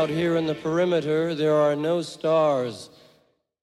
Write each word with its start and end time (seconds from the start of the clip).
Out 0.00 0.08
here 0.08 0.36
in 0.36 0.46
the 0.46 0.54
perimeter, 0.54 1.34
there 1.34 1.54
are 1.54 1.76
no 1.76 2.00
stars. 2.00 2.88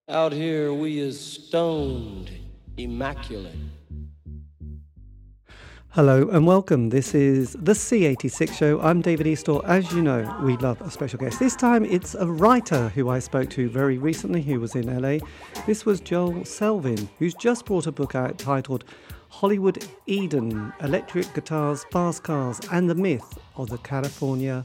Out 0.07 0.31
here, 0.31 0.71
we 0.71 0.99
is 0.99 1.19
stoned, 1.19 2.29
immaculate. 2.77 3.55
Hello 5.87 6.29
and 6.29 6.45
welcome. 6.45 6.89
This 6.89 7.15
is 7.15 7.53
the 7.53 7.71
C86 7.71 8.53
show. 8.53 8.79
I'm 8.81 9.01
David 9.01 9.25
Eastaugh. 9.25 9.65
As 9.65 9.91
you 9.91 10.03
know, 10.03 10.39
we 10.43 10.55
love 10.57 10.79
a 10.81 10.91
special 10.91 11.17
guest. 11.17 11.39
This 11.39 11.55
time 11.55 11.83
it's 11.83 12.13
a 12.13 12.27
writer 12.27 12.89
who 12.89 13.09
I 13.09 13.17
spoke 13.17 13.49
to 13.49 13.67
very 13.67 13.97
recently 13.97 14.43
who 14.43 14.59
was 14.59 14.75
in 14.75 14.95
LA. 14.95 15.17
This 15.65 15.87
was 15.87 15.99
Joel 16.01 16.41
Selvin, 16.41 17.09
who's 17.17 17.33
just 17.33 17.65
brought 17.65 17.87
a 17.87 17.91
book 17.91 18.13
out 18.13 18.37
titled 18.37 18.83
Hollywood 19.29 19.83
Eden 20.05 20.71
Electric 20.81 21.33
Guitars, 21.33 21.83
Fast 21.91 22.21
Cars, 22.21 22.59
and 22.71 22.87
the 22.87 22.93
Myth 22.93 23.39
of 23.55 23.69
the 23.69 23.79
California 23.79 24.63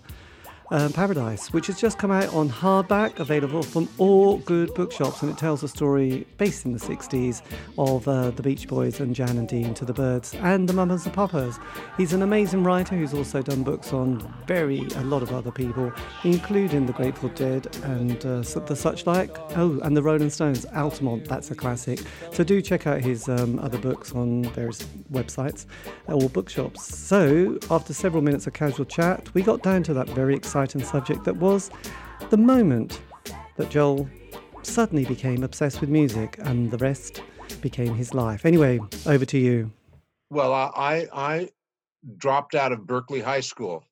um, 0.72 0.90
Paradise, 0.90 1.52
which 1.52 1.66
has 1.66 1.78
just 1.78 1.98
come 1.98 2.10
out 2.10 2.32
on 2.32 2.48
hardback, 2.48 3.18
available 3.18 3.62
from 3.62 3.88
all 3.98 4.38
good 4.38 4.72
bookshops, 4.74 5.20
and 5.20 5.30
it 5.30 5.36
tells 5.36 5.62
a 5.62 5.68
story 5.68 6.26
based 6.38 6.64
in 6.64 6.72
the 6.72 6.78
60s 6.78 7.42
of 7.76 8.08
uh, 8.08 8.30
the 8.30 8.42
Beach 8.42 8.66
Boys 8.66 8.98
and 8.98 9.14
Jan 9.14 9.36
and 9.36 9.46
Dean 9.46 9.74
to 9.74 9.84
the 9.84 9.92
Byrds 9.92 10.34
and 10.36 10.66
the 10.66 10.72
Mamas 10.72 11.04
and 11.04 11.14
Papas. 11.14 11.60
He's 11.98 12.14
an 12.14 12.22
amazing 12.22 12.64
writer 12.64 12.96
who's 12.96 13.12
also 13.12 13.42
done 13.42 13.62
books 13.62 13.92
on 13.92 14.34
very 14.46 14.86
a 14.96 15.04
lot 15.04 15.22
of 15.22 15.30
other 15.32 15.52
people, 15.52 15.92
including 16.24 16.86
the 16.86 16.94
Grateful 16.94 17.28
Dead 17.28 17.68
and 17.84 18.24
uh, 18.24 18.40
the 18.40 18.74
such 18.74 19.06
like. 19.06 19.36
Oh, 19.56 19.78
and 19.82 19.94
the 19.94 20.02
Rolling 20.02 20.30
Stones, 20.30 20.64
Altamont, 20.74 21.26
that's 21.26 21.50
a 21.50 21.54
classic. 21.54 22.00
So 22.32 22.44
do 22.44 22.62
check 22.62 22.86
out 22.86 23.02
his 23.02 23.28
um, 23.28 23.58
other 23.58 23.78
books 23.78 24.14
on 24.14 24.44
various 24.44 24.82
websites 25.12 25.66
or 26.06 26.30
bookshops. 26.30 26.82
So 26.82 27.58
after 27.70 27.92
several 27.92 28.22
minutes 28.22 28.46
of 28.46 28.54
casual 28.54 28.86
chat, 28.86 29.28
we 29.34 29.42
got 29.42 29.62
down 29.62 29.82
to 29.82 29.94
that 29.94 30.08
very 30.08 30.34
exciting 30.34 30.61
exciting 30.62 30.84
subject 30.84 31.24
that 31.24 31.36
was 31.36 31.70
the 32.30 32.36
moment 32.36 33.00
that 33.56 33.68
Joel 33.68 34.08
suddenly 34.62 35.04
became 35.04 35.42
obsessed 35.42 35.80
with 35.80 35.90
music 35.90 36.38
and 36.38 36.70
the 36.70 36.78
rest 36.78 37.22
became 37.60 37.94
his 37.94 38.14
life. 38.14 38.46
Anyway, 38.46 38.80
over 39.06 39.24
to 39.24 39.38
you. 39.38 39.72
Well, 40.30 40.52
I, 40.52 41.08
I 41.12 41.48
dropped 42.16 42.54
out 42.54 42.72
of 42.72 42.86
Berkeley 42.86 43.20
High 43.20 43.40
School 43.40 43.84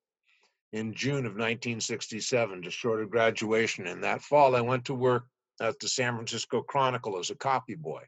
in 0.72 0.94
June 0.94 1.26
of 1.26 1.32
1967, 1.32 2.62
just 2.62 2.76
short 2.76 3.02
of 3.02 3.10
graduation. 3.10 3.88
And 3.88 4.02
that 4.04 4.22
fall, 4.22 4.54
I 4.54 4.60
went 4.60 4.84
to 4.86 4.94
work 4.94 5.24
at 5.60 5.78
the 5.80 5.88
San 5.88 6.14
Francisco 6.14 6.62
Chronicle 6.62 7.18
as 7.18 7.30
a 7.30 7.34
copy 7.34 7.74
boy. 7.74 8.02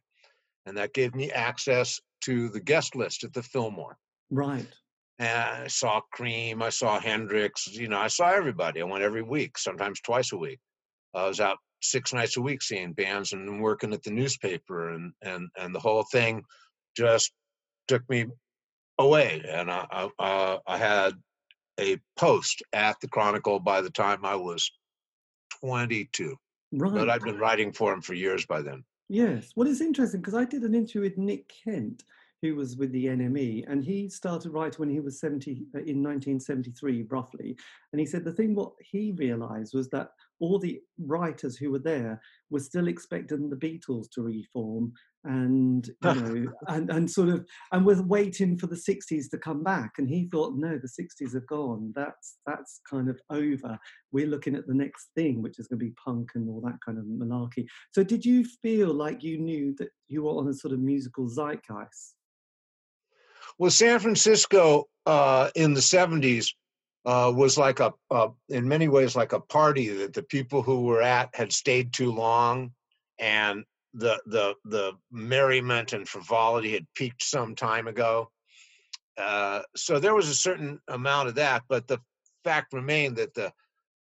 And 0.67 0.77
that 0.77 0.95
gave 0.95 1.15
me 1.15 1.33
access 1.33 2.01
to 2.23 2.49
the 2.49 2.61
guest 2.61 2.95
list 2.95 3.25
at 3.25 3.33
the 3.33 3.43
Fillmore. 3.43 3.99
Right. 4.31 4.67
And 5.19 5.65
I 5.65 5.67
saw 5.69 6.01
Cream, 6.13 6.63
I 6.63 6.71
saw 6.71 6.99
Hendrix, 6.99 7.69
you 7.73 7.89
know, 7.89 7.99
I 7.99 8.09
saw 8.09 8.31
everybody. 8.31 8.81
I 8.81 8.85
went 8.85 9.05
every 9.05 9.23
week, 9.23 9.59
sometimes 9.59 10.01
twice 10.01 10.33
a 10.33 10.37
week. 10.37 10.59
I 11.15 11.27
was 11.29 11.41
out 11.41 11.59
six 11.83 12.13
nights 12.13 12.37
a 12.37 12.41
week 12.41 12.63
seeing 12.63 12.93
bands 12.93 13.33
and 13.33 13.61
working 13.61 13.93
at 13.93 14.03
the 14.03 14.11
newspaper 14.11 14.91
and 14.91 15.13
and 15.21 15.49
and 15.57 15.75
the 15.75 15.81
whole 15.81 16.05
thing 16.05 16.45
just 16.97 17.33
took 17.89 18.09
me 18.09 18.27
away. 18.99 19.43
And 19.47 19.71
I 19.71 19.87
I, 19.91 20.09
uh, 20.19 20.59
I 20.67 20.79
had 20.79 21.15
a 21.79 21.99
post 22.17 22.63
at 22.73 22.99
the 23.01 23.09
Chronicle 23.09 23.61
by 23.61 23.81
the 23.81 23.91
time 23.91 24.25
I 24.25 24.37
was 24.37 24.71
22. 25.61 26.37
Right. 26.73 26.93
But 26.93 27.11
I'd 27.11 27.23
been 27.23 27.39
writing 27.39 27.73
for 27.73 27.93
him 27.93 28.01
for 28.01 28.15
years 28.15 28.47
by 28.47 28.63
then. 28.63 28.85
Yes. 29.09 29.53
Well, 29.55 29.69
it's 29.69 29.81
interesting 29.81 30.21
because 30.21 30.35
I 30.35 30.45
did 30.45 30.63
an 30.63 30.75
interview 30.75 31.03
with 31.03 31.19
Nick 31.19 31.53
Kent 31.65 32.05
who 32.43 32.57
was 32.57 32.77
with 32.77 32.91
the 32.91 33.07
NME, 33.07 33.65
and 33.69 33.85
he 33.85 34.09
started 34.09 34.53
writing 34.53 34.81
when 34.81 34.91
he 34.91 34.99
was 34.99 35.21
70 35.21 35.53
uh, 35.75 35.79
in 35.79 36.03
1973, 36.03 37.07
roughly. 37.09 37.57
And 37.93 38.01
he 38.01 38.07
said 38.07 38.25
the 38.25 38.33
thing 38.33 38.55
what 38.55 38.73
he 38.81 39.13
realised 39.13 39.75
was 39.75 39.89
that 39.91 40.11
all 40.41 40.59
the 40.59 40.81
writers 40.99 41.57
who 41.57 41.71
were 41.71 41.79
there 41.79 42.21
were 42.51 42.59
still 42.59 42.89
expecting 42.89 43.49
the 43.49 43.57
Beatles 43.57 44.07
to 44.15 44.23
reform, 44.23 44.93
and 45.23 45.87
you 45.87 46.15
know, 46.15 46.53
and 46.69 46.91
and 46.91 47.09
sort 47.09 47.29
of, 47.29 47.47
and 47.71 47.87
was 47.87 48.03
waiting 48.03 48.59
for 48.59 48.67
the 48.67 48.75
60s 48.75 49.31
to 49.31 49.39
come 49.39 49.63
back. 49.63 49.93
And 49.99 50.09
he 50.09 50.29
thought, 50.33 50.57
no, 50.57 50.79
the 50.79 50.89
60s 50.89 51.37
are 51.37 51.47
gone. 51.49 51.93
That's 51.95 52.39
that's 52.45 52.81
kind 52.91 53.09
of 53.09 53.21
over. 53.31 53.79
We're 54.11 54.27
looking 54.27 54.57
at 54.57 54.67
the 54.67 54.75
next 54.75 55.11
thing, 55.15 55.43
which 55.43 55.61
is 55.61 55.69
going 55.69 55.79
to 55.79 55.85
be 55.85 55.95
punk 56.05 56.31
and 56.35 56.49
all 56.49 56.61
that 56.63 56.81
kind 56.85 56.99
of 56.99 57.05
malarkey. 57.05 57.67
So, 57.93 58.03
did 58.03 58.25
you 58.25 58.45
feel 58.45 58.93
like 58.93 59.23
you 59.23 59.39
knew 59.39 59.77
that 59.79 59.91
you 60.09 60.25
were 60.25 60.33
on 60.33 60.49
a 60.49 60.55
sort 60.55 60.75
of 60.75 60.81
musical 60.81 61.29
zeitgeist? 61.29 62.15
Well, 63.59 63.71
San 63.71 63.99
Francisco 64.01 64.89
uh, 65.07 65.51
in 65.55 65.75
the 65.75 65.81
70s 65.81 66.49
uh, 67.05 67.33
was 67.35 67.59
like 67.59 67.81
a, 67.81 67.93
in 68.49 68.69
many 68.69 68.89
ways, 68.89 69.17
like 69.17 69.33
a 69.33 69.41
party 69.41 69.89
that 69.89 70.13
the 70.13 70.23
people 70.23 70.63
who 70.63 70.83
were 70.83 71.03
at 71.03 71.31
had 71.35 71.53
stayed 71.53 71.93
too 71.93 72.13
long, 72.13 72.73
and 73.19 73.65
the 73.95 74.21
the 74.27 74.55
the 74.65 74.93
merriment 75.11 75.93
and 75.93 76.09
frivolity 76.09 76.73
had 76.73 76.87
peaked 76.95 77.23
some 77.23 77.55
time 77.55 77.89
ago. 77.89 78.31
Uh, 79.19 79.61
so 79.77 79.99
there 79.99 80.15
was 80.15 80.29
a 80.29 80.35
certain 80.35 80.81
amount 80.89 81.29
of 81.29 81.35
that, 81.35 81.63
but 81.69 81.87
the 81.89 81.99
fact 82.45 82.73
remained 82.73 83.17
that 83.17 83.35
the 83.35 83.53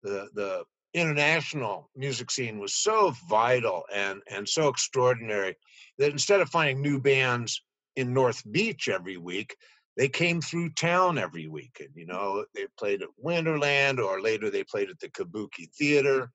the 0.03 0.29
the 0.35 0.65
international 0.95 1.91
music 1.95 2.31
scene 2.31 2.59
was 2.59 2.75
so 2.75 3.15
vital 3.29 3.85
and 3.95 4.23
and 4.31 4.49
so 4.49 4.69
extraordinary 4.69 5.55
that 5.99 6.11
instead 6.11 6.41
of 6.41 6.49
finding 6.49 6.81
new 6.81 6.99
bands 6.99 7.63
in 7.97 8.13
North 8.13 8.43
Beach 8.51 8.89
every 8.89 9.17
week. 9.17 9.57
They 9.97 10.09
came 10.09 10.43
through 10.43 10.71
town 10.71 11.17
every 11.17 11.49
week, 11.49 11.79
and 11.81 11.89
you 11.95 12.07
know 12.07 12.45
they 12.55 12.67
played 12.79 13.03
at 13.03 13.09
Winterland, 13.23 13.99
or 13.99 14.21
later 14.21 14.51
they 14.51 14.63
played 14.63 14.91
at 14.91 15.01
the 15.01 15.09
Kabuki 15.09 15.71
Theater, 15.77 16.31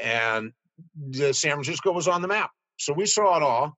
and 0.00 0.52
the 0.96 1.34
San 1.34 1.52
Francisco 1.52 1.92
was 1.92 2.08
on 2.08 2.22
the 2.22 2.28
map. 2.28 2.50
So 2.78 2.92
we 2.94 3.06
saw 3.06 3.36
it 3.36 3.42
all. 3.42 3.76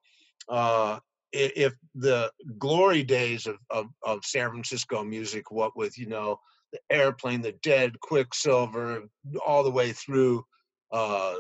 Uh, 0.48 1.00
if 1.32 1.75
the 1.94 2.31
glory 2.56 3.03
days 3.03 3.47
of, 3.47 3.56
of, 3.69 3.86
of 4.03 4.25
San 4.25 4.48
Francisco 4.50 5.03
music, 5.03 5.50
what 5.50 5.76
with 5.76 5.98
you 5.98 6.06
know 6.06 6.38
the 6.72 6.78
airplane, 6.91 7.42
the 7.42 7.53
Dead, 7.62 7.98
Quicksilver, 8.00 9.03
all 9.44 9.65
the 9.65 9.70
way 9.70 9.92
through 9.92 10.44
uh, 10.92 11.34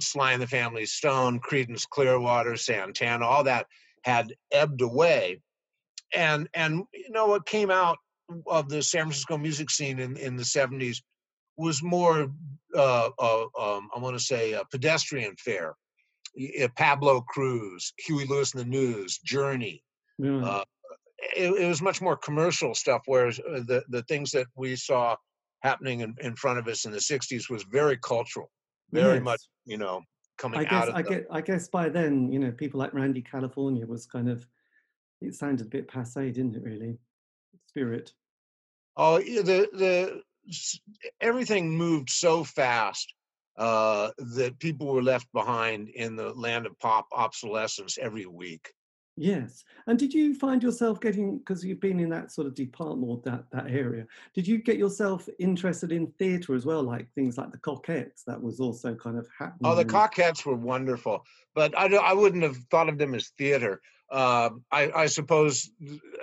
Sly 0.00 0.32
and 0.32 0.42
the 0.42 0.46
Family 0.46 0.86
Stone, 0.86 1.40
Creedence 1.40 1.88
Clearwater, 1.88 2.56
Santana, 2.56 3.24
all 3.24 3.44
that 3.44 3.66
had 4.02 4.34
ebbed 4.52 4.82
away. 4.82 5.40
And 6.14 6.48
and 6.54 6.84
you 6.92 7.10
know 7.10 7.26
what 7.26 7.46
came 7.46 7.70
out 7.70 7.98
of 8.46 8.68
the 8.68 8.82
San 8.82 9.04
Francisco 9.04 9.38
music 9.38 9.70
scene 9.70 9.98
in, 9.98 10.16
in 10.16 10.36
the 10.36 10.42
70s 10.42 10.98
was 11.56 11.82
more 11.82 12.30
uh, 12.74 13.10
uh, 13.18 13.42
um, 13.58 13.88
I 13.94 13.98
want 13.98 14.16
to 14.16 14.24
say 14.24 14.52
a 14.52 14.64
pedestrian 14.64 15.36
fare. 15.36 15.74
Pablo 16.76 17.22
Cruise, 17.22 17.92
Huey 18.06 18.24
Lewis 18.24 18.54
and 18.54 18.62
the 18.62 18.68
News, 18.68 19.18
Journey. 19.18 19.82
Yeah. 20.18 20.44
Uh, 20.44 20.64
it, 21.36 21.52
it, 21.52 21.66
was 21.66 21.82
much 21.82 22.00
more 22.00 22.16
commercial 22.16 22.74
stuff, 22.74 23.02
whereas 23.06 23.40
uh, 23.40 23.60
the, 23.66 23.82
the 23.88 24.02
things 24.04 24.30
that 24.30 24.46
we 24.56 24.76
saw 24.76 25.16
happening 25.62 26.00
in, 26.00 26.14
in 26.20 26.36
front 26.36 26.58
of 26.58 26.68
us 26.68 26.84
in 26.84 26.92
the 26.92 26.98
60s 26.98 27.50
was 27.50 27.64
very 27.64 27.98
cultural, 27.98 28.50
very 28.92 29.14
yes. 29.14 29.24
much, 29.24 29.40
you 29.64 29.76
know, 29.76 30.02
coming 30.40 30.60
I 30.60 30.64
guess, 30.64 30.72
out 30.72 30.88
of 30.88 30.94
I 30.94 31.02
get 31.02 31.26
I 31.30 31.40
guess 31.40 31.68
by 31.68 31.88
then, 31.88 32.32
you 32.32 32.38
know, 32.38 32.50
people 32.50 32.80
like 32.80 32.94
Randy 32.94 33.22
California 33.22 33.86
was 33.86 34.06
kind 34.06 34.28
of 34.28 34.46
it 35.20 35.34
sounded 35.34 35.66
a 35.66 35.68
bit 35.68 35.86
passe, 35.86 36.32
didn't 36.32 36.56
it 36.56 36.62
really? 36.62 36.98
Spirit. 37.68 38.12
Oh, 38.96 39.18
the 39.18 39.68
the 39.72 40.22
everything 41.20 41.70
moved 41.70 42.10
so 42.10 42.42
fast 42.42 43.12
uh, 43.56 44.10
that 44.36 44.58
people 44.58 44.86
were 44.86 45.02
left 45.02 45.30
behind 45.32 45.90
in 45.90 46.16
the 46.16 46.32
land 46.32 46.66
of 46.66 46.78
pop 46.78 47.06
obsolescence 47.12 47.98
every 47.98 48.26
week. 48.26 48.72
Yes. 49.16 49.64
And 49.86 49.98
did 49.98 50.14
you 50.14 50.34
find 50.34 50.62
yourself 50.62 51.00
getting, 51.00 51.38
because 51.38 51.64
you've 51.64 51.80
been 51.80 52.00
in 52.00 52.08
that 52.10 52.32
sort 52.32 52.46
of 52.46 52.54
department, 52.54 53.22
that, 53.24 53.44
that 53.52 53.66
area, 53.68 54.06
did 54.34 54.46
you 54.46 54.58
get 54.58 54.78
yourself 54.78 55.28
interested 55.38 55.92
in 55.92 56.06
theatre 56.18 56.54
as 56.54 56.64
well, 56.64 56.82
like 56.82 57.12
things 57.14 57.36
like 57.36 57.52
the 57.52 57.58
Cockettes 57.58 58.24
that 58.26 58.40
was 58.40 58.60
also 58.60 58.94
kind 58.94 59.18
of 59.18 59.28
happening? 59.38 59.70
Oh, 59.70 59.74
the 59.74 59.84
Cockettes 59.84 60.46
were 60.46 60.54
wonderful, 60.54 61.24
but 61.54 61.76
I, 61.76 61.94
I 61.96 62.12
wouldn't 62.14 62.42
have 62.44 62.56
thought 62.70 62.88
of 62.88 62.98
them 62.98 63.14
as 63.14 63.28
theatre. 63.36 63.80
Uh, 64.10 64.50
I, 64.72 64.90
I, 64.90 65.06
suppose 65.06 65.70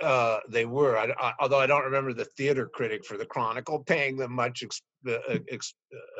uh, 0.02 0.40
they 0.50 0.66
were, 0.66 0.98
I, 0.98 1.12
I, 1.18 1.32
although 1.40 1.60
I 1.60 1.66
don't 1.66 1.84
remember 1.84 2.12
the 2.12 2.26
theater 2.26 2.66
critic 2.66 3.04
for 3.04 3.16
the 3.16 3.24
Chronicle 3.24 3.78
paying 3.78 4.16
them 4.16 4.32
much 4.32 4.62
ex, 4.62 4.82
uh, 5.08 5.38
ex, 5.48 5.72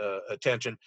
uh, 0.03 0.19
attention. 0.31 0.79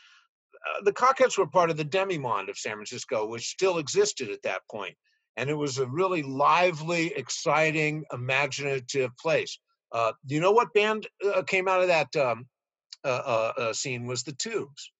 Uh, 0.56 0.84
the 0.84 0.94
Cockettes 0.94 1.38
were 1.38 1.48
part 1.48 1.70
of 1.70 1.78
the 1.78 1.84
demi-monde 1.84 2.50
of 2.50 2.58
San 2.58 2.74
Francisco, 2.74 3.28
which 3.28 3.50
still 3.50 3.78
existed 3.78 4.30
at 4.30 4.42
that 4.44 4.62
point 4.72 4.96
and 5.38 5.50
it 5.50 5.54
was 5.54 5.78
a 5.78 5.88
really 5.88 6.24
lively, 6.24 7.14
exciting, 7.16 8.04
imaginative 8.12 9.16
place. 9.18 9.58
Uh, 9.92 10.12
you 10.28 10.40
know 10.40 10.52
what 10.52 10.74
band 10.74 11.08
uh, 11.26 11.42
came 11.44 11.68
out 11.68 11.82
of 11.82 11.88
that 11.88 12.16
um, 12.16 12.46
uh, 13.04 13.08
uh, 13.08 13.54
uh 13.58 13.74
scene 13.74 14.06
was 14.06 14.24
the 14.24 14.34
Tubes. 14.34 14.92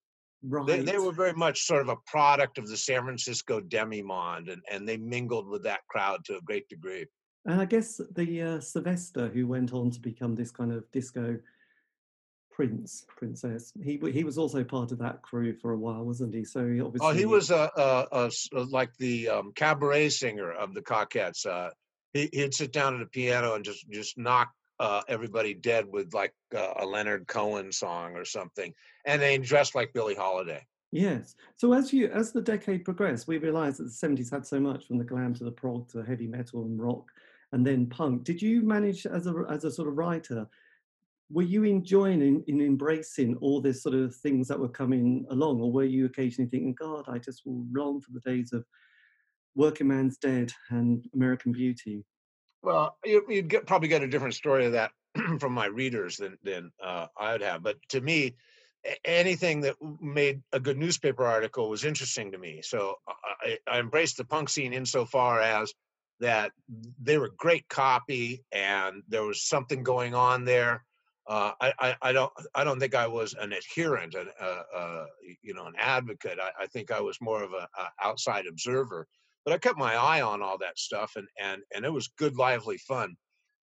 Right. 0.44 0.66
They, 0.66 0.80
they, 0.80 0.98
were 0.98 1.12
very 1.12 1.34
much 1.34 1.66
sort 1.66 1.82
of 1.82 1.88
a 1.88 1.96
product 2.06 2.58
of 2.58 2.66
the 2.66 2.76
San 2.76 3.04
Francisco 3.04 3.60
demi-monde, 3.60 4.48
and, 4.48 4.60
and 4.70 4.88
they 4.88 4.96
mingled 4.96 5.48
with 5.48 5.62
that 5.62 5.86
crowd 5.88 6.24
to 6.24 6.36
a 6.36 6.40
great 6.40 6.68
degree. 6.68 7.06
And 7.44 7.60
I 7.60 7.64
guess 7.64 8.00
the 8.14 8.42
uh, 8.42 8.60
Sylvester, 8.60 9.28
who 9.28 9.46
went 9.46 9.72
on 9.72 9.90
to 9.92 10.00
become 10.00 10.34
this 10.34 10.50
kind 10.50 10.72
of 10.72 10.90
disco 10.90 11.38
Prince, 12.52 13.06
Princess. 13.16 13.72
He 13.82 13.98
he 14.12 14.24
was 14.24 14.38
also 14.38 14.62
part 14.62 14.92
of 14.92 14.98
that 14.98 15.22
crew 15.22 15.54
for 15.54 15.72
a 15.72 15.76
while, 15.76 16.04
wasn't 16.04 16.34
he? 16.34 16.44
So 16.44 16.68
he 16.68 16.80
obviously. 16.80 17.08
Oh, 17.08 17.12
he 17.12 17.24
was 17.24 17.50
a, 17.50 17.70
a, 17.76 18.30
a- 18.54 18.64
like 18.64 18.94
the 18.98 19.28
um, 19.30 19.52
cabaret 19.54 20.10
singer 20.10 20.52
of 20.52 20.74
the 20.74 20.82
Cockettes. 20.82 21.46
Uh, 21.46 21.70
he 22.12 22.28
he'd 22.32 22.54
sit 22.54 22.72
down 22.72 22.94
at 22.94 23.02
a 23.02 23.06
piano 23.06 23.54
and 23.54 23.64
just 23.64 23.88
just 23.90 24.18
knock 24.18 24.50
uh, 24.78 25.00
everybody 25.08 25.54
dead 25.54 25.86
with 25.90 26.12
like 26.12 26.34
uh, 26.54 26.74
a 26.80 26.86
Leonard 26.86 27.26
Cohen 27.26 27.72
song 27.72 28.16
or 28.16 28.24
something, 28.24 28.74
and 29.06 29.20
they 29.20 29.38
dressed 29.38 29.74
like 29.74 29.92
Billie 29.94 30.14
Holiday. 30.14 30.64
Yes. 30.90 31.34
So 31.56 31.72
as 31.72 31.90
you 31.90 32.08
as 32.08 32.32
the 32.32 32.42
decade 32.42 32.84
progressed, 32.84 33.26
we 33.26 33.38
realised 33.38 33.78
that 33.78 33.84
the 33.84 33.90
seventies 33.90 34.30
had 34.30 34.46
so 34.46 34.60
much 34.60 34.86
from 34.86 34.98
the 34.98 35.04
glam 35.04 35.32
to 35.34 35.44
the 35.44 35.50
prog 35.50 35.88
to 35.90 35.98
the 35.98 36.04
heavy 36.04 36.26
metal 36.26 36.64
and 36.64 36.78
rock, 36.78 37.10
and 37.52 37.66
then 37.66 37.86
punk. 37.86 38.24
Did 38.24 38.42
you 38.42 38.60
manage 38.60 39.06
as 39.06 39.26
a 39.26 39.34
as 39.48 39.64
a 39.64 39.70
sort 39.70 39.88
of 39.88 39.96
writer? 39.96 40.46
Were 41.32 41.42
you 41.42 41.64
enjoying 41.64 42.20
in, 42.20 42.44
in 42.46 42.60
embracing 42.60 43.36
all 43.36 43.60
this 43.60 43.82
sort 43.82 43.94
of 43.94 44.14
things 44.14 44.48
that 44.48 44.58
were 44.58 44.68
coming 44.68 45.24
along, 45.30 45.60
or 45.60 45.72
were 45.72 45.84
you 45.84 46.06
occasionally 46.06 46.50
thinking, 46.50 46.74
"God, 46.74 47.06
I 47.08 47.18
just 47.18 47.42
will 47.46 47.64
long 47.72 48.00
for 48.00 48.12
the 48.12 48.20
days 48.20 48.52
of 48.52 48.64
Working 49.54 49.88
Man's 49.88 50.18
Dead 50.18 50.52
and 50.70 51.04
American 51.14 51.52
Beauty"? 51.52 52.04
Well, 52.62 52.96
you, 53.04 53.24
you'd 53.28 53.48
get 53.48 53.66
probably 53.66 53.88
get 53.88 54.02
a 54.02 54.08
different 54.08 54.34
story 54.34 54.66
of 54.66 54.72
that 54.72 54.92
from 55.40 55.52
my 55.52 55.66
readers 55.66 56.18
than 56.18 56.38
than 56.42 56.70
uh, 56.82 57.06
I 57.16 57.32
would 57.32 57.42
have. 57.42 57.62
But 57.62 57.78
to 57.90 58.00
me, 58.00 58.36
anything 59.04 59.62
that 59.62 59.76
made 60.00 60.42
a 60.52 60.60
good 60.60 60.76
newspaper 60.76 61.24
article 61.24 61.68
was 61.68 61.84
interesting 61.84 62.32
to 62.32 62.38
me. 62.38 62.60
So 62.62 62.96
I 63.42 63.58
I 63.66 63.80
embraced 63.80 64.16
the 64.16 64.24
punk 64.24 64.48
scene 64.48 64.72
insofar 64.72 65.40
as 65.40 65.72
that 66.20 66.52
they 67.02 67.18
were 67.18 67.30
great 67.36 67.68
copy 67.68 68.44
and 68.52 69.02
there 69.08 69.24
was 69.24 69.42
something 69.42 69.82
going 69.82 70.14
on 70.14 70.44
there. 70.44 70.84
Uh, 71.28 71.52
I, 71.60 71.72
I, 71.78 71.96
I 72.02 72.12
don't 72.12 72.32
I 72.54 72.64
don't 72.64 72.80
think 72.80 72.94
I 72.94 73.06
was 73.06 73.34
an 73.34 73.52
adherent, 73.52 74.14
an, 74.14 74.28
uh, 74.40 74.62
uh, 74.74 75.04
you 75.42 75.54
know, 75.54 75.66
an 75.66 75.74
advocate. 75.78 76.38
I, 76.42 76.64
I 76.64 76.66
think 76.66 76.90
I 76.90 77.00
was 77.00 77.18
more 77.20 77.42
of 77.42 77.52
a, 77.52 77.68
a 77.78 77.88
outside 78.02 78.46
observer 78.46 79.06
but 79.44 79.52
I 79.52 79.58
kept 79.58 79.76
my 79.78 79.94
eye 79.96 80.22
on 80.22 80.40
all 80.42 80.58
that 80.58 80.78
stuff, 80.78 81.12
and 81.16 81.26
and 81.40 81.62
and 81.74 81.84
it 81.84 81.92
was 81.92 82.06
good, 82.16 82.36
lively 82.36 82.78
fun. 82.78 83.16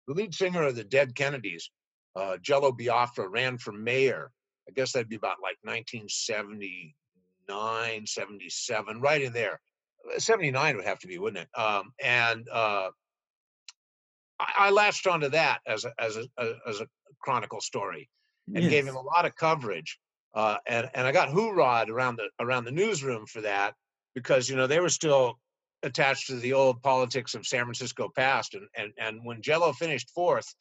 The 0.06 0.14
lead 0.14 0.32
singer 0.34 0.62
of 0.62 0.76
the 0.76 0.84
Dead 0.84 1.16
Kennedys, 1.16 1.70
uh, 2.14 2.36
Jello 2.42 2.70
Biafra, 2.72 3.28
ran 3.28 3.58
for 3.58 3.72
mayor. 3.72 4.30
I 4.68 4.72
guess 4.72 4.92
that'd 4.92 5.08
be 5.08 5.16
about 5.16 5.38
like 5.42 5.56
1979, 5.62 8.06
77, 8.06 9.00
right 9.00 9.22
in 9.22 9.32
there. 9.32 9.60
Uh, 10.14 10.18
79 10.18 10.76
would 10.76 10.84
have 10.84 10.98
to 11.00 11.08
be, 11.08 11.18
wouldn't 11.18 11.42
it? 11.42 11.48
Um, 11.58 11.92
and 12.02 12.48
uh, 12.50 12.90
I, 14.38 14.52
I 14.58 14.70
latched 14.70 15.06
onto 15.06 15.28
that 15.30 15.60
as 15.66 15.84
a 15.84 15.92
as 15.98 16.16
a- 16.16 16.28
as 16.66 16.80
a 16.80 16.86
chronicle 17.24 17.60
story 17.60 18.08
and 18.54 18.68
gave 18.70 18.86
him 18.86 18.96
a 18.96 19.00
lot 19.00 19.24
of 19.24 19.34
coverage. 19.36 19.98
Uh, 20.34 20.56
and 20.66 20.90
and 20.94 21.06
I 21.06 21.12
got 21.12 21.28
hoorahd 21.28 21.88
around 21.88 22.16
the 22.16 22.28
around 22.40 22.64
the 22.64 22.72
newsroom 22.72 23.24
for 23.26 23.40
that 23.42 23.74
because 24.14 24.48
you 24.48 24.56
know 24.56 24.66
they 24.66 24.80
were 24.80 24.88
still 24.88 25.38
attached 25.82 26.26
to 26.26 26.36
the 26.36 26.52
old 26.52 26.82
politics 26.82 27.34
of 27.34 27.46
San 27.46 27.64
Francisco 27.64 28.10
past. 28.14 28.54
And 28.54 28.66
and 28.76 28.92
and 28.98 29.24
when 29.24 29.42
Jello 29.42 29.72
finished 29.72 30.10
fourth, 30.14 30.52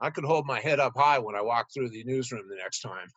I 0.00 0.10
could 0.10 0.24
hold 0.24 0.46
my 0.46 0.60
head 0.60 0.80
up 0.80 0.94
high 0.96 1.18
when 1.18 1.36
I 1.36 1.42
walked 1.42 1.74
through 1.74 1.90
the 1.90 2.04
newsroom 2.04 2.48
the 2.48 2.56
next 2.56 2.80
time. 2.80 3.08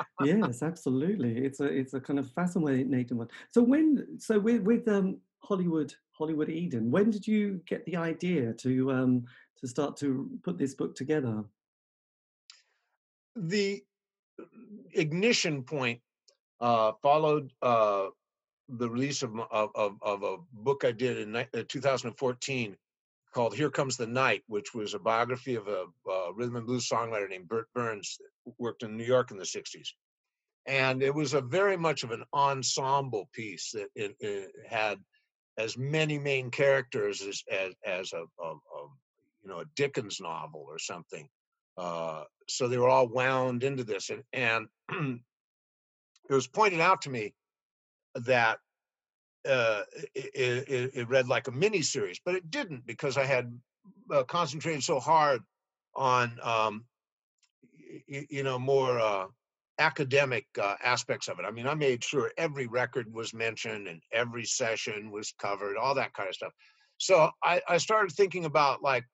yes, 0.24 0.62
absolutely. 0.62 1.44
It's 1.44 1.60
a 1.60 1.66
it's 1.66 1.94
a 1.94 2.00
kind 2.00 2.18
of 2.18 2.30
fascinating 2.32 3.18
one. 3.18 3.28
So 3.50 3.62
when 3.62 4.18
so 4.18 4.38
with 4.38 4.62
with 4.62 4.88
um 4.88 5.18
Hollywood 5.40 5.94
Hollywood 6.12 6.48
Eden, 6.48 6.90
when 6.90 7.10
did 7.10 7.26
you 7.26 7.60
get 7.66 7.84
the 7.84 7.96
idea 7.96 8.54
to 8.54 8.92
um 8.92 9.24
to 9.60 9.68
start 9.68 9.96
to 9.98 10.30
put 10.42 10.58
this 10.58 10.74
book 10.74 10.94
together? 10.94 11.44
the 13.46 13.82
ignition 14.92 15.62
point 15.62 16.00
uh, 16.60 16.92
followed 17.02 17.52
uh, 17.62 18.06
the 18.68 18.88
release 18.88 19.22
of, 19.22 19.32
of, 19.50 19.96
of, 20.02 20.22
a 20.22 20.36
book 20.52 20.84
I 20.84 20.92
did 20.92 21.18
in 21.18 21.36
uh, 21.36 21.44
2014 21.68 22.76
called 23.32 23.54
Here 23.54 23.70
Comes 23.70 23.96
the 23.96 24.06
Night, 24.06 24.42
which 24.48 24.74
was 24.74 24.94
a 24.94 24.98
biography 24.98 25.54
of 25.54 25.68
a, 25.68 25.84
uh 26.10 26.32
rhythm 26.34 26.56
and 26.56 26.66
blues 26.66 26.88
songwriter 26.88 27.28
named 27.28 27.48
Bert 27.48 27.68
Berns, 27.74 28.18
worked 28.58 28.82
in 28.82 28.96
New 28.96 29.04
York 29.04 29.30
in 29.30 29.38
the 29.38 29.44
60s. 29.44 29.88
And 30.66 31.02
it 31.02 31.14
was 31.14 31.34
a 31.34 31.40
very 31.40 31.76
much 31.76 32.02
of 32.02 32.10
an 32.10 32.24
ensemble 32.34 33.30
piece 33.32 33.70
that 33.72 33.88
it, 33.94 34.16
it 34.20 34.50
had 34.68 34.98
as 35.56 35.78
many 35.78 36.18
main 36.18 36.50
characters 36.50 37.22
as 37.22 37.42
as, 37.50 37.74
as 37.86 38.12
a, 38.12 38.24
a, 38.42 38.50
a 38.50 38.88
you 39.48 39.54
know 39.54 39.60
a 39.60 39.64
Dickens 39.76 40.20
novel 40.20 40.64
or 40.68 40.78
something. 40.78 41.28
Uh, 41.76 42.24
so 42.48 42.68
they 42.68 42.76
were 42.76 42.88
all 42.88 43.08
wound 43.08 43.64
into 43.64 43.84
this, 43.84 44.10
and 44.10 44.22
and 44.32 44.66
it 46.30 46.34
was 46.34 46.46
pointed 46.46 46.80
out 46.80 47.02
to 47.02 47.10
me 47.10 47.34
that 48.14 48.58
uh, 49.48 49.82
it, 50.14 50.68
it, 50.68 50.90
it 50.94 51.08
read 51.08 51.28
like 51.28 51.48
a 51.48 51.52
mini 51.52 51.82
series, 51.82 52.20
but 52.24 52.34
it 52.34 52.50
didn't 52.50 52.86
because 52.86 53.16
I 53.16 53.24
had 53.24 53.58
uh, 54.12 54.24
concentrated 54.24 54.82
so 54.82 55.00
hard 55.00 55.40
on 55.94 56.38
um, 56.42 56.84
y- 58.08 58.26
you 58.28 58.42
know 58.42 58.58
more 58.58 58.98
uh, 59.00 59.26
academic 59.78 60.46
uh, 60.60 60.74
aspects 60.84 61.28
of 61.28 61.38
it. 61.38 61.46
I 61.46 61.50
mean, 61.52 61.66
I 61.66 61.74
made 61.74 62.04
sure 62.04 62.32
every 62.36 62.66
record 62.66 63.06
was 63.12 63.32
mentioned 63.32 63.86
and 63.86 64.02
every 64.12 64.44
session 64.44 65.10
was 65.10 65.32
covered, 65.40 65.76
all 65.76 65.94
that 65.94 66.12
kind 66.12 66.28
of 66.28 66.34
stuff. 66.34 66.52
So 66.98 67.30
I, 67.44 67.62
I 67.68 67.78
started 67.78 68.12
thinking 68.12 68.44
about 68.44 68.82
like 68.82 69.04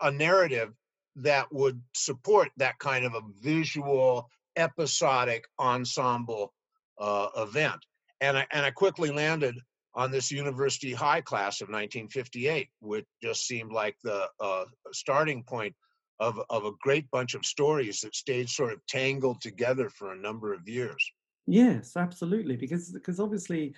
a 0.00 0.10
narrative 0.10 0.72
that 1.16 1.52
would 1.52 1.80
support 1.94 2.48
that 2.56 2.78
kind 2.78 3.04
of 3.04 3.14
a 3.14 3.22
visual 3.40 4.28
episodic 4.56 5.44
ensemble 5.58 6.52
uh, 6.98 7.28
event 7.36 7.78
and 8.20 8.38
I, 8.38 8.46
and 8.52 8.64
I 8.64 8.70
quickly 8.70 9.10
landed 9.10 9.56
on 9.94 10.10
this 10.10 10.30
university 10.30 10.92
high 10.92 11.20
class 11.20 11.60
of 11.60 11.68
1958 11.68 12.68
which 12.80 13.04
just 13.22 13.46
seemed 13.46 13.72
like 13.72 13.96
the 14.04 14.28
uh, 14.40 14.64
starting 14.92 15.42
point 15.42 15.74
of, 16.20 16.40
of 16.50 16.64
a 16.64 16.72
great 16.80 17.10
bunch 17.10 17.34
of 17.34 17.44
stories 17.44 18.00
that 18.00 18.14
stayed 18.14 18.48
sort 18.48 18.72
of 18.72 18.84
tangled 18.86 19.40
together 19.40 19.88
for 19.90 20.12
a 20.12 20.16
number 20.18 20.52
of 20.52 20.68
years 20.68 21.12
Yes, 21.46 21.96
absolutely. 21.96 22.56
Because 22.56 22.90
because 22.90 23.20
obviously 23.20 23.74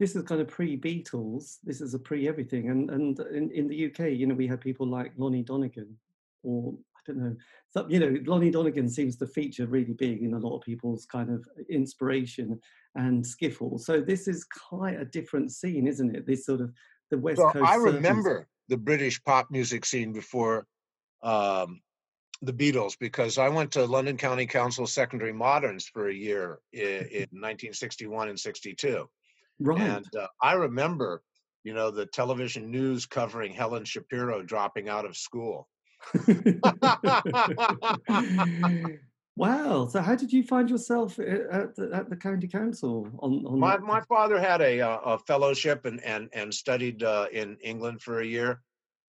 this 0.00 0.16
is 0.16 0.22
kind 0.24 0.40
of 0.40 0.48
pre-Beatles. 0.48 1.58
This 1.62 1.80
is 1.80 1.94
a 1.94 1.98
pre-everything. 1.98 2.70
And 2.70 2.90
and 2.90 3.20
in, 3.32 3.50
in 3.52 3.68
the 3.68 3.86
UK, 3.86 4.12
you 4.18 4.26
know, 4.26 4.34
we 4.34 4.48
had 4.48 4.60
people 4.60 4.88
like 4.88 5.12
Lonnie 5.16 5.44
Donegan, 5.44 5.96
or 6.42 6.74
I 6.96 7.00
don't 7.06 7.18
know, 7.18 7.36
some, 7.68 7.88
you 7.88 8.00
know, 8.00 8.16
Lonnie 8.26 8.50
Donegan 8.50 8.88
seems 8.88 9.16
to 9.18 9.26
feature 9.26 9.66
really 9.66 9.92
big 9.92 10.22
in 10.22 10.34
a 10.34 10.38
lot 10.38 10.56
of 10.56 10.62
people's 10.62 11.06
kind 11.06 11.30
of 11.30 11.46
inspiration 11.68 12.58
and 12.96 13.24
skiffle. 13.24 13.78
So 13.78 14.00
this 14.00 14.26
is 14.26 14.44
quite 14.44 14.98
a 14.98 15.04
different 15.04 15.52
scene, 15.52 15.86
isn't 15.86 16.16
it? 16.16 16.26
This 16.26 16.46
sort 16.46 16.62
of 16.62 16.72
the 17.10 17.18
West 17.18 17.38
so 17.38 17.50
Coast. 17.50 17.66
i 17.66 17.74
remember 17.74 18.48
the 18.68 18.76
british 18.76 19.22
pop 19.24 19.50
music 19.50 19.84
scene 19.84 20.12
before 20.12 20.66
um, 21.22 21.80
the 22.42 22.52
beatles 22.52 22.96
because 22.98 23.36
i 23.36 23.48
went 23.48 23.72
to 23.72 23.84
london 23.84 24.16
county 24.16 24.46
council 24.46 24.86
secondary 24.86 25.32
moderns 25.32 25.86
for 25.86 26.08
a 26.08 26.14
year 26.14 26.60
in, 26.72 26.82
in 26.82 27.28
1961 27.32 28.28
and 28.28 28.40
62 28.40 29.08
Right. 29.60 29.80
And 29.80 30.06
uh, 30.16 30.28
I 30.42 30.54
remember, 30.54 31.22
you 31.64 31.74
know, 31.74 31.90
the 31.90 32.06
television 32.06 32.70
news 32.70 33.04
covering 33.06 33.52
Helen 33.52 33.84
Shapiro 33.84 34.42
dropping 34.42 34.88
out 34.88 35.04
of 35.04 35.16
school. 35.16 35.68
wow. 39.36 39.86
So 39.86 40.00
how 40.00 40.16
did 40.16 40.32
you 40.32 40.42
find 40.42 40.70
yourself 40.70 41.18
uh, 41.18 41.22
at 41.52 41.76
the, 41.76 41.90
at 41.92 42.08
the 42.08 42.16
county 42.16 42.48
council 42.48 43.06
on, 43.18 43.44
on 43.44 43.60
My 43.60 43.76
my 43.78 44.00
father 44.02 44.40
had 44.40 44.62
a 44.62 44.80
uh, 44.80 44.98
a 45.04 45.18
fellowship 45.18 45.84
and 45.84 46.02
and 46.02 46.30
and 46.32 46.54
studied 46.54 47.02
uh, 47.02 47.26
in 47.30 47.58
England 47.62 48.00
for 48.00 48.20
a 48.20 48.26
year, 48.26 48.62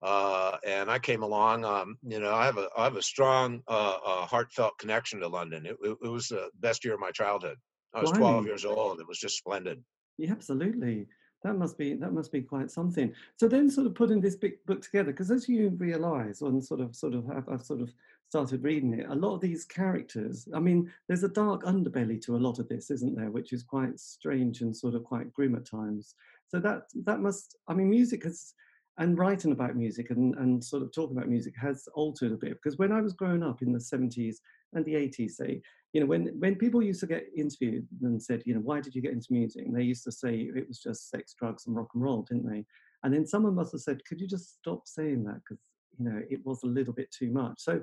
uh, 0.02 0.58
and 0.66 0.90
I 0.90 0.98
came 0.98 1.22
along. 1.22 1.64
Um, 1.64 2.00
you 2.02 2.20
know, 2.20 2.34
I 2.34 2.46
have 2.46 2.58
a 2.58 2.70
I 2.76 2.86
have 2.86 2.96
a 2.96 3.04
strong, 3.04 3.62
uh, 3.68 3.98
uh, 4.04 4.26
heartfelt 4.26 4.80
connection 4.80 5.20
to 5.20 5.28
London. 5.28 5.68
It, 5.68 5.78
it, 5.84 5.96
it 6.04 6.10
was 6.10 6.30
the 6.30 6.50
best 6.60 6.84
year 6.84 6.96
of 6.96 7.00
my 7.00 7.12
childhood. 7.12 7.58
I 7.94 8.02
was 8.02 8.12
12 8.12 8.46
years 8.46 8.66
old. 8.66 9.00
It 9.00 9.08
was 9.08 9.18
just 9.18 9.38
splendid. 9.38 9.84
Yeah, 10.20 10.32
absolutely. 10.32 11.08
That 11.44 11.56
must 11.56 11.78
be 11.78 11.94
that 11.94 12.12
must 12.12 12.34
be 12.34 12.42
quite 12.42 12.70
something. 12.70 13.14
So 13.38 13.48
then, 13.48 13.70
sort 13.70 13.88
of 13.88 13.96
putting 13.96 14.20
this 14.20 14.36
big 14.36 14.64
book 14.66 14.82
together, 14.82 15.14
because 15.14 15.32
as 15.32 15.48
you 15.48 15.70
realise, 15.70 16.42
and 16.42 16.62
sort 16.64 16.82
of 16.82 16.94
sort 16.94 17.14
of 17.14 17.26
have, 17.28 17.48
I've 17.48 17.64
sort 17.64 17.80
of 17.80 17.94
started 18.28 18.62
reading 18.62 18.94
it, 19.00 19.08
a 19.10 19.16
lot 19.16 19.36
of 19.36 19.42
these 19.42 19.64
characters. 19.64 20.48
I 20.54 20.60
mean, 20.60 20.92
there's 21.08 21.24
a 21.24 21.30
dark 21.30 21.64
underbelly 21.64 22.22
to 22.24 22.36
a 22.36 22.44
lot 22.46 22.60
of 22.60 22.68
this, 22.68 22.92
isn't 22.92 23.16
there? 23.16 23.32
Which 23.32 23.54
is 23.54 23.64
quite 23.64 23.98
strange 23.98 24.60
and 24.60 24.76
sort 24.76 24.96
of 24.96 25.06
quite 25.06 25.34
grim 25.34 25.56
at 25.56 25.66
times. 25.66 26.16
So 26.50 26.60
that 26.60 26.84
that 27.06 27.22
must. 27.22 27.56
I 27.70 27.74
mean, 27.74 27.90
music 27.90 28.26
has 28.26 28.54
and 28.98 29.18
writing 29.18 29.54
about 29.54 29.78
music 29.78 30.10
and, 30.10 30.36
and 30.36 30.62
sort 30.62 30.84
of 30.84 30.92
talking 30.92 31.16
about 31.16 31.30
music 31.30 31.54
has 31.56 31.88
altered 31.94 32.34
a 32.34 32.36
bit 32.36 32.60
because 32.62 32.78
when 32.78 32.92
I 32.92 33.00
was 33.00 33.14
growing 33.14 33.44
up 33.44 33.62
in 33.62 33.72
the 33.72 33.80
70s 33.80 34.36
and 34.74 34.84
the 34.84 34.96
80s, 34.96 35.32
say, 35.32 35.62
you 35.94 36.02
know, 36.02 36.06
when 36.06 36.28
when 36.40 36.56
people 36.56 36.84
used 36.84 37.00
to 37.00 37.08
get 37.08 37.28
interviewed 37.36 37.88
and 38.02 38.22
said, 38.22 38.44
you 38.46 38.54
know, 38.54 38.60
why 38.60 38.80
did 38.80 38.94
you 38.94 39.02
get 39.02 39.14
into 39.14 39.34
music? 39.34 39.66
And 39.66 39.76
they 39.76 39.84
used 39.84 40.04
to 40.04 40.12
say 40.12 40.50
it 40.56 40.68
was 40.68 40.80
just 40.80 41.10
sex, 41.10 41.34
drugs, 41.38 41.66
and 41.66 41.76
rock 41.76 41.90
and 41.94 42.04
roll, 42.04 42.22
didn't 42.24 42.50
they? 42.50 42.66
And 43.04 43.14
then 43.14 43.26
someone 43.26 43.56
must 43.56 43.72
have 43.72 43.82
said, 43.82 44.04
could 44.06 44.20
you 44.20 44.28
just 44.28 44.58
stop 44.58 44.88
saying 44.88 45.24
that 45.24 45.42
because 45.48 45.64
you 45.98 46.06
know 46.06 46.22
it 46.30 46.46
was 46.46 46.64
a 46.64 46.68
little 46.68 46.94
bit 46.94 47.12
too 47.12 47.32
much. 47.32 47.56
So 47.58 47.82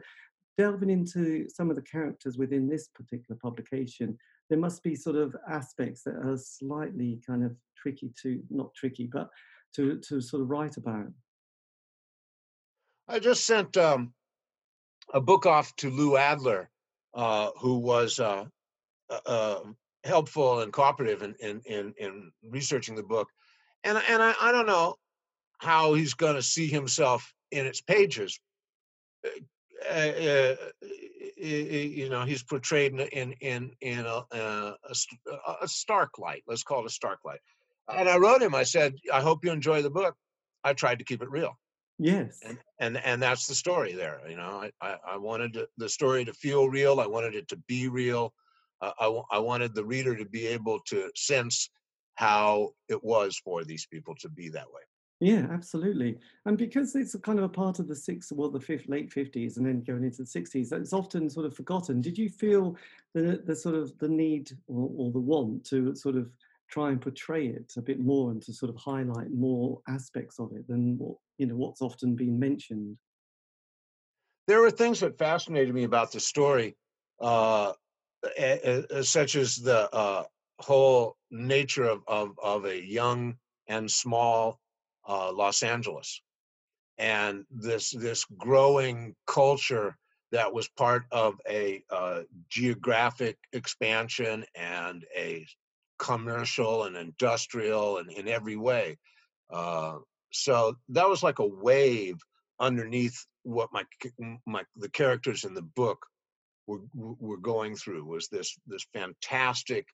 delving 0.56 0.90
into 0.90 1.48
some 1.48 1.70
of 1.70 1.76
the 1.76 1.82
characters 1.82 2.38
within 2.38 2.68
this 2.68 2.88
particular 2.88 3.38
publication, 3.42 4.16
there 4.48 4.58
must 4.58 4.82
be 4.82 4.94
sort 4.94 5.16
of 5.16 5.34
aspects 5.48 6.02
that 6.04 6.14
are 6.14 6.36
slightly 6.36 7.20
kind 7.26 7.44
of 7.44 7.54
tricky 7.76 8.12
to, 8.22 8.40
not 8.50 8.74
tricky, 8.74 9.08
but 9.12 9.28
to, 9.74 10.00
to 10.08 10.20
sort 10.20 10.42
of 10.42 10.50
write 10.50 10.76
about. 10.76 11.08
I 13.08 13.18
just 13.18 13.44
sent 13.44 13.76
um, 13.76 14.14
a 15.12 15.20
book 15.20 15.46
off 15.46 15.74
to 15.76 15.90
Lou 15.90 16.16
Adler, 16.16 16.70
uh, 17.16 17.50
who 17.58 17.78
was 17.78 18.20
uh, 18.20 18.44
uh, 19.10 19.18
uh 19.26 19.60
helpful 20.04 20.60
and 20.60 20.72
cooperative 20.72 21.22
in, 21.22 21.34
in, 21.40 21.60
in, 21.66 21.92
in, 21.98 22.30
researching 22.48 22.94
the 22.94 23.02
book. 23.02 23.28
And, 23.82 24.00
and 24.08 24.22
I, 24.22 24.34
I 24.40 24.52
don't 24.52 24.66
know 24.66 24.94
how 25.58 25.94
he's 25.94 26.14
going 26.14 26.36
to 26.36 26.42
see 26.42 26.68
himself 26.68 27.34
in 27.50 27.66
its 27.66 27.80
pages. 27.80 28.38
Uh, 29.24 29.28
uh, 29.90 30.54
you 31.36 32.08
know, 32.08 32.24
he's 32.24 32.42
portrayed 32.42 32.92
in 32.92 33.00
in 33.00 33.32
in, 33.40 33.70
in 33.80 34.06
a, 34.06 34.24
a, 34.32 34.74
a, 35.60 35.68
stark 35.68 36.18
light. 36.18 36.42
Let's 36.46 36.62
call 36.62 36.80
it 36.80 36.86
a 36.86 36.90
stark 36.90 37.20
light. 37.24 37.40
And 37.88 38.08
I 38.08 38.16
wrote 38.16 38.42
him. 38.42 38.54
I 38.54 38.62
said, 38.62 38.94
"I 39.12 39.20
hope 39.20 39.44
you 39.44 39.52
enjoy 39.52 39.82
the 39.82 39.90
book." 39.90 40.16
I 40.64 40.72
tried 40.72 40.98
to 40.98 41.04
keep 41.04 41.22
it 41.22 41.30
real. 41.30 41.58
Yes. 41.98 42.40
And 42.44 42.58
and, 42.78 42.96
and 42.98 43.22
that's 43.22 43.46
the 43.46 43.54
story 43.54 43.92
there. 43.92 44.20
You 44.28 44.36
know, 44.36 44.62
I 44.62 44.70
I, 44.80 44.96
I 45.12 45.16
wanted 45.16 45.54
to, 45.54 45.68
the 45.78 45.88
story 45.88 46.24
to 46.24 46.32
feel 46.34 46.68
real. 46.68 47.00
I 47.00 47.06
wanted 47.06 47.34
it 47.34 47.48
to 47.48 47.56
be 47.68 47.88
real. 47.88 48.34
Uh, 48.80 48.92
I 49.00 49.36
I 49.36 49.38
wanted 49.38 49.74
the 49.74 49.84
reader 49.84 50.14
to 50.16 50.26
be 50.26 50.46
able 50.46 50.80
to 50.88 51.10
sense 51.14 51.70
how 52.16 52.70
it 52.88 53.02
was 53.02 53.38
for 53.38 53.64
these 53.64 53.86
people 53.86 54.14
to 54.16 54.28
be 54.28 54.48
that 54.50 54.66
way. 54.66 54.82
Yeah, 55.20 55.46
absolutely. 55.50 56.18
And 56.44 56.58
because 56.58 56.94
it's 56.94 57.16
kind 57.20 57.38
of 57.38 57.46
a 57.46 57.48
part 57.48 57.78
of 57.78 57.88
the 57.88 57.96
six, 57.96 58.30
well, 58.30 58.50
the 58.50 58.60
fifth, 58.60 58.86
late 58.86 59.10
fifties, 59.10 59.56
and 59.56 59.64
then 59.64 59.82
going 59.82 60.04
into 60.04 60.18
the 60.18 60.26
sixties, 60.26 60.72
it's 60.72 60.92
often 60.92 61.30
sort 61.30 61.46
of 61.46 61.56
forgotten. 61.56 62.02
Did 62.02 62.18
you 62.18 62.28
feel 62.28 62.76
the 63.14 63.42
the 63.46 63.56
sort 63.56 63.76
of 63.76 63.96
the 63.98 64.08
need 64.08 64.50
or, 64.66 64.90
or 64.94 65.10
the 65.10 65.18
want 65.18 65.64
to 65.66 65.94
sort 65.94 66.16
of 66.16 66.30
try 66.68 66.90
and 66.90 67.00
portray 67.00 67.46
it 67.46 67.72
a 67.76 67.82
bit 67.82 68.00
more 68.00 68.30
and 68.30 68.42
to 68.42 68.52
sort 68.52 68.70
of 68.70 68.76
highlight 68.76 69.30
more 69.30 69.80
aspects 69.88 70.38
of 70.38 70.52
it 70.52 70.66
than 70.68 70.98
what 70.98 71.16
you 71.38 71.46
know 71.46 71.56
what's 71.56 71.82
often 71.82 72.14
been 72.14 72.38
mentioned? 72.38 72.96
There 74.46 74.60
were 74.60 74.70
things 74.70 75.00
that 75.00 75.18
fascinated 75.18 75.74
me 75.74 75.84
about 75.84 76.12
the 76.12 76.20
story, 76.20 76.76
uh, 77.20 77.72
such 79.02 79.36
as 79.36 79.56
the 79.56 79.92
uh, 79.92 80.24
whole 80.58 81.16
nature 81.30 81.84
of, 81.84 82.02
of 82.06 82.38
of 82.42 82.64
a 82.64 82.84
young 82.84 83.36
and 83.68 83.90
small 83.90 84.60
uh, 85.08 85.32
Los 85.32 85.62
Angeles, 85.62 86.22
and 86.98 87.44
this 87.50 87.90
this 87.90 88.24
growing 88.38 89.14
culture 89.26 89.96
that 90.32 90.52
was 90.52 90.68
part 90.68 91.04
of 91.12 91.34
a 91.48 91.82
uh, 91.90 92.22
geographic 92.48 93.38
expansion 93.52 94.44
and 94.54 95.04
a 95.16 95.46
commercial 95.98 96.84
and 96.84 96.96
industrial 96.96 97.98
and 97.98 98.10
in 98.10 98.28
every 98.28 98.56
way. 98.56 98.98
Uh, 99.50 99.98
so 100.32 100.76
that 100.88 101.08
was 101.08 101.22
like 101.22 101.38
a 101.38 101.46
wave 101.46 102.16
underneath 102.60 103.26
what 103.42 103.72
my 103.72 103.84
my 104.46 104.62
the 104.76 104.88
characters 104.90 105.44
in 105.44 105.54
the 105.54 105.62
book 105.62 106.04
were 106.66 106.80
were 106.94 107.36
going 107.36 107.76
through 107.76 108.04
was 108.04 108.28
this 108.28 108.56
this 108.66 108.86
fantastic 108.92 109.86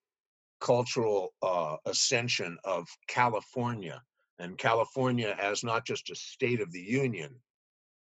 cultural 0.60 1.34
uh, 1.42 1.76
ascension 1.86 2.56
of 2.64 2.86
California 3.08 4.00
and 4.38 4.56
California 4.56 5.36
as 5.40 5.62
not 5.64 5.84
just 5.84 6.10
a 6.10 6.14
state 6.14 6.60
of 6.60 6.72
the 6.72 6.80
union, 6.80 7.34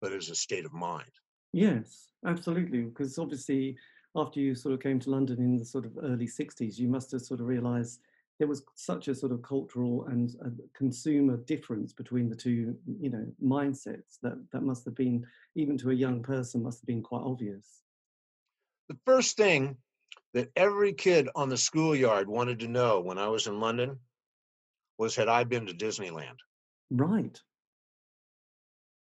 but 0.01 0.13
as 0.13 0.31
a 0.31 0.35
state 0.35 0.65
of 0.65 0.73
mind. 0.73 1.11
Yes, 1.53 2.09
absolutely. 2.27 2.83
Because 2.83 3.19
obviously, 3.19 3.77
after 4.17 4.41
you 4.41 4.55
sort 4.55 4.75
of 4.75 4.81
came 4.81 4.99
to 5.01 5.11
London 5.11 5.39
in 5.39 5.57
the 5.57 5.65
sort 5.65 5.85
of 5.85 5.99
early 6.03 6.27
60s, 6.27 6.79
you 6.79 6.89
must 6.89 7.13
have 7.13 7.23
sort 7.23 7.41
of 7.41 7.47
realized 7.47 8.01
there 8.39 8.49
was 8.49 8.63
such 8.75 9.09
a 9.09 9.15
sort 9.15 9.33
of 9.33 9.43
cultural 9.43 10.07
and 10.07 10.35
consumer 10.75 11.37
difference 11.39 11.93
between 11.93 12.29
the 12.29 12.37
two, 12.37 12.77
you 13.01 13.11
know, 13.11 13.27
mindsets 13.43 14.19
that 14.23 14.39
that 14.53 14.63
must 14.63 14.85
have 14.85 14.95
been, 14.95 15.27
even 15.55 15.79
to 15.79 15.91
a 15.91 15.95
young 15.95 16.23
person, 16.23 16.63
must 16.63 16.81
have 16.81 16.87
been 16.87 17.03
quite 17.03 17.23
obvious. 17.23 17.83
The 18.89 18.99
first 19.07 19.37
thing 19.37 19.77
that 20.35 20.51
every 20.55 20.93
kid 20.93 21.29
on 21.35 21.49
the 21.49 21.57
schoolyard 21.57 22.29
wanted 22.29 22.61
to 22.61 22.69
know 22.69 23.01
when 23.01 23.19
I 23.19 23.29
was 23.29 23.47
in 23.47 23.59
London 23.59 23.99
was 24.99 25.17
had 25.17 25.29
I 25.29 25.45
been 25.45 25.67
to 25.67 25.73
Disneyland. 25.73 26.37
Right. 26.91 27.41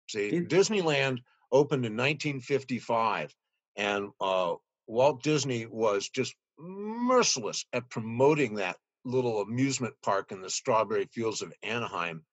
See, 0.09 0.41
Disneyland 0.41 1.19
opened 1.53 1.85
in 1.85 1.93
1955, 1.93 3.35
and 3.77 4.09
uh, 4.21 4.55
Walt 4.87 5.23
Disney 5.23 5.67
was 5.67 6.09
just 6.09 6.35
merciless 6.59 7.65
at 7.73 7.91
promoting 7.91 8.55
that 8.55 8.77
little 9.05 9.41
amusement 9.41 9.95
park 10.03 10.33
in 10.33 10.41
the 10.41 10.51
strawberry 10.51 11.07
fields 11.13 11.43
of 11.43 11.53
Anaheim 11.63 12.25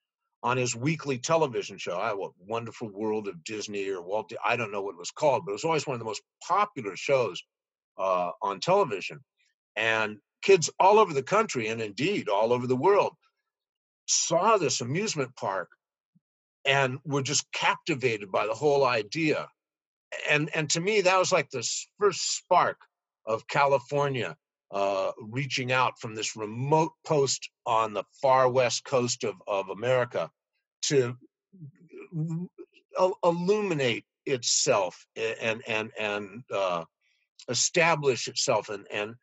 on 0.41 0.57
his 0.57 0.75
weekly 0.75 1.17
television 1.17 1.77
show. 1.77 1.97
I 1.97 2.13
what 2.13 2.31
Wonderful 2.37 2.89
World 2.89 3.27
of 3.27 3.43
Disney 3.43 3.89
or 3.89 4.01
Walt. 4.01 4.31
I 4.43 4.55
don't 4.55 4.71
know 4.71 4.81
what 4.81 4.95
it 4.95 4.99
was 4.99 5.11
called, 5.11 5.45
but 5.45 5.51
it 5.51 5.53
was 5.53 5.63
always 5.63 5.87
one 5.87 5.95
of 5.95 5.99
the 5.99 6.05
most 6.05 6.21
popular 6.45 6.95
shows 6.95 7.41
uh, 7.97 8.31
on 8.41 8.59
television. 8.59 9.19
And 9.75 10.17
kids 10.41 10.69
all 10.79 10.99
over 10.99 11.13
the 11.13 11.23
country, 11.23 11.67
and 11.67 11.81
indeed 11.81 12.27
all 12.27 12.51
over 12.51 12.67
the 12.67 12.75
world, 12.75 13.13
saw 14.07 14.57
this 14.57 14.81
amusement 14.81 15.35
park 15.35 15.69
and 16.65 16.99
were 17.05 17.21
just 17.21 17.45
captivated 17.53 18.31
by 18.31 18.45
the 18.45 18.53
whole 18.53 18.85
idea. 18.85 19.47
And 20.29 20.49
and 20.53 20.69
to 20.71 20.81
me, 20.81 21.01
that 21.01 21.17
was 21.17 21.31
like 21.31 21.49
the 21.49 21.67
first 21.99 22.37
spark 22.37 22.77
of 23.25 23.47
California 23.47 24.35
uh, 24.71 25.11
reaching 25.21 25.71
out 25.71 25.99
from 25.99 26.15
this 26.15 26.35
remote 26.35 26.91
post 27.05 27.49
on 27.65 27.93
the 27.93 28.03
far 28.21 28.49
west 28.49 28.83
coast 28.83 29.23
of, 29.23 29.35
of 29.47 29.69
America 29.69 30.29
to 30.83 31.15
illuminate 33.23 34.05
itself 34.25 35.05
and 35.15 35.61
and 35.67 35.91
and 35.99 36.43
uh, 36.53 36.83
establish 37.49 38.27
itself 38.27 38.69
and 38.69 38.87
and 38.91 39.15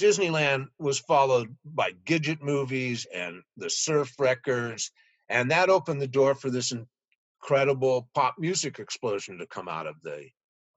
Disneyland 0.00 0.66
was 0.78 0.98
followed 0.98 1.56
by 1.64 1.92
Gidget 2.04 2.42
movies 2.42 3.06
and 3.14 3.42
the 3.56 3.70
surf 3.70 4.12
records, 4.18 4.90
and 5.28 5.50
that 5.50 5.70
opened 5.70 6.02
the 6.02 6.06
door 6.06 6.34
for 6.34 6.50
this 6.50 6.72
incredible 7.40 8.08
pop 8.14 8.34
music 8.38 8.78
explosion 8.78 9.38
to 9.38 9.46
come 9.46 9.68
out 9.68 9.86
of 9.86 9.96
the 10.02 10.28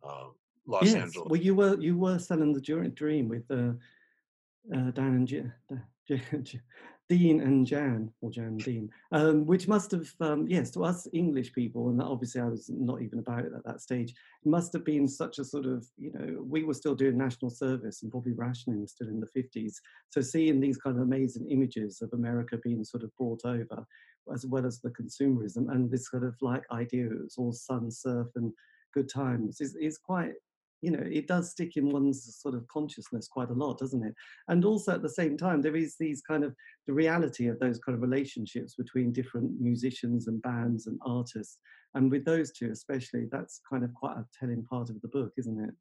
uh, 0.03 0.25
Los 0.65 0.83
yes. 0.83 0.95
Angeles. 0.95 1.27
Well, 1.29 1.41
you 1.41 1.55
were 1.55 1.79
you 1.79 1.97
were 1.97 2.19
selling 2.19 2.53
the 2.53 2.61
dream 2.61 3.27
with 3.27 3.49
uh, 3.49 3.71
uh, 4.75 4.91
Dan 4.91 5.27
and 5.27 5.81
Dean 7.09 7.41
and 7.41 7.65
Jan, 7.65 8.11
or 8.21 8.29
Jan 8.29 8.57
Dean, 8.57 8.87
um, 9.11 9.43
which 9.47 9.67
must 9.67 9.89
have, 9.89 10.13
um, 10.21 10.45
yes, 10.47 10.69
to 10.71 10.85
us 10.85 11.07
English 11.11 11.53
people, 11.53 11.89
and 11.89 11.99
obviously 12.03 12.39
I 12.39 12.45
was 12.45 12.69
not 12.69 13.01
even 13.01 13.17
about 13.17 13.45
it 13.45 13.51
at 13.55 13.63
that 13.65 13.81
stage, 13.81 14.13
must 14.45 14.71
have 14.73 14.85
been 14.85 15.07
such 15.07 15.39
a 15.39 15.43
sort 15.43 15.65
of, 15.65 15.87
you 15.97 16.11
know, 16.13 16.43
we 16.43 16.63
were 16.63 16.75
still 16.75 16.93
doing 16.93 17.17
national 17.17 17.49
service 17.49 18.03
and 18.03 18.11
probably 18.11 18.33
rationing 18.33 18.85
still 18.85 19.07
in 19.07 19.19
the 19.19 19.41
50s. 19.41 19.77
So 20.11 20.21
seeing 20.21 20.59
these 20.59 20.77
kind 20.77 20.97
of 20.97 21.01
amazing 21.01 21.49
images 21.49 22.03
of 22.03 22.13
America 22.13 22.57
being 22.63 22.83
sort 22.83 23.01
of 23.01 23.15
brought 23.17 23.43
over, 23.43 23.87
as 24.31 24.45
well 24.45 24.67
as 24.67 24.79
the 24.79 24.91
consumerism 24.91 25.71
and 25.71 25.89
this 25.89 26.11
sort 26.11 26.23
of 26.23 26.35
like 26.41 26.63
idea 26.71 27.07
it 27.07 27.23
was 27.23 27.37
all 27.39 27.51
sun, 27.51 27.89
surf, 27.89 28.27
and 28.35 28.53
good 28.93 29.09
times 29.09 29.61
is, 29.61 29.75
is 29.75 29.97
quite 29.97 30.33
you 30.81 30.91
know 30.91 31.03
it 31.03 31.27
does 31.27 31.51
stick 31.51 31.75
in 31.75 31.91
one's 31.91 32.37
sort 32.41 32.55
of 32.55 32.67
consciousness 32.67 33.27
quite 33.27 33.49
a 33.49 33.53
lot 33.53 33.77
doesn't 33.77 34.03
it? 34.03 34.15
And 34.47 34.63
also 34.63 34.93
at 34.93 35.01
the 35.01 35.09
same 35.09 35.37
time 35.37 35.61
there 35.61 35.75
is 35.75 35.95
these 35.99 36.21
kind 36.21 36.43
of 36.43 36.55
the 36.87 36.93
reality 36.93 37.47
of 37.47 37.59
those 37.59 37.79
kind 37.79 37.95
of 37.95 38.01
relationships 38.01 38.75
between 38.75 39.11
different 39.11 39.59
musicians 39.59 40.27
and 40.27 40.41
bands 40.41 40.87
and 40.87 40.99
artists 41.05 41.57
and 41.95 42.09
with 42.11 42.25
those 42.25 42.51
two 42.51 42.71
especially 42.71 43.27
that's 43.31 43.61
kind 43.69 43.83
of 43.83 43.93
quite 43.93 44.17
a 44.17 44.25
telling 44.39 44.63
part 44.63 44.89
of 44.89 45.01
the 45.01 45.07
book 45.07 45.33
isn't 45.37 45.63
it? 45.63 45.73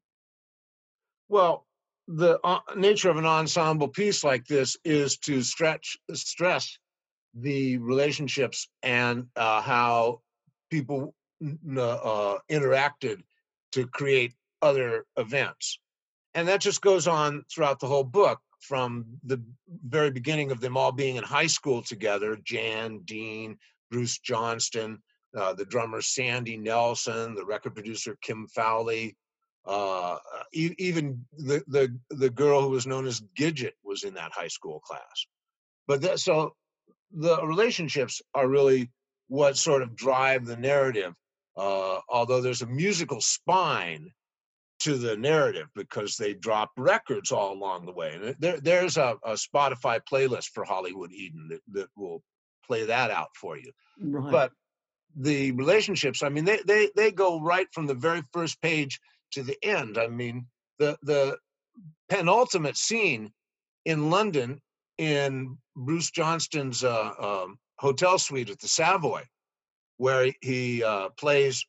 Well 1.29 1.65
the 2.07 2.39
uh, 2.43 2.59
nature 2.75 3.09
of 3.11 3.17
an 3.17 3.25
ensemble 3.25 3.87
piece 3.87 4.23
like 4.23 4.45
this 4.47 4.75
is 4.83 5.17
to 5.19 5.43
stretch 5.43 5.95
stress 6.13 6.77
the 7.35 7.77
relationships 7.77 8.67
and 8.81 9.27
uh, 9.35 9.61
how 9.61 10.21
people 10.69 11.13
uh, 11.41 12.37
interacted 12.49 13.21
to 13.71 13.87
create 13.87 14.33
other 14.61 15.05
events. 15.17 15.79
And 16.33 16.47
that 16.47 16.61
just 16.61 16.81
goes 16.81 17.07
on 17.07 17.43
throughout 17.51 17.79
the 17.79 17.87
whole 17.87 18.03
book 18.03 18.39
from 18.61 19.05
the 19.23 19.41
very 19.85 20.11
beginning 20.11 20.51
of 20.51 20.59
them 20.59 20.77
all 20.77 20.91
being 20.91 21.15
in 21.15 21.23
high 21.23 21.47
school 21.47 21.81
together 21.81 22.37
Jan, 22.43 22.99
Dean, 23.05 23.57
Bruce 23.89 24.19
Johnston, 24.19 25.01
uh, 25.37 25.53
the 25.53 25.65
drummer 25.65 26.01
Sandy 26.01 26.57
Nelson, 26.57 27.35
the 27.35 27.45
record 27.45 27.73
producer 27.73 28.17
Kim 28.21 28.47
Fowley, 28.47 29.15
uh, 29.65 30.17
even 30.51 31.25
the, 31.37 31.63
the, 31.67 31.95
the 32.09 32.29
girl 32.29 32.61
who 32.61 32.69
was 32.69 32.87
known 32.87 33.05
as 33.05 33.21
Gidget 33.37 33.73
was 33.83 34.03
in 34.03 34.15
that 34.15 34.31
high 34.31 34.47
school 34.47 34.79
class. 34.79 35.27
But 35.87 36.01
that, 36.01 36.19
so 36.19 36.55
the 37.11 37.45
relationships 37.45 38.21
are 38.33 38.47
really 38.47 38.91
what 39.27 39.57
sort 39.57 39.81
of 39.81 39.95
drive 39.95 40.45
the 40.45 40.57
narrative. 40.57 41.13
Uh, 41.59 41.99
although 42.07 42.41
there's 42.41 42.61
a 42.61 42.67
musical 42.67 43.19
spine, 43.19 44.11
to 44.79 44.97
the 44.97 45.17
narrative 45.17 45.67
because 45.75 46.15
they 46.15 46.33
drop 46.33 46.71
records 46.77 47.31
all 47.31 47.53
along 47.53 47.85
the 47.85 47.91
way. 47.91 48.13
And 48.15 48.35
there, 48.39 48.59
there's 48.59 48.97
a, 48.97 49.17
a 49.23 49.33
Spotify 49.33 49.99
playlist 50.11 50.51
for 50.53 50.63
Hollywood 50.63 51.11
Eden 51.11 51.49
that, 51.49 51.61
that 51.73 51.89
will 51.95 52.23
play 52.65 52.85
that 52.85 53.11
out 53.11 53.29
for 53.35 53.57
you. 53.57 53.71
Right. 54.01 54.31
But 54.31 54.51
the 55.15 55.51
relationships, 55.51 56.23
I 56.23 56.29
mean, 56.29 56.45
they, 56.45 56.59
they, 56.65 56.89
they 56.95 57.11
go 57.11 57.41
right 57.41 57.67
from 57.73 57.87
the 57.87 57.93
very 57.93 58.23
first 58.31 58.61
page 58.61 58.99
to 59.31 59.43
the 59.43 59.57
end. 59.63 59.97
I 59.97 60.07
mean, 60.07 60.47
the, 60.77 60.97
the 61.03 61.37
penultimate 62.07 62.77
scene 62.77 63.33
in 63.85 64.09
London 64.09 64.61
in 64.97 65.57
Bruce 65.75 66.11
Johnston's 66.11 66.83
uh, 66.83 67.11
um, 67.19 67.57
hotel 67.77 68.17
suite 68.17 68.49
at 68.49 68.59
the 68.59 68.67
Savoy, 68.67 69.23
where 69.99 70.31
he 70.41 70.81
uh, 70.81 71.09
plays 71.09 71.65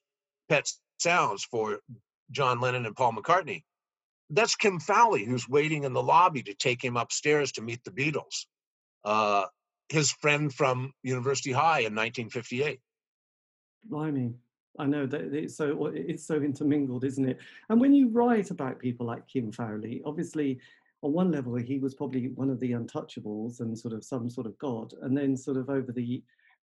Pet 0.49 0.71
Sounds 0.99 1.45
for 1.45 1.81
John 2.31 2.61
Lennon 2.61 2.87
and 2.87 2.95
Paul 2.95 3.13
McCartney. 3.13 3.65
That's 4.31 4.55
Kim 4.55 4.79
Fowley, 4.79 5.25
who's 5.25 5.49
waiting 5.49 5.83
in 5.83 5.93
the 5.93 6.03
lobby 6.03 6.43
to 6.45 6.55
take 6.55 6.83
him 6.83 6.97
upstairs 6.97 7.51
to 7.53 7.63
meet 7.63 7.83
the 7.85 7.91
Beatles. 7.91 8.47
Uh, 9.05 9.47
his 9.89 10.13
friend 10.13 10.55
from 10.55 10.93
University 11.03 11.51
High 11.51 11.81
in 11.81 11.97
1958. 11.97 12.81
Blimey. 13.85 14.35
I 14.79 14.87
know 14.87 15.05
that 15.07 15.35
it's 15.35 15.57
so 15.57 15.87
it's 15.87 16.25
so 16.25 16.37
intermingled, 16.37 17.05
isn't 17.05 17.29
it? 17.29 17.39
And 17.69 17.81
when 17.81 17.93
you 17.93 18.09
write 18.09 18.53
about 18.53 18.79
people 18.79 19.07
like 19.07 19.27
Kim 19.27 19.51
Fowley, 19.51 20.01
obviously 20.07 20.61
on 21.03 21.13
one 21.13 21.33
level 21.33 21.57
he 21.57 21.79
was 21.79 21.95
probably 21.95 22.29
one 22.29 22.51
of 22.51 22.61
the 22.61 22.73
untouchables 22.73 23.61
and 23.61 23.77
sort 23.77 23.93
of 23.93 24.05
some 24.05 24.31
sort 24.31 24.47
of 24.47 24.57
god, 24.59 24.95
and 25.03 25.17
then 25.17 25.37
sort 25.37 25.57
of 25.57 25.69
over 25.69 25.91
the 25.91 26.23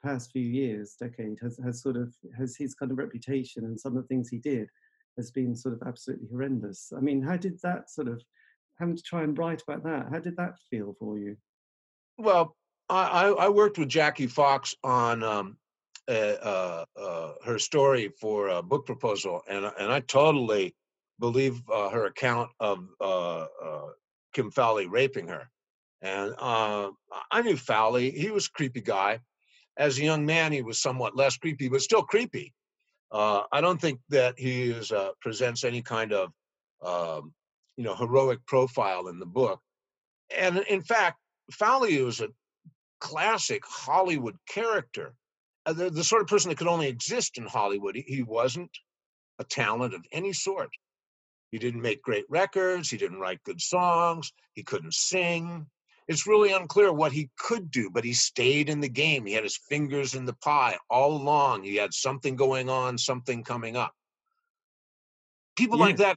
past 0.03 0.33
few 0.33 0.43
years, 0.43 0.97
decade, 0.99 1.39
has 1.41 1.59
has 1.65 1.83
sort 1.83 1.97
of 1.97 2.15
has 2.37 2.57
his 2.57 2.75
kind 2.75 2.91
of 2.93 2.99
reputation 2.99 3.65
and 3.65 3.79
some 3.79 3.97
of 3.97 4.03
the 4.03 4.09
things 4.09 4.29
he 4.29 4.39
did 4.39 4.69
has 5.17 5.31
been 5.31 5.55
sort 5.55 5.75
of 5.75 5.87
absolutely 5.87 6.29
horrendous. 6.31 6.93
I 6.97 7.01
mean, 7.01 7.23
how 7.23 7.37
did 7.37 7.61
that 7.63 7.91
sort 7.91 8.09
of 8.09 8.23
having 8.79 8.97
to 8.97 9.03
try 9.03 9.23
and 9.23 9.37
write 9.37 9.63
about 9.63 9.85
that? 9.85 10.09
How 10.11 10.19
did 10.19 10.37
that 10.37 10.55
feel 10.71 10.97
for 10.99 11.19
you? 11.19 11.37
Well, 12.17 12.57
I, 12.89 13.29
I 13.29 13.49
worked 13.49 13.79
with 13.79 13.89
Jackie 13.89 14.27
Fox 14.27 14.75
on 14.83 15.23
um, 15.23 15.57
uh, 16.09 16.85
uh, 16.97 17.33
her 17.45 17.59
story 17.59 18.11
for 18.21 18.49
a 18.49 18.63
book 18.63 18.87
proposal, 18.87 19.43
and 19.49 19.65
and 19.65 19.93
I 19.93 20.01
totally 20.01 20.75
believe 21.19 21.63
uh, 21.73 21.91
her 21.91 22.07
account 22.07 22.51
of 22.59 22.89
uh, 23.01 23.47
uh, 23.65 23.89
Kim 24.33 24.51
Fowley 24.51 24.87
raping 24.87 25.29
her. 25.29 25.49
And 26.03 26.35
uh, 26.39 26.91
I 27.31 27.43
knew 27.43 27.57
Fowley; 27.57 28.11
he 28.11 28.31
was 28.31 28.47
a 28.47 28.51
creepy 28.51 28.81
guy. 28.81 29.21
As 29.81 29.99
a 29.99 30.05
young 30.05 30.27
man, 30.27 30.53
he 30.53 30.61
was 30.61 30.81
somewhat 30.81 31.17
less 31.17 31.39
creepy, 31.39 31.69
but 31.69 31.81
still 31.81 32.03
creepy. 32.03 32.53
Uh, 33.11 33.43
I 33.51 33.63
don't 33.63 33.81
think 33.81 33.99
that 34.11 34.39
he 34.39 34.71
is, 34.71 34.93
uh, 34.93 35.13
presents 35.23 35.65
any 35.65 35.81
kind 35.81 36.13
of, 36.13 36.31
um, 36.83 37.33
you 37.79 37.85
know, 37.85 37.95
heroic 37.95 38.45
profile 38.47 39.09
in 39.09 39.19
the 39.19 39.27
book. 39.27 39.59
And 40.37 40.59
in 40.59 40.83
fact, 40.83 41.19
Fowley 41.51 41.97
is 41.97 42.21
a 42.21 42.29
classic 43.01 43.63
Hollywood 43.67 44.37
character, 44.47 45.15
uh, 45.65 45.73
the, 45.73 45.89
the 45.89 46.05
sort 46.05 46.23
of 46.23 46.29
person 46.29 46.51
that 46.51 46.59
could 46.59 46.69
only 46.69 46.89
exist 46.89 47.39
in 47.39 47.47
Hollywood. 47.47 47.97
He, 47.97 48.05
he 48.07 48.23
wasn't 48.23 48.71
a 49.39 49.45
talent 49.45 49.95
of 49.95 50.05
any 50.13 50.35
sort. 50.35 50.71
He 51.51 51.59
didn't 51.59 51.81
make 51.81 52.03
great 52.03 52.27
records. 52.29 52.91
He 52.91 52.99
didn't 52.99 53.19
write 53.19 53.43
good 53.45 53.63
songs. 53.63 54.31
He 54.53 54.63
couldn't 54.63 54.95
sing 54.95 55.67
it's 56.11 56.27
really 56.27 56.51
unclear 56.51 56.93
what 56.93 57.13
he 57.13 57.31
could 57.39 57.71
do, 57.71 57.89
but 57.89 58.03
he 58.03 58.13
stayed 58.13 58.69
in 58.69 58.81
the 58.81 58.89
game. 58.89 59.25
He 59.25 59.33
had 59.33 59.45
his 59.45 59.61
fingers 59.69 60.17
in 60.17 60.25
the 60.25 60.33
pie 60.33 60.77
all 60.91 61.13
along. 61.13 61.63
He 61.63 61.77
had 61.77 61.95
something 61.95 62.35
going 62.35 62.69
on, 62.69 62.99
something 62.99 63.45
coming 63.45 63.77
up. 63.77 63.93
People 65.57 65.79
yeah. 65.79 65.85
like 65.85 65.97
that 65.99 66.17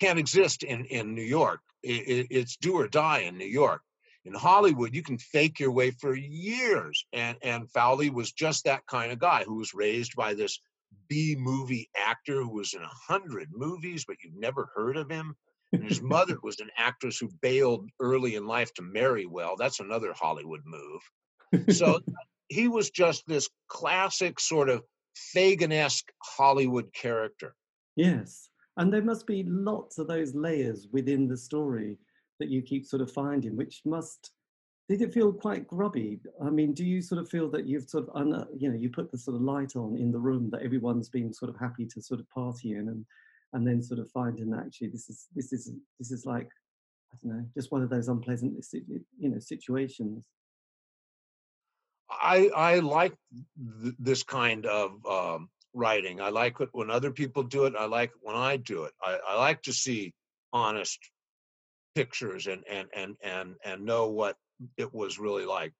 can't 0.00 0.20
exist 0.20 0.62
in, 0.62 0.84
in 0.84 1.16
New 1.16 1.24
York. 1.24 1.58
It, 1.82 2.06
it, 2.06 2.26
it's 2.30 2.56
do 2.56 2.74
or 2.74 2.86
die 2.86 3.22
in 3.22 3.36
New 3.36 3.44
York. 3.44 3.82
In 4.24 4.32
Hollywood, 4.32 4.94
you 4.94 5.02
can 5.02 5.18
fake 5.18 5.58
your 5.58 5.72
way 5.72 5.90
for 5.90 6.14
years. 6.14 7.04
And, 7.12 7.36
and 7.42 7.68
Fowley 7.68 8.10
was 8.10 8.30
just 8.30 8.62
that 8.66 8.86
kind 8.86 9.10
of 9.10 9.18
guy 9.18 9.42
who 9.42 9.56
was 9.56 9.74
raised 9.74 10.14
by 10.14 10.34
this 10.34 10.60
B 11.08 11.34
movie 11.36 11.90
actor 11.96 12.42
who 12.42 12.54
was 12.54 12.74
in 12.74 12.82
a 12.82 13.12
hundred 13.12 13.48
movies, 13.50 14.04
but 14.06 14.18
you've 14.22 14.36
never 14.36 14.70
heard 14.76 14.96
of 14.96 15.10
him. 15.10 15.34
And 15.72 15.82
his 15.82 15.98
mm-hmm. 15.98 16.08
mother 16.08 16.38
was 16.42 16.60
an 16.60 16.70
actress 16.76 17.18
who 17.18 17.30
bailed 17.40 17.88
early 18.00 18.34
in 18.34 18.46
life 18.46 18.72
to 18.74 18.82
marry 18.82 19.26
well. 19.26 19.56
That's 19.56 19.80
another 19.80 20.12
Hollywood 20.12 20.62
move. 20.64 21.74
So 21.74 22.00
he 22.48 22.68
was 22.68 22.90
just 22.90 23.26
this 23.26 23.48
classic 23.68 24.38
sort 24.38 24.68
of 24.68 24.82
Fagin-esque 25.34 26.12
Hollywood 26.22 26.92
character. 26.92 27.54
Yes. 27.96 28.50
And 28.76 28.92
there 28.92 29.02
must 29.02 29.26
be 29.26 29.44
lots 29.46 29.98
of 29.98 30.08
those 30.08 30.34
layers 30.34 30.88
within 30.92 31.28
the 31.28 31.36
story 31.36 31.98
that 32.38 32.48
you 32.48 32.62
keep 32.62 32.86
sort 32.86 33.02
of 33.02 33.10
finding, 33.10 33.56
which 33.56 33.82
must 33.84 34.32
did 34.88 35.00
it 35.00 35.14
feel 35.14 35.32
quite 35.32 35.68
grubby? 35.68 36.20
I 36.44 36.50
mean, 36.50 36.74
do 36.74 36.84
you 36.84 37.00
sort 37.00 37.20
of 37.20 37.28
feel 37.28 37.48
that 37.50 37.66
you've 37.66 37.88
sort 37.88 38.08
of, 38.08 38.16
uh, 38.16 38.44
you 38.54 38.68
know, 38.68 38.76
you 38.76 38.90
put 38.90 39.10
the 39.10 39.16
sort 39.16 39.36
of 39.36 39.42
light 39.42 39.76
on 39.76 39.96
in 39.96 40.10
the 40.10 40.18
room 40.18 40.50
that 40.50 40.62
everyone's 40.62 41.08
been 41.08 41.32
sort 41.32 41.50
of 41.50 41.56
happy 41.56 41.86
to 41.86 42.02
sort 42.02 42.20
of 42.20 42.28
party 42.28 42.72
in 42.72 42.88
and 42.88 43.06
and 43.52 43.66
then 43.66 43.82
sort 43.82 44.00
of 44.00 44.10
finding 44.10 44.54
actually 44.54 44.88
this 44.88 45.08
is 45.08 45.26
this 45.34 45.52
is 45.52 45.72
this 45.98 46.10
is 46.10 46.24
like 46.26 46.48
I 47.12 47.16
don't 47.22 47.36
know, 47.36 47.46
just 47.54 47.70
one 47.70 47.82
of 47.82 47.90
those 47.90 48.08
unpleasant 48.08 48.64
you 49.18 49.28
know 49.28 49.38
situations. 49.38 50.24
I 52.10 52.50
I 52.54 52.78
like 52.78 53.14
th- 53.82 53.94
this 53.98 54.22
kind 54.22 54.66
of 54.66 55.04
um, 55.06 55.48
writing. 55.74 56.20
I 56.20 56.30
like 56.30 56.60
it 56.60 56.68
when 56.72 56.90
other 56.90 57.10
people 57.10 57.42
do 57.42 57.64
it. 57.64 57.74
I 57.78 57.86
like 57.86 58.12
when 58.20 58.36
I 58.36 58.56
do 58.56 58.84
it. 58.84 58.92
I, 59.02 59.18
I 59.28 59.36
like 59.36 59.62
to 59.62 59.72
see 59.72 60.14
honest 60.52 60.98
pictures 61.94 62.46
and 62.46 62.64
and 62.68 62.88
and 62.94 63.16
and 63.22 63.54
and 63.64 63.84
know 63.84 64.08
what 64.08 64.36
it 64.76 64.92
was 64.92 65.18
really 65.18 65.44
like. 65.44 65.72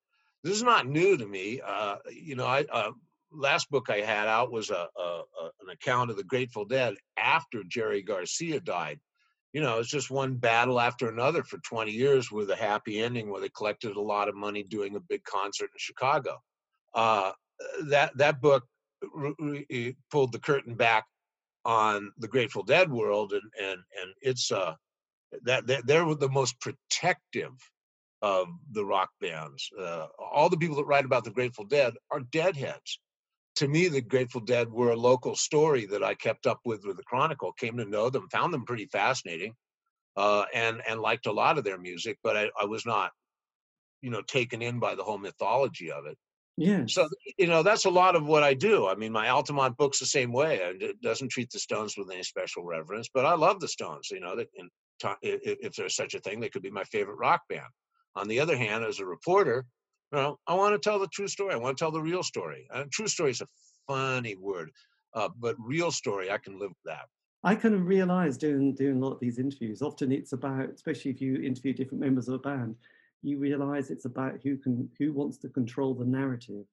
This 0.44 0.56
is 0.56 0.62
not 0.62 0.86
new 0.86 1.16
to 1.16 1.26
me. 1.26 1.60
Uh, 1.64 1.96
you 2.10 2.34
know, 2.34 2.46
I 2.46 2.64
uh, 2.70 2.92
last 3.34 3.70
book 3.70 3.88
I 3.90 4.00
had 4.00 4.28
out 4.28 4.52
was 4.52 4.70
a, 4.70 4.88
a, 4.96 5.02
a, 5.02 5.44
an 5.62 5.70
account 5.72 6.10
of 6.10 6.16
the 6.16 6.24
Grateful 6.24 6.64
Dead 6.64 6.94
after 7.16 7.62
Jerry 7.66 8.02
Garcia 8.02 8.60
died. 8.60 9.00
You 9.52 9.60
know, 9.60 9.78
it's 9.78 9.90
just 9.90 10.10
one 10.10 10.36
battle 10.36 10.80
after 10.80 11.08
another 11.08 11.42
for 11.42 11.58
20 11.58 11.90
years 11.90 12.30
with 12.30 12.50
a 12.50 12.56
happy 12.56 13.00
ending 13.00 13.30
where 13.30 13.40
they 13.40 13.50
collected 13.50 13.96
a 13.96 14.00
lot 14.00 14.28
of 14.28 14.34
money 14.34 14.62
doing 14.62 14.96
a 14.96 15.00
big 15.00 15.24
concert 15.24 15.66
in 15.66 15.78
Chicago. 15.78 16.38
Uh, 16.94 17.32
that 17.88 18.16
that 18.16 18.40
book 18.40 18.64
pulled 20.10 20.32
the 20.32 20.38
curtain 20.38 20.74
back 20.74 21.04
on 21.64 22.12
the 22.18 22.28
Grateful 22.28 22.62
Dead 22.62 22.90
world, 22.90 23.32
and 23.32 23.42
and 23.60 23.80
and 24.00 24.14
it's 24.20 24.50
uh 24.50 24.74
that 25.44 25.66
they're 25.86 26.14
the 26.14 26.28
most 26.28 26.60
protective 26.60 27.52
of 28.20 28.48
the 28.70 28.84
rock 28.84 29.10
bands. 29.20 29.68
Uh, 29.78 30.06
all 30.18 30.48
the 30.48 30.56
people 30.56 30.76
that 30.76 30.86
write 30.86 31.04
about 31.04 31.24
the 31.24 31.30
Grateful 31.30 31.64
Dead 31.64 31.94
are 32.10 32.20
deadheads 32.20 33.00
to 33.56 33.68
me, 33.68 33.88
the 33.88 34.00
Grateful 34.00 34.40
Dead 34.40 34.70
were 34.70 34.90
a 34.90 34.96
local 34.96 35.36
story 35.36 35.86
that 35.86 36.02
I 36.02 36.14
kept 36.14 36.46
up 36.46 36.60
with 36.64 36.84
with 36.84 36.96
the 36.96 37.02
Chronicle. 37.02 37.52
Came 37.52 37.76
to 37.76 37.84
know 37.84 38.10
them, 38.10 38.28
found 38.30 38.52
them 38.52 38.64
pretty 38.64 38.86
fascinating, 38.86 39.54
uh, 40.16 40.44
and 40.54 40.80
and 40.88 41.00
liked 41.00 41.26
a 41.26 41.32
lot 41.32 41.58
of 41.58 41.64
their 41.64 41.78
music. 41.78 42.18
But 42.22 42.36
I, 42.36 42.50
I 42.60 42.64
was 42.64 42.86
not, 42.86 43.12
you 44.00 44.10
know, 44.10 44.22
taken 44.22 44.62
in 44.62 44.78
by 44.78 44.94
the 44.94 45.04
whole 45.04 45.18
mythology 45.18 45.90
of 45.92 46.06
it. 46.06 46.16
Yeah. 46.56 46.84
So 46.86 47.08
you 47.38 47.46
know 47.46 47.62
that's 47.62 47.86
a 47.86 47.90
lot 47.90 48.16
of 48.16 48.26
what 48.26 48.42
I 48.42 48.54
do. 48.54 48.86
I 48.86 48.94
mean, 48.94 49.12
my 49.12 49.28
Altamont 49.28 49.76
book's 49.76 49.98
the 49.98 50.06
same 50.06 50.32
way. 50.32 50.56
It 50.80 51.00
doesn't 51.00 51.28
treat 51.28 51.50
the 51.50 51.58
Stones 51.58 51.96
with 51.96 52.10
any 52.10 52.22
special 52.22 52.64
reverence, 52.64 53.08
but 53.12 53.26
I 53.26 53.34
love 53.34 53.60
the 53.60 53.68
Stones. 53.68 54.10
You 54.10 54.20
know, 54.20 54.36
that 54.36 54.48
in, 54.54 54.68
if 55.22 55.74
there's 55.74 55.96
such 55.96 56.14
a 56.14 56.20
thing, 56.20 56.40
they 56.40 56.48
could 56.48 56.62
be 56.62 56.70
my 56.70 56.84
favorite 56.84 57.16
rock 57.16 57.42
band. 57.48 57.66
On 58.14 58.28
the 58.28 58.40
other 58.40 58.56
hand, 58.56 58.84
as 58.84 59.00
a 59.00 59.06
reporter, 59.06 59.64
know, 60.12 60.38
I 60.46 60.54
want 60.54 60.74
to 60.74 60.78
tell 60.78 60.98
the 60.98 61.08
true 61.08 61.28
story. 61.28 61.54
I 61.54 61.56
want 61.56 61.76
to 61.78 61.82
tell 61.82 61.90
the 61.90 62.02
real 62.02 62.22
story. 62.22 62.66
And 62.70 62.90
true 62.90 63.08
story 63.08 63.30
is 63.30 63.40
a 63.40 63.48
funny 63.86 64.36
word, 64.36 64.70
uh, 65.14 65.28
but 65.36 65.56
real 65.58 65.90
story, 65.90 66.30
I 66.30 66.38
can 66.38 66.58
live 66.58 66.70
with 66.70 66.84
that. 66.84 67.08
I 67.44 67.56
kind 67.56 67.74
of 67.74 67.86
realize 67.86 68.36
doing 68.38 68.74
doing 68.74 68.96
a 68.96 69.04
lot 69.04 69.14
of 69.14 69.20
these 69.20 69.38
interviews. 69.38 69.82
Often 69.82 70.12
it's 70.12 70.32
about, 70.32 70.70
especially 70.70 71.10
if 71.10 71.20
you 71.20 71.36
interview 71.36 71.72
different 71.72 72.00
members 72.00 72.28
of 72.28 72.34
a 72.34 72.38
band, 72.38 72.76
you 73.22 73.38
realize 73.38 73.90
it's 73.90 74.04
about 74.04 74.40
who 74.42 74.56
can 74.56 74.90
who 74.98 75.12
wants 75.12 75.38
to 75.38 75.48
control 75.48 75.94
the 75.94 76.04
narrative. 76.04 76.66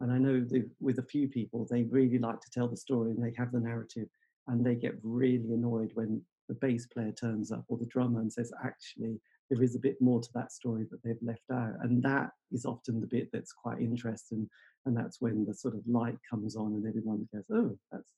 And 0.00 0.12
I 0.12 0.18
know 0.18 0.40
that 0.40 0.68
with 0.80 0.98
a 0.98 1.02
few 1.02 1.28
people, 1.28 1.66
they 1.70 1.84
really 1.84 2.18
like 2.18 2.40
to 2.40 2.50
tell 2.50 2.68
the 2.68 2.76
story 2.76 3.12
and 3.12 3.22
they 3.22 3.32
have 3.36 3.52
the 3.52 3.60
narrative, 3.60 4.08
and 4.48 4.64
they 4.64 4.74
get 4.74 4.98
really 5.02 5.52
annoyed 5.52 5.92
when 5.94 6.22
the 6.48 6.54
bass 6.54 6.86
player 6.86 7.12
turns 7.12 7.50
up 7.52 7.64
or 7.68 7.78
the 7.78 7.86
drummer 7.86 8.20
and 8.20 8.32
says, 8.32 8.52
"Actually, 8.64 9.20
there 9.50 9.62
is 9.62 9.76
a 9.76 9.80
bit 9.80 9.96
more 10.00 10.20
to 10.20 10.28
that 10.34 10.52
story 10.52 10.86
that 10.90 11.02
they've 11.04 11.22
left 11.22 11.50
out. 11.52 11.74
And 11.82 12.02
that 12.02 12.30
is 12.52 12.64
often 12.64 13.00
the 13.00 13.06
bit 13.06 13.28
that's 13.32 13.52
quite 13.52 13.80
interesting. 13.80 14.48
And 14.84 14.96
that's 14.96 15.20
when 15.20 15.44
the 15.44 15.54
sort 15.54 15.74
of 15.74 15.82
light 15.86 16.18
comes 16.28 16.56
on 16.56 16.74
and 16.74 16.86
everyone 16.86 17.28
goes, 17.32 17.44
oh, 17.52 17.76
that's 17.92 18.12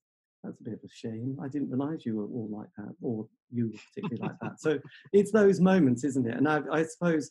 that's 0.44 0.60
a 0.60 0.64
bit 0.64 0.74
of 0.74 0.80
a 0.84 0.88
shame. 0.88 1.36
I 1.42 1.48
didn't 1.48 1.70
realize 1.70 2.06
you 2.06 2.16
were 2.16 2.24
all 2.24 2.48
like 2.50 2.68
that, 2.76 2.94
or 3.02 3.26
you 3.50 3.66
were 3.66 3.78
particularly 3.92 4.22
like 4.22 4.38
that. 4.40 4.60
So 4.60 4.78
it's 5.12 5.32
those 5.32 5.60
moments, 5.60 6.04
isn't 6.04 6.28
it? 6.28 6.36
And 6.36 6.48
I, 6.48 6.60
I 6.72 6.84
suppose 6.84 7.30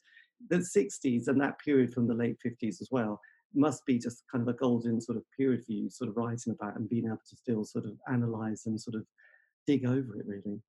the 0.50 0.58
60s 0.58 1.28
and 1.28 1.40
that 1.42 1.58
period 1.60 1.94
from 1.94 2.08
the 2.08 2.14
late 2.14 2.38
50s 2.46 2.82
as 2.82 2.90
well 2.92 3.20
must 3.56 3.86
be 3.86 3.98
just 3.98 4.24
kind 4.32 4.42
of 4.42 4.54
a 4.54 4.58
golden 4.58 5.00
sort 5.00 5.18
of 5.18 5.24
period 5.36 5.66
for 5.66 5.72
you, 5.72 5.90
sort 5.90 6.10
of 6.10 6.18
writing 6.18 6.54
about 6.54 6.76
and 6.76 6.90
being 6.90 7.06
able 7.06 7.18
to 7.30 7.36
still 7.36 7.64
sort 7.64 7.86
of 7.86 7.94
analyze 8.12 8.64
and 8.66 8.80
sort 8.80 8.96
of 8.96 9.06
dig 9.66 9.86
over 9.86 10.18
it, 10.20 10.26
really. 10.26 10.60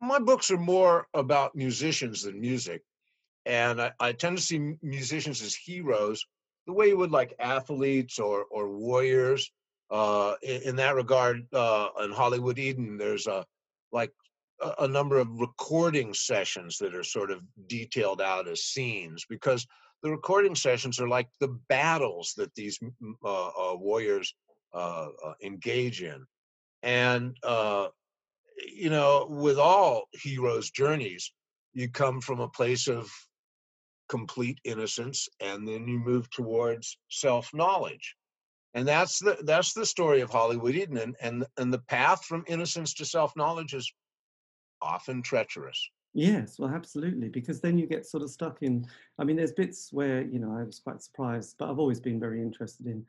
My 0.00 0.18
books 0.18 0.50
are 0.50 0.58
more 0.58 1.06
about 1.14 1.54
musicians 1.54 2.22
than 2.22 2.40
music. 2.40 2.82
And 3.46 3.80
I, 3.80 3.92
I 4.00 4.12
tend 4.12 4.38
to 4.38 4.42
see 4.42 4.74
musicians 4.82 5.42
as 5.42 5.54
heroes, 5.54 6.24
the 6.66 6.72
way 6.72 6.88
you 6.88 6.96
would 6.96 7.10
like 7.10 7.34
athletes 7.38 8.18
or, 8.18 8.44
or 8.50 8.70
warriors. 8.70 9.50
Uh, 9.90 10.34
in, 10.42 10.62
in, 10.62 10.76
that 10.76 10.94
regard, 10.94 11.46
uh, 11.52 11.88
in 12.04 12.12
Hollywood 12.12 12.58
Eden, 12.58 12.96
there's 12.96 13.26
a 13.26 13.44
like 13.92 14.12
a, 14.62 14.84
a 14.84 14.88
number 14.88 15.18
of 15.18 15.40
recording 15.40 16.14
sessions 16.14 16.78
that 16.78 16.94
are 16.94 17.02
sort 17.02 17.30
of 17.30 17.42
detailed 17.66 18.20
out 18.20 18.46
as 18.46 18.62
scenes 18.62 19.26
because 19.28 19.66
the 20.02 20.10
recording 20.10 20.54
sessions 20.54 21.00
are 21.00 21.08
like 21.08 21.28
the 21.40 21.58
battles 21.68 22.34
that 22.36 22.54
these 22.54 22.78
uh, 23.24 23.48
uh, 23.48 23.76
warriors 23.76 24.32
uh, 24.72 25.08
uh, 25.24 25.34
engage 25.42 26.02
in. 26.02 26.24
And, 26.82 27.36
you 28.66 28.90
know, 28.90 29.26
with 29.28 29.58
all 29.58 30.04
heroes' 30.12 30.70
journeys, 30.70 31.32
you 31.72 31.88
come 31.88 32.20
from 32.20 32.40
a 32.40 32.48
place 32.48 32.88
of 32.88 33.10
complete 34.08 34.58
innocence 34.64 35.28
and 35.38 35.66
then 35.66 35.86
you 35.86 35.98
move 35.98 36.28
towards 36.30 36.98
self-knowledge. 37.10 38.16
And 38.74 38.86
that's 38.86 39.18
the 39.18 39.38
that's 39.42 39.72
the 39.72 39.86
story 39.86 40.20
of 40.20 40.30
Hollywood 40.30 40.74
Eden. 40.74 40.98
And 40.98 41.16
and, 41.20 41.46
and 41.56 41.72
the 41.72 41.78
path 41.78 42.24
from 42.24 42.44
innocence 42.46 42.94
to 42.94 43.04
self-knowledge 43.04 43.74
is 43.74 43.92
often 44.82 45.22
treacherous. 45.22 45.90
Yes, 46.12 46.58
well, 46.58 46.70
absolutely, 46.70 47.28
because 47.28 47.60
then 47.60 47.78
you 47.78 47.86
get 47.86 48.04
sort 48.04 48.24
of 48.24 48.30
stuck 48.30 48.62
in. 48.62 48.84
I 49.18 49.24
mean, 49.24 49.36
there's 49.36 49.52
bits 49.52 49.92
where 49.92 50.22
you 50.22 50.40
know 50.40 50.56
I 50.56 50.64
was 50.64 50.80
quite 50.80 51.02
surprised, 51.02 51.56
but 51.58 51.70
I've 51.70 51.78
always 51.78 52.00
been 52.00 52.18
very 52.18 52.42
interested 52.42 52.86
in, 52.86 53.06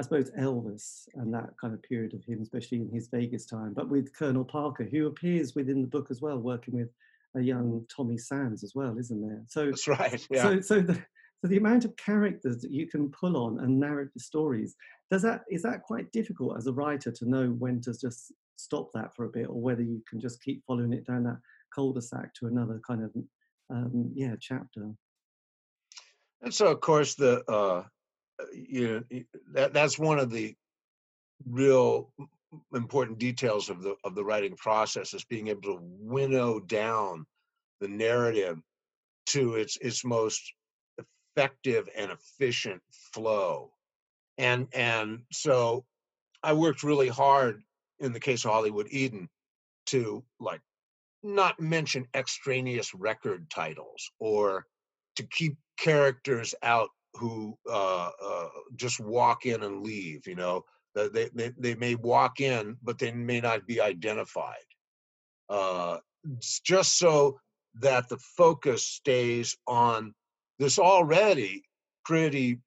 I 0.00 0.02
suppose, 0.02 0.30
Elvis 0.30 1.08
and 1.16 1.32
that 1.34 1.50
kind 1.60 1.74
of 1.74 1.82
period 1.82 2.14
of 2.14 2.24
him, 2.24 2.40
especially 2.40 2.78
in 2.78 2.88
his 2.88 3.08
Vegas 3.08 3.44
time. 3.44 3.74
But 3.74 3.90
with 3.90 4.16
Colonel 4.16 4.46
Parker, 4.46 4.84
who 4.84 5.08
appears 5.08 5.54
within 5.54 5.82
the 5.82 5.88
book 5.88 6.06
as 6.10 6.22
well, 6.22 6.38
working 6.38 6.74
with 6.74 6.88
a 7.36 7.42
young 7.42 7.84
Tommy 7.94 8.16
Sands 8.16 8.64
as 8.64 8.72
well, 8.74 8.96
isn't 8.98 9.20
there? 9.20 9.42
So 9.46 9.66
that's 9.66 9.86
right. 9.86 10.26
Yeah. 10.30 10.42
So, 10.42 10.60
so 10.62 10.80
the 10.80 10.94
so 10.94 11.48
the 11.48 11.58
amount 11.58 11.84
of 11.84 11.94
characters 11.96 12.62
that 12.62 12.70
you 12.70 12.86
can 12.86 13.10
pull 13.10 13.36
on 13.36 13.60
and 13.60 13.78
narrate 13.78 14.14
the 14.14 14.20
stories 14.20 14.74
does 15.10 15.20
that 15.20 15.42
is 15.50 15.60
that 15.64 15.82
quite 15.82 16.10
difficult 16.12 16.56
as 16.56 16.66
a 16.66 16.72
writer 16.72 17.12
to 17.12 17.28
know 17.28 17.48
when 17.48 17.82
to 17.82 17.92
just 17.92 18.32
stop 18.56 18.90
that 18.94 19.14
for 19.14 19.26
a 19.26 19.28
bit, 19.28 19.48
or 19.50 19.60
whether 19.60 19.82
you 19.82 20.02
can 20.08 20.18
just 20.18 20.42
keep 20.42 20.64
following 20.66 20.94
it 20.94 21.06
down 21.06 21.24
that 21.24 21.40
cul-de-sac 21.74 22.32
to 22.36 22.46
another 22.46 22.80
kind 22.86 23.04
of 23.04 23.10
um, 23.68 24.10
yeah 24.14 24.34
chapter. 24.40 24.94
And 26.40 26.54
so, 26.54 26.68
of 26.68 26.80
course, 26.80 27.16
the 27.16 27.44
uh, 27.46 27.82
you 28.52 29.04
know 29.10 29.20
that 29.52 29.72
that's 29.72 29.98
one 29.98 30.18
of 30.18 30.30
the 30.30 30.54
real 31.46 32.12
important 32.74 33.18
details 33.18 33.70
of 33.70 33.82
the 33.82 33.96
of 34.04 34.14
the 34.14 34.24
writing 34.24 34.56
process 34.56 35.14
is 35.14 35.24
being 35.24 35.48
able 35.48 35.62
to 35.62 35.78
winnow 35.80 36.60
down 36.60 37.24
the 37.80 37.88
narrative 37.88 38.58
to 39.26 39.54
its 39.54 39.76
its 39.78 40.04
most 40.04 40.52
effective 41.36 41.88
and 41.96 42.10
efficient 42.10 42.82
flow. 43.12 43.70
And 44.38 44.68
and 44.72 45.20
so 45.32 45.84
i 46.42 46.52
worked 46.52 46.82
really 46.82 47.08
hard 47.08 47.62
in 47.98 48.12
the 48.12 48.20
case 48.20 48.44
of 48.44 48.50
hollywood 48.50 48.86
eden 48.90 49.28
to 49.86 50.24
like 50.38 50.60
not 51.22 51.60
mention 51.60 52.06
extraneous 52.14 52.94
record 52.94 53.50
titles 53.50 54.10
or 54.18 54.66
to 55.16 55.22
keep 55.24 55.56
characters 55.78 56.54
out 56.62 56.88
who 57.14 57.56
uh, 57.68 58.10
uh, 58.24 58.48
just 58.76 59.00
walk 59.00 59.46
in 59.46 59.62
and 59.62 59.82
leave. 59.82 60.26
You 60.26 60.36
know, 60.36 60.64
they, 60.94 61.28
they 61.34 61.52
they 61.58 61.74
may 61.74 61.94
walk 61.94 62.40
in, 62.40 62.76
but 62.82 62.98
they 62.98 63.12
may 63.12 63.40
not 63.40 63.66
be 63.66 63.80
identified. 63.80 64.56
Uh, 65.48 65.98
just 66.64 66.98
so 66.98 67.38
that 67.80 68.08
the 68.08 68.18
focus 68.18 68.84
stays 68.84 69.56
on 69.66 70.14
this 70.58 70.78
already 70.78 71.64
pretty 72.04 72.58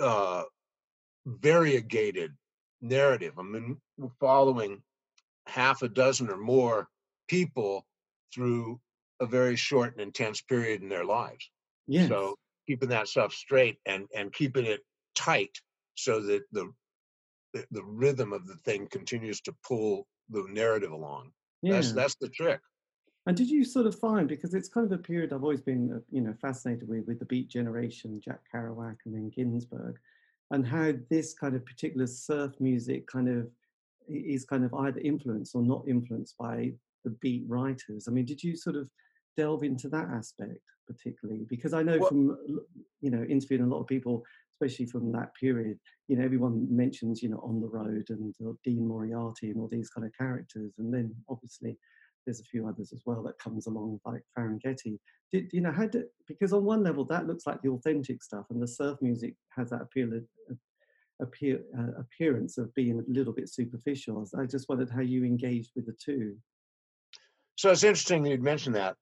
uh, 0.00 0.42
variegated 1.26 2.32
narrative. 2.80 3.34
I 3.38 3.42
mean, 3.42 3.78
we're 3.96 4.10
following 4.20 4.82
half 5.46 5.82
a 5.82 5.88
dozen 5.88 6.30
or 6.30 6.36
more 6.36 6.88
people 7.28 7.86
through 8.34 8.80
a 9.20 9.26
very 9.26 9.56
short 9.56 9.92
and 9.92 10.00
intense 10.00 10.40
period 10.42 10.82
in 10.82 10.88
their 10.88 11.04
lives. 11.04 11.50
Yes. 11.86 12.08
So 12.08 12.36
keeping 12.72 12.88
that 12.88 13.06
stuff 13.06 13.34
straight 13.34 13.76
and 13.84 14.06
and 14.16 14.32
keeping 14.32 14.64
it 14.64 14.80
tight 15.14 15.54
so 15.94 16.20
that 16.20 16.42
the 16.52 16.72
the, 17.52 17.66
the 17.70 17.84
rhythm 17.84 18.32
of 18.32 18.46
the 18.46 18.56
thing 18.64 18.88
continues 18.90 19.42
to 19.42 19.54
pull 19.62 20.06
the 20.30 20.46
narrative 20.48 20.90
along. 20.90 21.30
Yeah. 21.60 21.74
That's 21.74 21.92
that's 21.92 22.14
the 22.14 22.30
trick. 22.30 22.60
And 23.26 23.36
did 23.36 23.50
you 23.50 23.62
sort 23.62 23.86
of 23.86 23.98
find 23.98 24.26
because 24.26 24.54
it's 24.54 24.70
kind 24.70 24.90
of 24.90 24.98
a 24.98 25.02
period 25.02 25.32
I've 25.32 25.42
always 25.42 25.60
been 25.60 25.92
uh, 25.92 26.00
you 26.10 26.22
know 26.22 26.34
fascinated 26.40 26.88
with 26.88 27.06
with 27.06 27.18
the 27.18 27.26
Beat 27.26 27.48
Generation, 27.48 28.18
Jack 28.24 28.40
Kerouac, 28.52 28.96
and 29.04 29.14
then 29.14 29.28
Ginsberg, 29.28 29.98
and 30.50 30.66
how 30.66 30.94
this 31.10 31.34
kind 31.34 31.54
of 31.54 31.66
particular 31.66 32.06
surf 32.06 32.52
music 32.58 33.06
kind 33.06 33.28
of 33.28 33.50
is 34.08 34.46
kind 34.46 34.64
of 34.64 34.72
either 34.74 35.00
influenced 35.00 35.54
or 35.54 35.62
not 35.62 35.84
influenced 35.86 36.38
by 36.38 36.72
the 37.04 37.10
beat 37.20 37.44
writers. 37.46 38.08
I 38.08 38.12
mean, 38.12 38.24
did 38.24 38.42
you 38.42 38.56
sort 38.56 38.76
of 38.76 38.88
delve 39.36 39.62
into 39.62 39.88
that 39.88 40.08
aspect 40.08 40.60
particularly? 40.86 41.46
Because 41.48 41.74
I 41.74 41.82
know 41.82 42.06
from 42.06 42.36
you 43.00 43.10
know 43.10 43.24
interviewing 43.24 43.64
a 43.64 43.68
lot 43.68 43.80
of 43.80 43.86
people, 43.86 44.22
especially 44.54 44.86
from 44.86 45.12
that 45.12 45.34
period, 45.34 45.78
you 46.08 46.16
know, 46.16 46.24
everyone 46.24 46.66
mentions 46.70 47.22
you 47.22 47.28
know 47.28 47.40
on 47.42 47.60
the 47.60 47.68
road 47.68 48.06
and 48.10 48.34
uh, 48.46 48.52
Dean 48.64 48.86
Moriarty 48.86 49.50
and 49.50 49.60
all 49.60 49.68
these 49.68 49.90
kind 49.90 50.06
of 50.06 50.12
characters, 50.16 50.72
and 50.78 50.92
then 50.92 51.14
obviously 51.28 51.78
there's 52.26 52.40
a 52.40 52.44
few 52.44 52.68
others 52.68 52.92
as 52.92 53.02
well 53.04 53.22
that 53.24 53.38
comes 53.38 53.66
along 53.66 53.98
like 54.04 54.22
Ferlinghetti. 54.38 54.98
Did 55.32 55.50
you 55.52 55.60
know 55.60 55.72
how 55.72 55.86
did 55.86 56.04
because 56.26 56.52
on 56.52 56.64
one 56.64 56.82
level 56.82 57.04
that 57.06 57.26
looks 57.26 57.46
like 57.46 57.62
the 57.62 57.70
authentic 57.70 58.22
stuff, 58.22 58.46
and 58.50 58.62
the 58.62 58.68
surf 58.68 58.98
music 59.00 59.34
has 59.56 59.70
that 59.70 59.82
appeal. 59.82 60.10
Uh, 60.14 60.54
appear, 61.20 61.60
uh, 61.78 62.00
appearance 62.00 62.58
of 62.58 62.74
being 62.74 62.98
a 62.98 63.02
little 63.10 63.32
bit 63.32 63.48
superficial. 63.48 64.26
I 64.38 64.44
just 64.44 64.68
wondered 64.68 64.90
how 64.90 65.00
you 65.00 65.24
engaged 65.24 65.70
with 65.74 65.86
the 65.86 65.94
two. 66.04 66.36
So 67.56 67.70
it's 67.70 67.84
interesting 67.84 68.26
you'd 68.26 68.42
mention 68.42 68.72
that. 68.72 68.96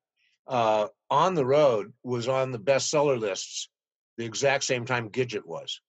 Uh, 0.50 0.88
on 1.10 1.34
the 1.34 1.46
Road 1.46 1.92
was 2.02 2.28
on 2.28 2.50
the 2.50 2.58
bestseller 2.58 3.18
lists 3.18 3.70
the 4.18 4.24
exact 4.24 4.64
same 4.64 4.84
time 4.84 5.08
Gidget 5.08 5.46
was. 5.46 5.80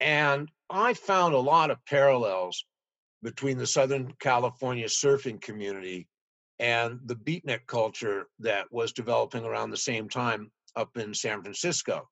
And 0.00 0.50
I 0.70 0.94
found 0.94 1.34
a 1.34 1.38
lot 1.38 1.70
of 1.70 1.84
parallels 1.86 2.64
between 3.22 3.58
the 3.58 3.66
Southern 3.66 4.14
California 4.18 4.86
surfing 4.86 5.40
community 5.40 6.08
and 6.58 7.00
the 7.04 7.14
beatnik 7.14 7.66
culture 7.66 8.28
that 8.40 8.72
was 8.72 8.92
developing 8.92 9.44
around 9.44 9.70
the 9.70 9.76
same 9.76 10.08
time 10.08 10.50
up 10.74 10.96
in 10.96 11.14
San 11.14 11.42
Francisco. 11.42 12.08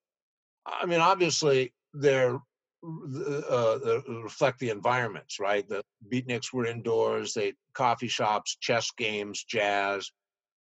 I 0.67 0.87
mean, 0.87 1.01
obviously, 1.01 1.73
they're 1.95 2.39
uh, 2.85 3.79
uh, 3.85 4.01
reflect 4.23 4.59
the 4.61 4.71
environments, 4.71 5.41
right? 5.41 5.69
The 5.69 5.83
beatniks 6.13 6.53
were 6.53 6.67
indoors, 6.67 7.35
they 7.35 7.55
coffee 7.73 8.09
shops, 8.09 8.57
chess 8.61 8.91
games, 8.97 9.43
jazz. 9.43 10.11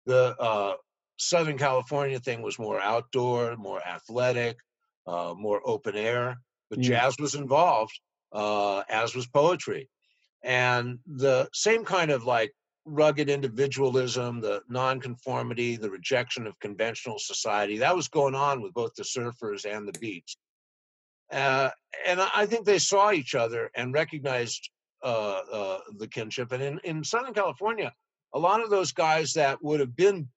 The 0.08 0.34
uh, 0.40 0.74
Southern 1.18 1.58
California 1.58 2.18
thing 2.18 2.40
was 2.40 2.58
more 2.58 2.80
outdoor, 2.80 3.56
more 3.56 3.82
athletic, 3.86 4.56
uh, 5.06 5.34
more 5.36 5.60
open 5.64 5.96
air. 5.96 6.38
But 6.70 6.82
yeah. 6.82 6.88
jazz 6.88 7.16
was 7.18 7.34
involved, 7.34 7.92
uh, 8.32 8.84
as 8.88 9.14
was 9.14 9.26
poetry, 9.26 9.88
and 10.42 10.98
the 11.06 11.48
same 11.52 11.84
kind 11.84 12.10
of 12.10 12.24
like 12.24 12.52
rugged 12.86 13.28
individualism, 13.28 14.40
the 14.40 14.62
nonconformity, 14.70 15.76
the 15.76 15.90
rejection 15.90 16.46
of 16.46 16.58
conventional 16.58 17.18
society. 17.18 17.76
That 17.76 17.94
was 17.94 18.08
going 18.08 18.34
on 18.34 18.62
with 18.62 18.72
both 18.72 18.94
the 18.94 19.02
surfers 19.02 19.66
and 19.66 19.86
the 19.86 19.98
beats. 19.98 20.38
Uh, 21.30 21.68
and 22.06 22.18
I 22.34 22.46
think 22.46 22.64
they 22.64 22.78
saw 22.78 23.12
each 23.12 23.34
other 23.34 23.70
and 23.74 23.92
recognized 23.92 24.70
uh, 25.02 25.40
uh, 25.52 25.78
the 25.98 26.08
kinship. 26.08 26.52
And 26.52 26.62
in, 26.62 26.80
in 26.84 27.04
Southern 27.04 27.34
California, 27.34 27.92
a 28.34 28.38
lot 28.38 28.62
of 28.62 28.70
those 28.70 28.92
guys 28.92 29.32
that 29.34 29.62
would 29.62 29.80
have 29.80 29.96
been 29.96 30.28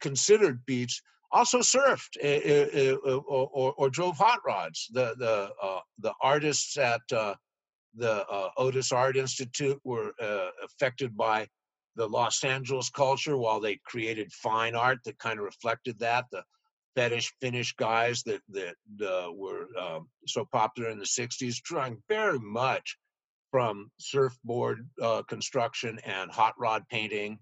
considered 0.00 0.64
beats 0.66 1.02
also 1.30 1.58
surfed 1.58 2.16
uh, 2.22 3.10
uh, 3.10 3.16
or, 3.16 3.48
or, 3.52 3.74
or, 3.76 3.90
drove 3.90 4.16
hot 4.16 4.40
rods. 4.46 4.88
The 4.92 5.14
the 5.18 5.50
uh, 5.60 5.80
the 5.98 6.12
artists 6.22 6.78
at 6.78 7.00
the 7.08 8.50
Otis 8.56 8.92
Art 8.92 9.16
Institute 9.16 9.80
were 9.84 10.12
affected 10.64 11.16
by 11.16 11.48
the 11.96 12.08
Los 12.08 12.42
Angeles 12.44 12.90
culture 12.90 13.36
while 13.36 13.60
they 13.60 13.80
created 13.84 14.32
fine 14.32 14.74
art 14.74 14.98
that 15.04 15.18
kind 15.18 15.38
of 15.38 15.44
reflected 15.44 15.98
that. 15.98 16.26
The 16.30 16.44
fetish 16.94 17.32
finish 17.40 17.74
guys 17.74 18.22
that 18.22 18.40
that 18.50 18.76
uh, 19.02 19.32
were 19.32 19.66
um, 19.78 20.08
so 20.26 20.44
popular 20.44 20.90
in 20.90 20.98
the 20.98 21.04
60s 21.04 21.60
drawing 21.62 22.02
very 22.08 22.38
much 22.38 22.96
from 23.54 23.88
surfboard 24.00 24.84
uh, 25.00 25.22
construction 25.28 25.96
and 26.04 26.28
hot 26.28 26.54
rod 26.58 26.82
painting 26.90 27.38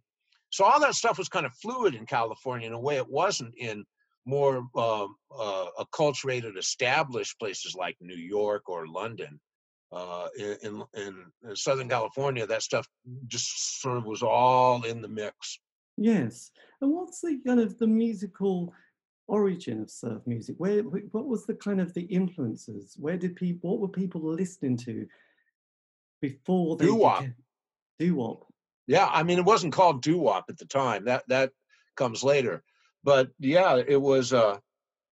so 0.50 0.62
all 0.62 0.78
that 0.78 0.92
stuff 0.92 1.16
was 1.16 1.30
kind 1.30 1.46
of 1.46 1.54
fluid 1.54 1.94
in 1.94 2.04
california 2.04 2.66
in 2.66 2.74
a 2.74 2.78
way 2.78 2.96
it 2.96 3.08
wasn't 3.08 3.54
in 3.56 3.82
more 4.26 4.58
um, 4.76 5.16
uh, 5.34 5.64
acculturated 5.80 6.58
established 6.58 7.38
places 7.38 7.74
like 7.74 7.96
new 8.02 8.14
york 8.14 8.68
or 8.68 8.86
london 8.86 9.40
uh, 9.90 10.28
in, 10.38 10.82
in 10.94 11.54
Southern 11.54 11.88
California, 11.88 12.46
that 12.46 12.62
stuff 12.62 12.86
just 13.26 13.82
sort 13.82 13.98
of 13.98 14.04
was 14.04 14.22
all 14.22 14.82
in 14.84 15.02
the 15.02 15.08
mix. 15.08 15.58
Yes, 15.98 16.50
and 16.80 16.90
what's 16.90 17.20
the 17.20 17.38
kind 17.46 17.60
of 17.60 17.78
the 17.78 17.86
musical 17.86 18.72
origin 19.28 19.82
of 19.82 19.90
surf 19.90 20.22
music? 20.26 20.54
Where 20.58 20.82
what 20.82 21.26
was 21.26 21.44
the 21.44 21.54
kind 21.54 21.78
of 21.78 21.92
the 21.92 22.04
influences? 22.04 22.96
Where 22.98 23.18
did 23.18 23.36
people? 23.36 23.70
What 23.70 23.80
were 23.80 23.88
people 23.88 24.22
listening 24.22 24.78
to 24.78 25.06
before 26.22 26.76
they 26.78 26.86
doo 26.86 26.94
wop? 26.94 27.24
Doo 27.98 28.14
wop. 28.14 28.46
Yeah, 28.86 29.08
I 29.12 29.22
mean, 29.22 29.38
it 29.38 29.44
wasn't 29.44 29.74
called 29.74 30.02
doo 30.02 30.18
wop 30.18 30.46
at 30.48 30.56
the 30.56 30.64
time. 30.64 31.04
That 31.04 31.24
that 31.28 31.50
comes 31.96 32.24
later, 32.24 32.62
but 33.04 33.28
yeah, 33.38 33.76
it 33.86 34.00
was. 34.00 34.32
Uh, 34.32 34.58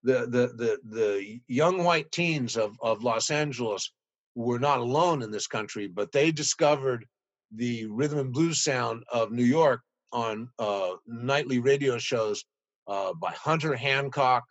the 0.03 0.21
the 0.21 0.47
the 0.57 0.79
the 0.97 1.41
young 1.47 1.85
white 1.85 2.11
teens 2.11 2.57
of 2.57 2.77
of 2.81 3.03
Los 3.03 3.31
Angeles 3.31 3.93
were 4.35 4.59
not 4.59 4.79
alone 4.79 5.23
in 5.23 5.31
this 5.31 5.47
country, 5.47 5.89
but 5.89 6.13
they 6.13 6.31
discovered 6.31 7.05
the 7.55 7.87
rhythm 7.87 8.19
and 8.19 8.33
blues 8.33 8.63
sound 8.63 9.05
of 9.13 9.33
New 9.33 9.45
York 9.45 9.83
on 10.13 10.49
uh, 10.59 10.93
nightly 11.07 11.59
radio 11.59 11.99
shows 11.99 12.45
uh, 12.87 13.13
by 13.15 13.33
Hunter 13.33 13.75
Hancock, 13.75 14.45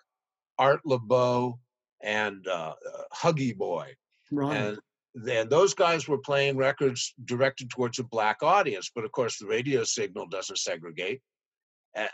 Art 0.57 0.81
Laboe, 0.85 1.57
and 2.01 2.47
uh, 2.47 2.73
uh 2.73 3.03
Huggy 3.13 3.55
Boy. 3.55 3.95
Right. 4.31 4.55
And 4.55 4.79
then 5.15 5.49
those 5.49 5.73
guys 5.73 6.07
were 6.07 6.19
playing 6.19 6.57
records 6.57 7.13
directed 7.25 7.69
towards 7.69 7.99
a 7.99 8.03
black 8.03 8.43
audience, 8.43 8.91
but 8.93 9.05
of 9.05 9.11
course 9.11 9.37
the 9.37 9.47
radio 9.47 9.83
signal 9.83 10.27
doesn't 10.27 10.59
segregate. 10.59 11.21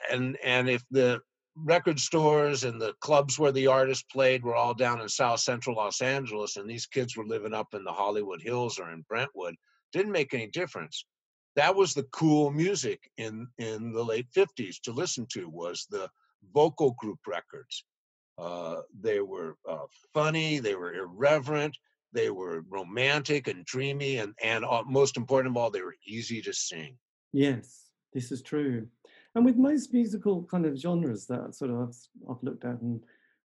And 0.10 0.38
and 0.44 0.70
if 0.70 0.84
the 0.90 1.22
record 1.56 2.00
stores 2.00 2.64
and 2.64 2.82
the 2.82 2.94
clubs 3.02 3.40
where 3.40 3.52
the 3.52 3.68
artists 3.68 4.06
played 4.12 4.44
were 4.44 4.56
all 4.56 4.74
down 4.74 5.02
in 5.02 5.10
South 5.10 5.40
Central 5.40 5.76
Los 5.76 6.02
Angeles, 6.02 6.56
and 6.56 6.70
these 6.70 6.86
kids 6.86 7.16
were 7.16 7.26
living 7.26 7.54
up 7.54 7.74
in 7.74 7.84
the 7.84 7.92
Hollywood 7.92 8.42
Hills 8.42 8.80
or 8.80 8.92
in 8.92 9.06
Brentwood. 9.08 9.56
Didn't 9.92 10.12
make 10.12 10.34
any 10.34 10.48
difference. 10.48 11.06
That 11.56 11.76
was 11.76 11.94
the 11.94 12.08
cool 12.12 12.52
music 12.52 13.00
in 13.18 13.48
in 13.58 13.92
the 13.92 14.04
late 14.04 14.28
'50s 14.36 14.80
to 14.84 14.92
listen 14.92 15.28
to 15.34 15.50
was 15.50 15.86
the 15.90 16.10
vocal 16.54 16.92
group 17.00 17.20
records. 17.28 17.84
Uh, 18.38 18.82
they 19.02 19.22
were 19.22 19.56
uh, 19.68 19.86
funny, 20.14 20.60
they 20.60 20.76
were 20.76 20.94
irreverent, 20.94 21.76
they 22.14 22.30
were 22.30 22.64
romantic 22.70 23.48
and 23.48 23.66
dreamy, 23.66 24.18
and 24.18 24.34
and 24.44 24.66
most 24.88 25.18
important 25.18 25.54
of 25.54 25.58
all, 25.58 25.72
they 25.72 25.82
were 25.82 25.96
easy 26.08 26.42
to 26.42 26.54
sing. 26.54 26.98
Yes, 27.34 27.90
this 28.14 28.32
is 28.32 28.42
true. 28.42 28.88
And 29.36 29.44
with 29.44 29.58
most 29.58 29.94
musical 29.94 30.44
kind 30.44 30.66
of 30.66 30.78
genres 30.78 31.28
that 31.28 31.54
sort 31.54 31.72
of 31.72 31.90
I've, 31.90 31.96
I've 32.30 32.44
looked 32.44 32.64
at 32.64 32.80
and 32.82 33.04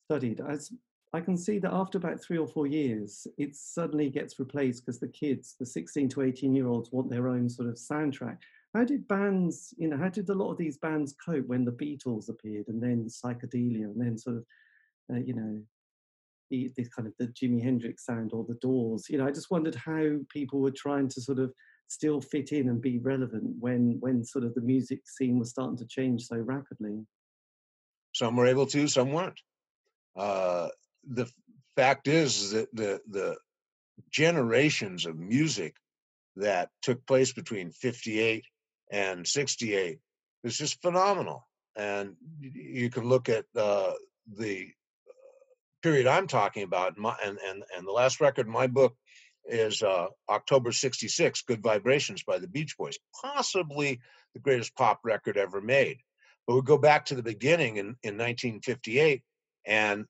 studied, 0.08 0.40
as 0.40 0.72
I 1.12 1.20
can 1.20 1.36
see 1.36 1.58
that 1.60 1.72
after 1.72 1.98
about 1.98 2.20
three 2.20 2.36
or 2.36 2.46
four 2.46 2.66
years, 2.66 3.26
it 3.38 3.54
suddenly 3.54 4.10
gets 4.10 4.38
replaced 4.38 4.84
because 4.84 4.98
the 4.98 5.08
kids, 5.08 5.54
the 5.58 5.64
16 5.64 6.08
to 6.10 6.22
18 6.22 6.54
year 6.54 6.66
olds, 6.66 6.90
want 6.92 7.08
their 7.08 7.28
own 7.28 7.48
sort 7.48 7.68
of 7.68 7.76
soundtrack. 7.76 8.38
How 8.74 8.84
did 8.84 9.08
bands, 9.08 9.72
you 9.78 9.88
know, 9.88 9.96
how 9.96 10.08
did 10.08 10.28
a 10.28 10.34
lot 10.34 10.50
of 10.50 10.58
these 10.58 10.76
bands 10.76 11.14
cope 11.24 11.46
when 11.46 11.64
the 11.64 11.72
Beatles 11.72 12.28
appeared 12.28 12.68
and 12.68 12.82
then 12.82 13.06
psychedelia 13.06 13.84
and 13.84 14.00
then 14.00 14.18
sort 14.18 14.36
of, 14.36 14.44
uh, 15.10 15.20
you 15.20 15.32
know, 15.32 15.62
the, 16.50 16.72
the 16.76 16.86
kind 16.94 17.08
of 17.08 17.14
the 17.18 17.28
Jimi 17.28 17.62
Hendrix 17.62 18.04
sound 18.04 18.32
or 18.32 18.44
the 18.44 18.54
Doors? 18.54 19.06
You 19.08 19.18
know, 19.18 19.26
I 19.26 19.30
just 19.30 19.50
wondered 19.50 19.74
how 19.74 20.18
people 20.28 20.60
were 20.60 20.70
trying 20.70 21.08
to 21.08 21.20
sort 21.20 21.38
of 21.38 21.52
still 21.88 22.20
fit 22.20 22.52
in 22.52 22.68
and 22.68 22.80
be 22.80 22.98
relevant 22.98 23.54
when 23.58 23.96
when 24.00 24.24
sort 24.24 24.44
of 24.44 24.54
the 24.54 24.60
music 24.60 25.00
scene 25.06 25.38
was 25.38 25.50
starting 25.50 25.76
to 25.76 25.86
change 25.86 26.24
so 26.24 26.36
rapidly 26.36 27.04
some 28.14 28.36
were 28.36 28.46
able 28.46 28.66
to 28.66 28.88
some 28.88 29.12
weren't 29.12 29.40
uh, 30.16 30.68
the 31.08 31.30
fact 31.76 32.08
is 32.08 32.50
that 32.50 32.68
the 32.74 33.00
the 33.10 33.36
generations 34.10 35.06
of 35.06 35.18
music 35.18 35.74
that 36.34 36.70
took 36.82 37.04
place 37.06 37.32
between 37.32 37.70
58 37.70 38.44
and 38.90 39.26
68 39.26 39.98
is 40.44 40.58
just 40.58 40.82
phenomenal 40.82 41.46
and 41.76 42.14
you 42.40 42.90
can 42.90 43.04
look 43.04 43.28
at 43.28 43.44
uh, 43.56 43.92
the 44.36 44.68
period 45.86 46.06
i'm 46.08 46.26
talking 46.26 46.64
about 46.64 46.98
my, 46.98 47.14
and, 47.24 47.38
and 47.48 47.62
and 47.76 47.86
the 47.86 47.92
last 47.92 48.20
record 48.20 48.46
in 48.46 48.52
my 48.52 48.66
book 48.66 48.96
is 49.48 49.82
uh, 49.82 50.06
October 50.28 50.72
66, 50.72 51.42
Good 51.42 51.62
Vibrations 51.62 52.22
by 52.22 52.38
the 52.38 52.48
Beach 52.48 52.76
Boys, 52.76 52.98
possibly 53.22 54.00
the 54.34 54.40
greatest 54.40 54.74
pop 54.74 55.00
record 55.04 55.36
ever 55.36 55.60
made. 55.60 55.98
But 56.46 56.56
we 56.56 56.62
go 56.62 56.78
back 56.78 57.06
to 57.06 57.14
the 57.14 57.22
beginning 57.22 57.76
in, 57.76 57.96
in 58.02 58.18
1958, 58.18 59.22
and 59.66 60.06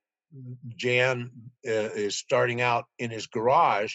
Jan 0.77 1.31
uh, 1.67 1.71
is 1.71 2.17
starting 2.17 2.61
out 2.61 2.85
in 2.99 3.11
his 3.11 3.27
garage 3.27 3.95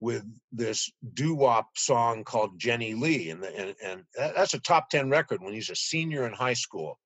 with 0.00 0.24
this 0.52 0.90
doo 1.14 1.34
wop 1.34 1.68
song 1.76 2.24
called 2.24 2.58
Jenny 2.58 2.94
Lee. 2.94 3.30
And, 3.30 3.44
and, 3.44 3.74
and 3.84 4.04
that's 4.16 4.54
a 4.54 4.60
top 4.60 4.90
10 4.90 5.10
record 5.10 5.42
when 5.42 5.54
he's 5.54 5.70
a 5.70 5.76
senior 5.76 6.26
in 6.26 6.32
high 6.32 6.54
school. 6.54 6.98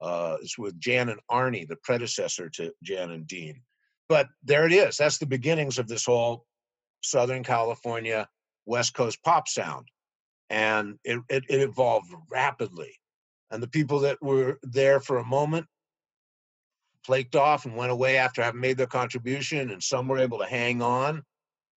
Uh, 0.00 0.36
it's 0.40 0.56
with 0.56 0.78
Jan 0.78 1.08
and 1.08 1.20
Arnie, 1.30 1.66
the 1.66 1.76
predecessor 1.82 2.48
to 2.50 2.72
Jan 2.82 3.10
and 3.10 3.26
Dean. 3.26 3.62
But 4.08 4.28
there 4.42 4.66
it 4.66 4.72
is. 4.72 4.96
That's 4.96 5.18
the 5.18 5.26
beginnings 5.26 5.78
of 5.78 5.88
this 5.88 6.06
whole 6.06 6.44
Southern 7.02 7.44
California 7.44 8.28
West 8.66 8.94
Coast 8.94 9.22
pop 9.22 9.48
sound. 9.48 9.88
And 10.50 10.98
it, 11.04 11.20
it, 11.28 11.44
it 11.48 11.60
evolved 11.60 12.12
rapidly. 12.30 12.94
And 13.50 13.62
the 13.62 13.68
people 13.68 14.00
that 14.00 14.22
were 14.22 14.58
there 14.62 15.00
for 15.00 15.18
a 15.18 15.24
moment 15.24 15.66
flaked 17.04 17.36
off 17.36 17.64
and 17.64 17.76
went 17.76 17.92
away 17.92 18.18
after 18.18 18.42
having 18.42 18.60
made 18.60 18.76
their 18.76 18.86
contribution, 18.86 19.70
and 19.70 19.82
some 19.82 20.08
were 20.08 20.18
able 20.18 20.38
to 20.38 20.44
hang 20.44 20.82
on 20.82 21.22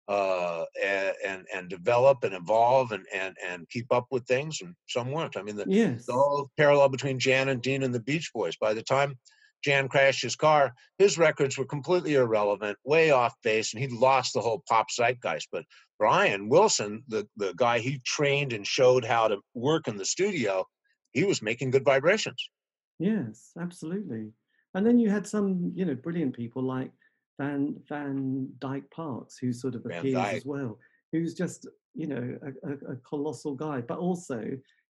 uh, 0.08 0.64
and, 0.82 1.14
and, 1.24 1.46
and 1.54 1.68
develop 1.70 2.24
and 2.24 2.34
evolve 2.34 2.92
and 2.92 3.06
and 3.14 3.36
and 3.46 3.68
keep 3.70 3.90
up 3.92 4.06
with 4.10 4.26
things, 4.26 4.60
and 4.60 4.74
some 4.88 5.10
weren't. 5.10 5.36
I 5.36 5.42
mean, 5.42 5.56
the, 5.56 5.64
yes. 5.66 6.04
the 6.04 6.12
whole 6.12 6.50
parallel 6.56 6.90
between 6.90 7.18
Jan 7.18 7.48
and 7.48 7.62
Dean 7.62 7.82
and 7.82 7.94
the 7.94 8.00
Beach 8.00 8.30
Boys. 8.34 8.56
By 8.56 8.74
the 8.74 8.82
time 8.82 9.18
Jan 9.62 9.88
crashed 9.88 10.22
his 10.22 10.36
car, 10.36 10.74
his 10.98 11.18
records 11.18 11.56
were 11.56 11.64
completely 11.64 12.14
irrelevant, 12.14 12.78
way 12.84 13.10
off 13.10 13.34
base, 13.42 13.72
and 13.72 13.82
he 13.82 13.88
lost 13.88 14.34
the 14.34 14.40
whole 14.40 14.62
pop 14.68 14.90
zeitgeist. 14.90 15.48
But 15.50 15.64
Brian 15.98 16.48
Wilson, 16.48 17.04
the, 17.08 17.26
the 17.36 17.54
guy 17.56 17.78
he 17.78 18.00
trained 18.04 18.52
and 18.52 18.66
showed 18.66 19.04
how 19.04 19.28
to 19.28 19.38
work 19.54 19.88
in 19.88 19.96
the 19.96 20.04
studio, 20.04 20.66
he 21.12 21.24
was 21.24 21.42
making 21.42 21.70
good 21.70 21.84
vibrations. 21.84 22.50
Yes, 22.98 23.52
absolutely. 23.60 24.30
And 24.74 24.86
then 24.86 24.98
you 24.98 25.10
had 25.10 25.26
some, 25.26 25.72
you 25.74 25.84
know, 25.84 25.94
brilliant 25.94 26.34
people 26.34 26.62
like 26.62 26.90
Van 27.38 27.76
Van 27.88 28.48
Dyke 28.58 28.90
Parks, 28.90 29.38
who 29.38 29.52
sort 29.52 29.74
of 29.74 29.82
Van 29.84 29.98
appears 29.98 30.14
Dyke. 30.14 30.36
as 30.36 30.44
well, 30.44 30.78
who's 31.12 31.34
just, 31.34 31.68
you 31.94 32.06
know, 32.06 32.38
a, 32.42 32.70
a, 32.70 32.92
a 32.92 32.96
colossal 32.96 33.54
guy, 33.54 33.80
but 33.80 33.98
also 33.98 34.44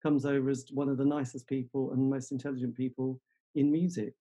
comes 0.03 0.25
over 0.25 0.51
as 0.51 0.67
one 0.73 0.89
of 0.89 0.97
the 0.97 1.05
nicest 1.05 1.47
people 1.47 1.93
and 1.93 2.11
most 2.11 2.33
intelligent 2.33 2.75
people 2.75 3.21
in 3.55 3.71
music 3.71 4.15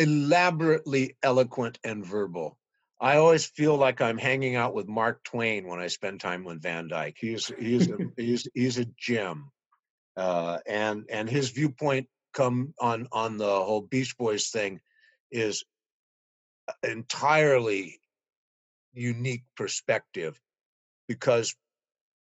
elaborately 0.00 1.16
eloquent 1.22 1.78
and 1.84 2.04
verbal. 2.04 2.58
I 2.98 3.16
always 3.16 3.46
feel 3.46 3.76
like 3.76 4.00
I'm 4.00 4.18
hanging 4.18 4.56
out 4.56 4.74
with 4.74 4.88
Mark 4.88 5.22
Twain 5.24 5.66
when 5.66 5.78
I 5.78 5.88
spend 5.88 6.20
time 6.20 6.42
with 6.44 6.62
Van 6.62 6.88
Dyke. 6.88 7.16
He's 7.18 7.46
he's 7.58 7.88
a, 7.90 7.96
he's 8.16 8.48
he's 8.54 8.78
a 8.78 8.86
gem, 8.98 9.50
uh, 10.16 10.58
and 10.66 11.04
and 11.10 11.28
his 11.28 11.50
viewpoint 11.50 12.08
come 12.32 12.74
on 12.78 13.08
on 13.12 13.36
the 13.36 13.44
whole 13.44 13.82
Beach 13.82 14.16
Boys 14.16 14.48
thing 14.48 14.80
is 15.30 15.64
entirely 16.82 18.00
unique 18.92 19.44
perspective 19.56 20.40
because 21.08 21.54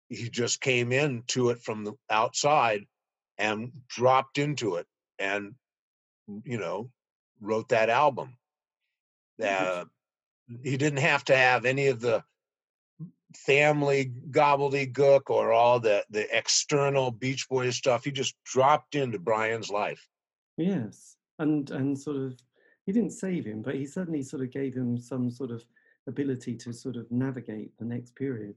he 0.09 0.31
just 0.31 0.61
came 0.61 0.92
into 0.92 1.50
it 1.50 1.61
from 1.61 1.85
the 1.85 1.92
outside 2.11 2.85
and 3.37 3.72
dropped 3.88 4.38
into 4.38 4.76
it 4.76 4.87
and 5.18 5.54
you 6.44 6.59
know 6.59 6.90
wrote 7.40 7.68
that 7.68 7.88
album. 7.88 8.37
Uh, 9.42 9.85
he 10.62 10.77
didn't 10.77 10.98
have 10.98 11.24
to 11.24 11.37
have 11.37 11.64
any 11.64 11.88
of 11.88 12.01
the 12.01 12.24
family 13.35 14.12
gobbledygook 14.31 15.29
or 15.29 15.53
all 15.53 15.79
the 15.79 16.05
the 16.11 16.37
external 16.37 17.11
Beach 17.11 17.48
Boys 17.48 17.77
stuff. 17.77 18.05
He 18.05 18.11
just 18.11 18.35
dropped 18.44 18.94
into 18.94 19.18
Brian's 19.18 19.70
life. 19.70 20.09
Yes, 20.57 21.16
and 21.38 21.70
and 21.70 21.98
sort 21.98 22.16
of 22.16 22.38
he 22.87 22.92
didn't 22.92 23.11
save 23.12 23.44
him, 23.44 23.62
but 23.62 23.74
he 23.74 23.85
certainly 23.85 24.22
sort 24.22 24.42
of 24.42 24.51
gave 24.51 24.74
him 24.74 24.96
some 24.98 25.31
sort 25.31 25.51
of 25.51 25.64
ability 26.07 26.57
to 26.57 26.72
sort 26.72 26.96
of 26.96 27.11
navigate 27.11 27.77
the 27.79 27.85
next 27.85 28.16
period. 28.16 28.55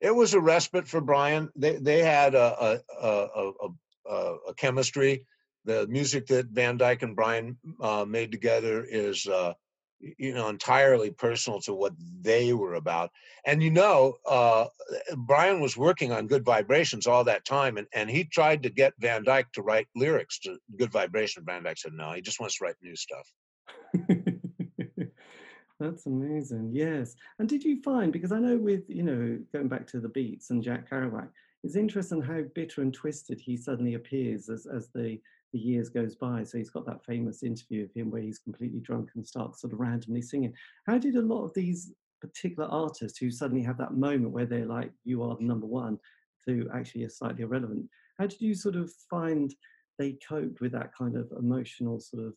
It 0.00 0.14
was 0.14 0.34
a 0.34 0.40
respite 0.40 0.86
for 0.86 1.00
Brian. 1.00 1.50
They 1.56 1.76
they 1.76 2.02
had 2.02 2.34
a 2.34 2.80
a 3.00 3.18
a, 3.34 3.68
a, 4.06 4.36
a 4.48 4.54
chemistry 4.54 5.26
the 5.64 5.86
music 5.86 6.26
that 6.26 6.46
Van 6.46 6.76
Dyke 6.76 7.02
and 7.02 7.16
Brian 7.16 7.56
uh, 7.80 8.04
made 8.06 8.32
together 8.32 8.84
is, 8.88 9.26
uh, 9.26 9.54
you 10.00 10.34
know, 10.34 10.48
entirely 10.48 11.10
personal 11.10 11.60
to 11.60 11.74
what 11.74 11.92
they 12.20 12.52
were 12.52 12.74
about. 12.74 13.10
And 13.46 13.62
you 13.62 13.70
know, 13.70 14.16
uh, 14.28 14.66
Brian 15.16 15.60
was 15.60 15.76
working 15.76 16.12
on 16.12 16.26
Good 16.26 16.44
Vibrations 16.44 17.06
all 17.06 17.24
that 17.24 17.44
time, 17.44 17.76
and, 17.76 17.86
and 17.94 18.10
he 18.10 18.24
tried 18.24 18.64
to 18.64 18.70
get 18.70 18.94
Van 18.98 19.22
Dyke 19.24 19.52
to 19.52 19.62
write 19.62 19.86
lyrics 19.94 20.40
to 20.40 20.58
Good 20.76 20.92
Vibration. 20.92 21.44
Van 21.46 21.62
Dyke 21.62 21.78
said 21.78 21.92
no, 21.92 22.12
he 22.12 22.20
just 22.20 22.40
wants 22.40 22.58
to 22.58 22.64
write 22.64 22.76
new 22.82 22.96
stuff. 22.96 23.32
That's 25.82 26.06
amazing. 26.06 26.70
Yes. 26.72 27.16
And 27.38 27.48
did 27.48 27.64
you 27.64 27.82
find 27.82 28.12
because 28.12 28.30
I 28.30 28.38
know 28.38 28.56
with 28.56 28.88
you 28.88 29.02
know 29.02 29.38
going 29.52 29.68
back 29.68 29.86
to 29.88 30.00
the 30.00 30.08
Beats 30.08 30.50
and 30.50 30.62
Jack 30.62 30.88
Kerouac, 30.88 31.28
it's 31.64 31.76
interesting 31.76 32.22
how 32.22 32.42
bitter 32.54 32.82
and 32.82 32.94
twisted 32.94 33.40
he 33.40 33.56
suddenly 33.56 33.94
appears 33.94 34.48
as 34.48 34.66
as 34.66 34.88
the 34.94 35.20
the 35.52 35.58
years 35.58 35.88
goes 35.88 36.14
by. 36.14 36.44
So 36.44 36.58
he's 36.58 36.70
got 36.70 36.86
that 36.86 37.04
famous 37.04 37.42
interview 37.42 37.84
of 37.84 37.92
him 37.92 38.10
where 38.10 38.22
he's 38.22 38.38
completely 38.38 38.80
drunk 38.80 39.10
and 39.14 39.26
starts 39.26 39.60
sort 39.60 39.72
of 39.72 39.80
randomly 39.80 40.22
singing. 40.22 40.54
How 40.86 40.98
did 40.98 41.16
a 41.16 41.22
lot 41.22 41.44
of 41.44 41.54
these 41.54 41.92
particular 42.20 42.68
artists 42.68 43.18
who 43.18 43.30
suddenly 43.30 43.62
have 43.62 43.78
that 43.78 43.94
moment 43.94 44.32
where 44.32 44.46
they're 44.46 44.66
like, 44.66 44.92
"You 45.04 45.22
are 45.22 45.36
the 45.36 45.44
number 45.44 45.66
one," 45.66 45.98
to 46.46 46.68
actually 46.72 47.04
are 47.04 47.08
slightly 47.10 47.42
irrelevant? 47.42 47.88
How 48.18 48.26
did 48.26 48.40
you 48.40 48.54
sort 48.54 48.76
of 48.76 48.92
find 49.10 49.54
they 49.98 50.14
coped 50.14 50.60
with 50.60 50.72
that 50.72 50.94
kind 50.94 51.16
of 51.16 51.32
emotional 51.32 52.00
sort 52.00 52.24
of 52.24 52.36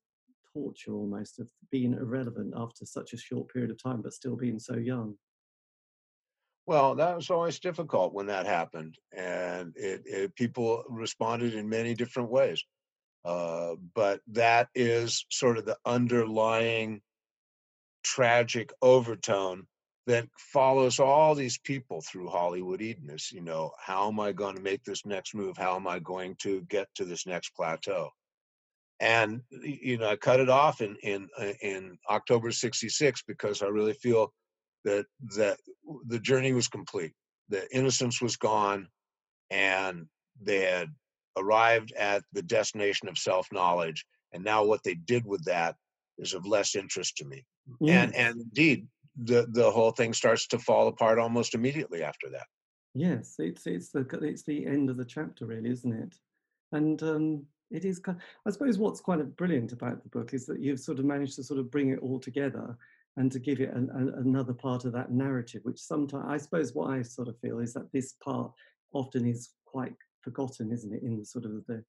torture 0.54 0.94
almost 0.94 1.40
of 1.40 1.50
being 1.72 1.94
irrelevant 1.94 2.54
after 2.56 2.86
such 2.86 3.14
a 3.14 3.18
short 3.18 3.50
period 3.52 3.72
of 3.72 3.82
time, 3.82 4.02
but 4.02 4.14
still 4.14 4.36
being 4.36 4.60
so 4.60 4.76
young? 4.76 5.18
Well, 6.68 6.96
that 6.96 7.16
was 7.16 7.30
always 7.30 7.60
difficult 7.60 8.14
when 8.14 8.26
that 8.28 8.46
happened, 8.48 8.98
and 9.12 9.76
it, 9.78 10.02
it 10.06 10.36
people 10.36 10.84
responded 10.90 11.54
in 11.54 11.70
many 11.70 11.94
different 11.94 12.30
ways. 12.32 12.64
Uh, 13.26 13.76
but 13.96 14.22
that 14.28 14.70
is 14.76 15.26
sort 15.32 15.58
of 15.58 15.66
the 15.66 15.78
underlying 15.86 17.02
tragic 18.04 18.72
overtone 18.84 19.66
that 20.06 20.28
follows 20.38 21.00
all 21.00 21.34
these 21.34 21.58
people 21.58 22.02
through 22.02 22.30
Hollywood 22.30 22.82
Eden 22.82 23.10
is, 23.10 23.32
you 23.32 23.42
know, 23.42 23.72
how 23.80 24.08
am 24.08 24.20
I 24.20 24.32
going 24.32 24.56
to 24.56 24.62
make 24.62 24.84
this 24.84 25.06
next 25.06 25.34
move? 25.34 25.58
How 25.58 25.76
am 25.76 25.88
I 25.88 25.98
going 25.98 26.36
to 26.44 26.62
get 26.70 26.88
to 26.96 27.06
this 27.06 27.26
next 27.26 27.56
plateau? 27.56 28.12
And 29.00 29.42
you 29.50 29.98
know, 29.98 30.10
I 30.10 30.16
cut 30.16 30.40
it 30.40 30.50
off 30.50 30.80
in 30.80 30.96
in 31.04 31.28
uh, 31.38 31.52
in 31.62 31.98
October 32.10 32.52
'66 32.52 33.24
because 33.28 33.62
I 33.62 33.66
really 33.66 33.94
feel 33.94 34.32
that 34.86 35.06
that 35.36 35.58
the 36.08 36.20
journey 36.20 36.54
was 36.54 36.70
complete. 36.70 37.12
The 37.50 37.68
innocence 37.76 38.22
was 38.22 38.38
gone, 38.38 38.88
and 39.50 40.06
they 40.42 40.62
had 40.62 40.94
arrived 41.38 41.92
at 41.94 42.24
the 42.34 42.42
destination 42.42 43.08
of 43.08 43.18
self-knowledge. 43.18 44.06
And 44.34 44.44
now, 44.44 44.64
what 44.64 44.84
they 44.84 44.96
did 44.96 45.26
with 45.26 45.44
that 45.46 45.76
is 46.18 46.34
of 46.34 46.46
less 46.46 46.76
interest 46.76 47.18
to 47.18 47.26
me. 47.26 47.46
And 47.88 48.16
and 48.16 48.42
indeed, 48.42 48.88
the 49.24 49.48
the 49.52 49.72
whole 49.72 49.92
thing 49.92 50.14
starts 50.14 50.48
to 50.48 50.60
fall 50.60 50.88
apart 50.88 51.20
almost 51.20 51.56
immediately 51.56 52.04
after 52.04 52.30
that. 52.30 52.48
Yes, 52.94 53.36
it's 53.40 53.66
it's 53.66 53.90
the 53.90 54.08
it's 54.22 54.44
the 54.44 54.66
end 54.66 54.90
of 54.90 54.98
the 54.98 55.06
chapter, 55.06 55.46
really, 55.46 55.70
isn't 55.70 55.94
it? 55.94 56.16
And 56.72 57.02
um, 57.04 57.46
it 57.72 57.86
is. 57.86 58.02
I 58.08 58.50
suppose 58.50 58.78
what's 58.78 59.02
quite 59.02 59.36
brilliant 59.36 59.72
about 59.72 60.04
the 60.04 60.10
book 60.10 60.34
is 60.34 60.46
that 60.46 60.60
you've 60.60 60.80
sort 60.80 61.00
of 61.00 61.06
managed 61.06 61.36
to 61.36 61.44
sort 61.44 61.60
of 61.60 61.72
bring 61.72 61.90
it 61.90 62.00
all 62.00 62.20
together 62.20 62.78
and 63.18 63.32
to 63.32 63.40
give 63.40 63.62
it 63.62 63.74
an, 63.74 63.90
an, 63.94 64.14
another 64.18 64.54
part 64.54 64.86
of 64.86 64.92
that 64.94 65.12
narrative, 65.12 65.62
which 65.64 65.80
sometimes 65.80 66.26
I 66.28 66.38
suppose 66.38 66.74
what 66.74 66.90
I 66.90 67.02
sort 67.02 67.28
of 67.28 67.40
feel 67.40 67.60
is 67.60 67.74
that 67.74 67.92
this 67.92 68.14
part 68.24 68.52
often 68.94 69.26
is 69.26 69.50
quite 69.66 69.96
forgotten, 70.26 70.72
isn't 70.74 70.94
it, 70.94 71.04
in 71.04 71.18
the 71.18 71.26
sort 71.26 71.46
of 71.46 71.66
the 71.68 71.84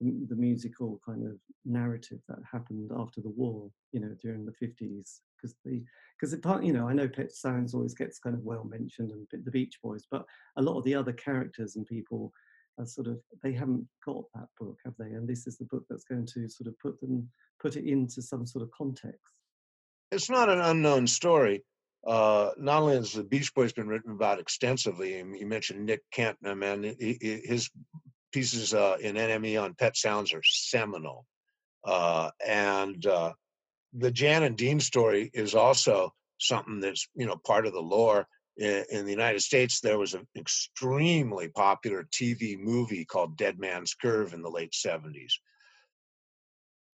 the 0.00 0.36
musical 0.36 0.98
kind 1.04 1.26
of 1.26 1.34
narrative 1.66 2.20
that 2.26 2.38
happened 2.50 2.90
after 2.96 3.20
the 3.20 3.28
war, 3.28 3.70
you 3.92 4.00
know, 4.00 4.16
during 4.22 4.46
the 4.46 4.52
50s. 4.52 5.20
Because 5.36 5.54
the 5.64 5.84
because 6.18 6.34
part, 6.40 6.64
you 6.64 6.72
know, 6.72 6.88
I 6.88 6.94
know 6.94 7.08
Pet 7.08 7.32
Sounds 7.32 7.74
always 7.74 7.94
gets 7.94 8.18
kind 8.18 8.34
of 8.34 8.42
well 8.42 8.64
mentioned 8.64 9.10
and 9.10 9.26
the 9.44 9.50
Beach 9.50 9.78
Boys, 9.82 10.06
but 10.10 10.24
a 10.56 10.62
lot 10.62 10.78
of 10.78 10.84
the 10.84 10.94
other 10.94 11.12
characters 11.12 11.76
and 11.76 11.86
people 11.86 12.32
are 12.78 12.86
sort 12.86 13.08
of 13.08 13.20
they 13.42 13.52
haven't 13.52 13.86
got 14.04 14.24
that 14.34 14.48
book, 14.58 14.78
have 14.84 14.94
they? 14.98 15.12
And 15.16 15.28
this 15.28 15.46
is 15.46 15.58
the 15.58 15.66
book 15.66 15.84
that's 15.90 16.04
going 16.04 16.26
to 16.34 16.48
sort 16.48 16.68
of 16.68 16.78
put 16.78 16.98
them 17.00 17.28
put 17.60 17.76
it 17.76 17.84
into 17.84 18.22
some 18.22 18.46
sort 18.46 18.62
of 18.62 18.70
context. 18.70 19.20
It's 20.12 20.30
not 20.30 20.48
an 20.48 20.60
unknown 20.60 21.06
story. 21.06 21.64
Uh, 22.06 22.50
not 22.56 22.82
only 22.82 22.94
has 22.94 23.12
the 23.12 23.22
Beach 23.22 23.52
Boys 23.54 23.72
been 23.72 23.88
written 23.88 24.12
about 24.12 24.40
extensively, 24.40 25.18
and 25.18 25.36
you 25.36 25.46
mentioned 25.46 25.84
Nick 25.84 26.02
Kent, 26.10 26.38
man, 26.42 26.82
his 26.98 27.70
pieces 28.32 28.72
uh, 28.72 28.96
in 29.00 29.16
NME 29.16 29.62
on 29.62 29.74
Pet 29.74 29.96
Sounds 29.96 30.32
are 30.32 30.42
seminal. 30.42 31.26
Uh, 31.84 32.30
and 32.46 33.04
uh, 33.06 33.32
the 33.92 34.10
Jan 34.10 34.42
and 34.42 34.56
Dean 34.56 34.80
story 34.80 35.30
is 35.34 35.54
also 35.54 36.12
something 36.38 36.80
that's 36.80 37.06
you 37.14 37.26
know 37.26 37.36
part 37.36 37.66
of 37.66 37.72
the 37.72 37.80
lore. 37.80 38.26
In, 38.56 38.84
in 38.90 39.04
the 39.04 39.10
United 39.10 39.40
States, 39.40 39.80
there 39.80 39.98
was 39.98 40.14
an 40.14 40.26
extremely 40.36 41.48
popular 41.48 42.06
TV 42.12 42.58
movie 42.58 43.04
called 43.04 43.36
Dead 43.36 43.58
Man's 43.58 43.94
Curve 43.94 44.34
in 44.34 44.42
the 44.42 44.50
late 44.50 44.72
'70s. 44.72 45.32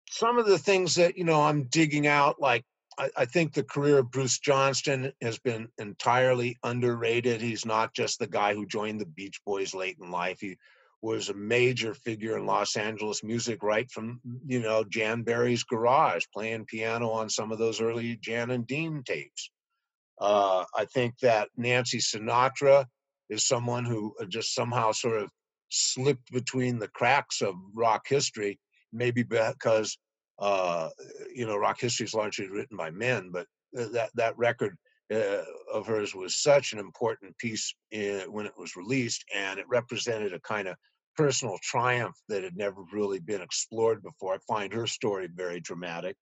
Some 0.09 0.37
of 0.37 0.45
the 0.45 0.59
things 0.59 0.95
that 0.95 1.17
you 1.17 1.23
know 1.23 1.41
I'm 1.41 1.63
digging 1.63 2.07
out, 2.07 2.39
like 2.39 2.63
I, 2.97 3.25
think 3.25 3.53
the 3.53 3.63
career 3.63 3.99
of 3.99 4.11
Bruce 4.11 4.39
Johnston 4.39 5.11
has 5.21 5.37
been 5.37 5.67
entirely 5.77 6.57
underrated. 6.63 7.41
He's 7.41 7.65
not 7.65 7.93
just 7.93 8.17
the 8.17 8.27
guy 8.27 8.55
who 8.55 8.65
joined 8.65 8.99
the 8.99 9.05
Beach 9.05 9.39
Boys 9.45 9.75
late 9.75 9.97
in 10.01 10.09
life. 10.09 10.39
He 10.41 10.57
was 11.01 11.29
a 11.29 11.33
major 11.35 11.93
figure 11.93 12.37
in 12.37 12.45
Los 12.45 12.75
Angeles 12.75 13.23
music 13.23 13.61
right 13.61 13.89
from, 13.91 14.19
you 14.45 14.59
know, 14.59 14.83
Jan 14.83 15.21
Berry's 15.21 15.63
garage, 15.63 16.25
playing 16.33 16.65
piano 16.65 17.09
on 17.11 17.29
some 17.29 17.51
of 17.51 17.59
those 17.59 17.81
early 17.81 18.17
Jan 18.17 18.49
and 18.49 18.65
Dean 18.65 19.03
tapes. 19.05 19.51
Uh, 20.19 20.65
I 20.75 20.85
think 20.85 21.19
that 21.19 21.49
Nancy 21.55 21.99
Sinatra 21.99 22.85
is 23.29 23.45
someone 23.45 23.85
who 23.85 24.15
uh, 24.19 24.25
just 24.25 24.55
somehow 24.55 24.91
sort 24.91 25.21
of 25.21 25.29
slipped 25.69 26.31
between 26.31 26.79
the 26.79 26.87
cracks 26.87 27.41
of 27.41 27.53
rock 27.73 28.07
history, 28.07 28.59
maybe 28.91 29.21
because, 29.21 29.97
uh, 30.39 30.89
you 31.33 31.45
know, 31.45 31.57
rock 31.57 31.79
history 31.79 32.05
is 32.05 32.13
largely 32.13 32.47
written 32.47 32.77
by 32.77 32.91
men, 32.91 33.29
but 33.31 33.47
that, 33.73 34.09
that 34.15 34.37
record 34.37 34.77
uh, 35.13 35.43
of 35.73 35.87
hers 35.87 36.13
was 36.13 36.41
such 36.41 36.73
an 36.73 36.79
important 36.79 37.37
piece 37.37 37.73
in, 37.91 38.21
when 38.31 38.45
it 38.45 38.53
was 38.57 38.75
released, 38.75 39.23
and 39.33 39.59
it 39.59 39.65
represented 39.67 40.33
a 40.33 40.39
kind 40.41 40.67
of 40.67 40.75
personal 41.15 41.57
triumph 41.63 42.15
that 42.29 42.43
had 42.43 42.55
never 42.55 42.83
really 42.93 43.19
been 43.19 43.41
explored 43.41 44.03
before. 44.03 44.35
I 44.35 44.37
find 44.47 44.71
her 44.73 44.85
story 44.85 45.27
very 45.33 45.59
dramatic. 45.59 46.15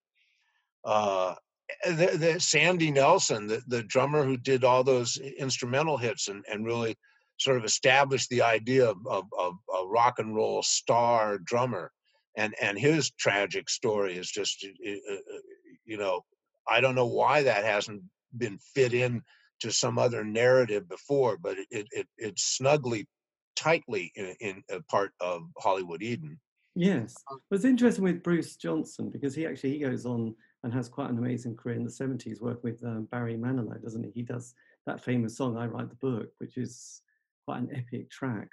Uh, 0.83 1.35
the, 1.83 2.11
the 2.17 2.39
Sandy 2.39 2.91
Nelson, 2.91 3.47
the, 3.47 3.61
the 3.67 3.83
drummer 3.83 4.23
who 4.23 4.37
did 4.37 4.63
all 4.63 4.83
those 4.83 5.17
instrumental 5.17 5.97
hits 5.97 6.27
and, 6.27 6.45
and 6.51 6.65
really 6.65 6.95
sort 7.37 7.57
of 7.57 7.65
established 7.65 8.29
the 8.29 8.41
idea 8.41 8.89
of, 8.89 8.97
of, 9.09 9.25
of 9.37 9.55
a 9.81 9.85
rock 9.87 10.19
and 10.19 10.35
roll 10.35 10.63
star 10.63 11.39
drummer, 11.39 11.91
and 12.37 12.55
and 12.61 12.77
his 12.77 13.11
tragic 13.11 13.69
story 13.69 14.17
is 14.17 14.29
just, 14.29 14.63
you 14.63 15.97
know, 15.97 16.21
I 16.67 16.81
don't 16.81 16.95
know 16.95 17.07
why 17.07 17.43
that 17.43 17.63
hasn't 17.63 18.03
been 18.35 18.57
fit 18.73 18.93
in 18.93 19.23
to 19.61 19.71
some 19.71 19.97
other 19.97 20.23
narrative 20.23 20.87
before, 20.87 21.37
but 21.37 21.57
it 21.57 21.67
it, 21.71 21.87
it 21.91 22.07
it's 22.17 22.43
snugly, 22.43 23.07
tightly 23.55 24.11
in, 24.15 24.35
in 24.39 24.63
a 24.69 24.81
part 24.83 25.13
of 25.19 25.43
Hollywood 25.57 26.03
Eden. 26.03 26.39
Yes, 26.75 27.15
um 27.31 27.39
it's 27.51 27.63
interesting 27.63 28.03
with 28.03 28.23
Bruce 28.23 28.57
Johnston 28.57 29.09
because 29.09 29.33
he 29.33 29.45
actually 29.45 29.71
he 29.71 29.79
goes 29.79 30.05
on 30.05 30.35
and 30.63 30.73
has 30.73 30.89
quite 30.89 31.09
an 31.09 31.17
amazing 31.17 31.55
career 31.55 31.75
in 31.75 31.85
the 31.85 31.91
seventies, 31.91 32.41
working 32.41 32.61
with 32.63 32.83
um, 32.83 33.05
Barry 33.11 33.37
Manilow, 33.37 33.81
doesn't 33.81 34.03
he? 34.03 34.11
He 34.11 34.23
does 34.23 34.53
that 34.85 35.01
famous 35.01 35.37
song 35.37 35.57
"I 35.57 35.67
Write 35.67 35.89
the 35.89 35.95
Book," 35.95 36.31
which 36.39 36.57
is 36.57 37.01
quite 37.45 37.59
an 37.59 37.69
epic 37.73 38.09
track 38.09 38.49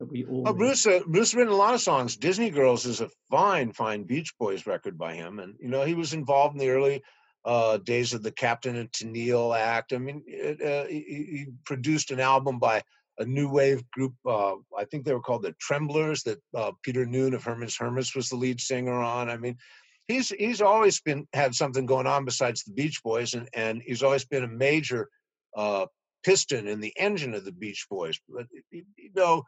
that 0.00 0.10
we 0.10 0.24
all. 0.24 0.48
Oh, 0.48 0.52
Bruce, 0.52 0.86
uh, 0.86 1.00
Bruce 1.06 1.34
written 1.34 1.52
a 1.52 1.56
lot 1.56 1.74
of 1.74 1.80
songs. 1.80 2.16
Disney 2.16 2.50
Girls 2.50 2.86
is 2.86 3.00
a 3.00 3.08
fine, 3.30 3.72
fine 3.72 4.02
Beach 4.02 4.32
Boys 4.38 4.66
record 4.66 4.98
by 4.98 5.14
him, 5.14 5.38
and 5.38 5.54
you 5.60 5.68
know 5.68 5.84
he 5.84 5.94
was 5.94 6.12
involved 6.12 6.54
in 6.54 6.58
the 6.58 6.70
early 6.70 7.02
uh, 7.44 7.76
days 7.78 8.12
of 8.12 8.22
the 8.22 8.32
Captain 8.32 8.76
and 8.76 8.90
Tennille 8.90 9.56
Act. 9.56 9.92
I 9.92 9.98
mean, 9.98 10.22
it, 10.26 10.60
uh, 10.60 10.88
he, 10.88 10.98
he, 11.00 11.46
produced 11.64 12.10
an 12.10 12.20
album 12.20 12.58
by 12.58 12.82
a 13.18 13.24
new 13.24 13.48
wave 13.48 13.88
group. 13.90 14.14
Uh, 14.26 14.54
I 14.76 14.84
think 14.90 15.04
they 15.04 15.12
were 15.12 15.20
called 15.20 15.42
the 15.42 15.54
Tremblers. 15.60 16.22
That 16.24 16.38
uh, 16.56 16.72
Peter 16.82 17.06
Noone 17.06 17.34
of 17.34 17.44
Herman's 17.44 17.76
Hermits 17.76 18.16
was 18.16 18.28
the 18.28 18.36
lead 18.36 18.60
singer 18.60 19.00
on. 19.00 19.30
I 19.30 19.36
mean, 19.36 19.56
he's 20.08 20.30
he's 20.30 20.60
always 20.60 21.00
been 21.00 21.28
had 21.32 21.54
something 21.54 21.86
going 21.86 22.06
on 22.06 22.24
besides 22.24 22.64
the 22.64 22.72
Beach 22.72 23.02
Boys, 23.02 23.34
and 23.34 23.48
and 23.54 23.82
he's 23.82 24.02
always 24.02 24.24
been 24.24 24.44
a 24.44 24.48
major 24.48 25.08
uh, 25.54 25.86
piston 26.24 26.66
in 26.68 26.80
the 26.80 26.94
engine 26.98 27.34
of 27.34 27.44
the 27.44 27.52
Beach 27.52 27.86
Boys. 27.90 28.18
But 28.28 28.46
you 28.70 28.84
know, 29.14 29.44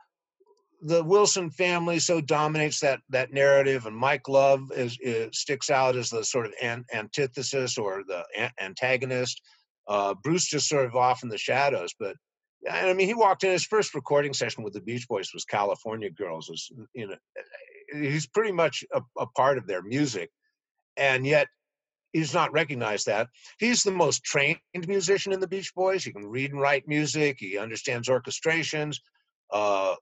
the 0.82 1.04
Wilson 1.04 1.48
family 1.50 2.00
so 2.00 2.20
dominates 2.20 2.80
that 2.80 3.00
that 3.10 3.32
narrative, 3.32 3.86
and 3.86 3.96
Mike 3.96 4.28
Love 4.28 4.60
is, 4.74 4.98
is 5.00 5.38
sticks 5.38 5.70
out 5.70 5.96
as 5.96 6.10
the 6.10 6.24
sort 6.24 6.46
of 6.46 6.52
an, 6.60 6.84
antithesis 6.92 7.78
or 7.78 8.02
the 8.06 8.24
antagonist. 8.60 9.40
Uh, 9.88 10.14
Bruce 10.22 10.46
just 10.46 10.68
sort 10.68 10.86
of 10.86 10.96
off 10.96 11.22
in 11.22 11.28
the 11.28 11.38
shadows, 11.38 11.94
but 11.98 12.16
I 12.70 12.92
mean, 12.94 13.08
he 13.08 13.14
walked 13.14 13.44
in 13.44 13.50
his 13.50 13.64
first 13.64 13.94
recording 13.94 14.32
session 14.32 14.64
with 14.64 14.72
the 14.72 14.80
Beach 14.80 15.06
Boys 15.08 15.30
was 15.32 15.44
California 15.44 16.10
Girls. 16.10 16.48
Was 16.48 16.70
you 16.94 17.06
know, 17.06 17.16
he's 17.92 18.26
pretty 18.26 18.52
much 18.52 18.84
a, 18.92 19.02
a 19.18 19.26
part 19.36 19.58
of 19.58 19.66
their 19.66 19.82
music, 19.82 20.30
and 20.96 21.24
yet 21.24 21.46
he's 22.12 22.34
not 22.34 22.52
recognized 22.52 23.06
that. 23.06 23.28
He's 23.58 23.84
the 23.84 23.92
most 23.92 24.24
trained 24.24 24.58
musician 24.88 25.32
in 25.32 25.40
the 25.40 25.48
Beach 25.48 25.72
Boys. 25.76 26.04
He 26.04 26.12
can 26.12 26.26
read 26.26 26.50
and 26.50 26.60
write 26.60 26.88
music. 26.88 27.36
He 27.38 27.56
understands 27.56 28.08
orchestrations 28.08 28.96
uh, 29.52 29.94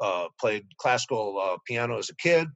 uh, 0.00 0.28
played 0.40 0.64
classical 0.78 1.38
uh, 1.40 1.58
piano 1.66 1.98
as 1.98 2.10
a 2.10 2.16
kid. 2.16 2.48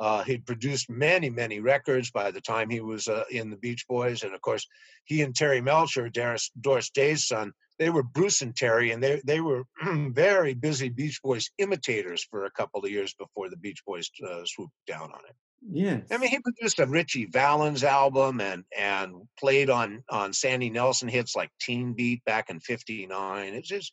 Uh, 0.00 0.24
he'd 0.24 0.44
produced 0.44 0.90
many, 0.90 1.30
many 1.30 1.60
records 1.60 2.10
by 2.10 2.30
the 2.30 2.40
time 2.40 2.68
he 2.68 2.80
was 2.80 3.06
uh, 3.06 3.22
in 3.30 3.48
the 3.48 3.56
Beach 3.56 3.86
Boys, 3.88 4.24
and 4.24 4.34
of 4.34 4.40
course, 4.40 4.66
he 5.04 5.22
and 5.22 5.36
Terry 5.36 5.60
Melcher, 5.60 6.08
Doris, 6.08 6.50
Doris 6.60 6.90
Day's 6.90 7.28
son, 7.28 7.52
they 7.78 7.90
were 7.90 8.02
Bruce 8.02 8.42
and 8.42 8.54
Terry, 8.56 8.92
and 8.92 9.02
they 9.02 9.20
they 9.24 9.40
were 9.40 9.64
very 10.10 10.54
busy 10.54 10.88
Beach 10.88 11.20
Boys 11.22 11.50
imitators 11.58 12.26
for 12.30 12.44
a 12.44 12.50
couple 12.50 12.84
of 12.84 12.90
years 12.90 13.14
before 13.14 13.48
the 13.48 13.56
Beach 13.56 13.82
Boys 13.86 14.10
uh, 14.28 14.42
swooped 14.44 14.74
down 14.86 15.12
on 15.12 15.20
it. 15.28 15.36
Yes. 15.70 16.02
I 16.10 16.18
mean, 16.18 16.28
he 16.28 16.38
produced 16.40 16.78
a 16.78 16.86
Ritchie 16.86 17.26
Valens 17.26 17.84
album 17.84 18.40
and 18.40 18.64
and 18.76 19.14
played 19.38 19.70
on 19.70 20.02
on 20.10 20.32
Sandy 20.32 20.70
Nelson 20.70 21.08
hits 21.08 21.34
like 21.34 21.50
Teen 21.60 21.94
Beat 21.94 22.24
back 22.24 22.50
in 22.50 22.60
'59. 22.60 23.54
It's 23.54 23.68
just 23.68 23.92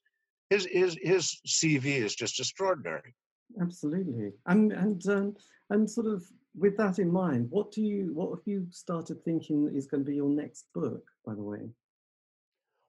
his 0.52 0.68
his 0.70 0.97
his 1.02 1.41
CV 1.47 1.86
is 1.86 2.14
just 2.14 2.39
extraordinary. 2.39 3.16
Absolutely, 3.60 4.34
and 4.45 4.72
and 4.74 5.08
um, 5.08 5.36
and 5.70 5.89
sort 5.89 6.08
of 6.08 6.24
with 6.56 6.76
that 6.78 6.99
in 6.99 7.12
mind, 7.12 7.47
what 7.49 7.72
do 7.72 7.82
you 7.82 8.12
what 8.14 8.30
have 8.32 8.45
you 8.45 8.68
started 8.70 9.24
thinking 9.24 9.72
is 9.74 9.88
going 9.88 10.04
to 10.04 10.10
be 10.10 10.16
your 10.16 10.30
next 10.30 10.66
book? 10.76 11.04
By 11.26 11.36
the 11.36 11.43
way. 11.43 11.70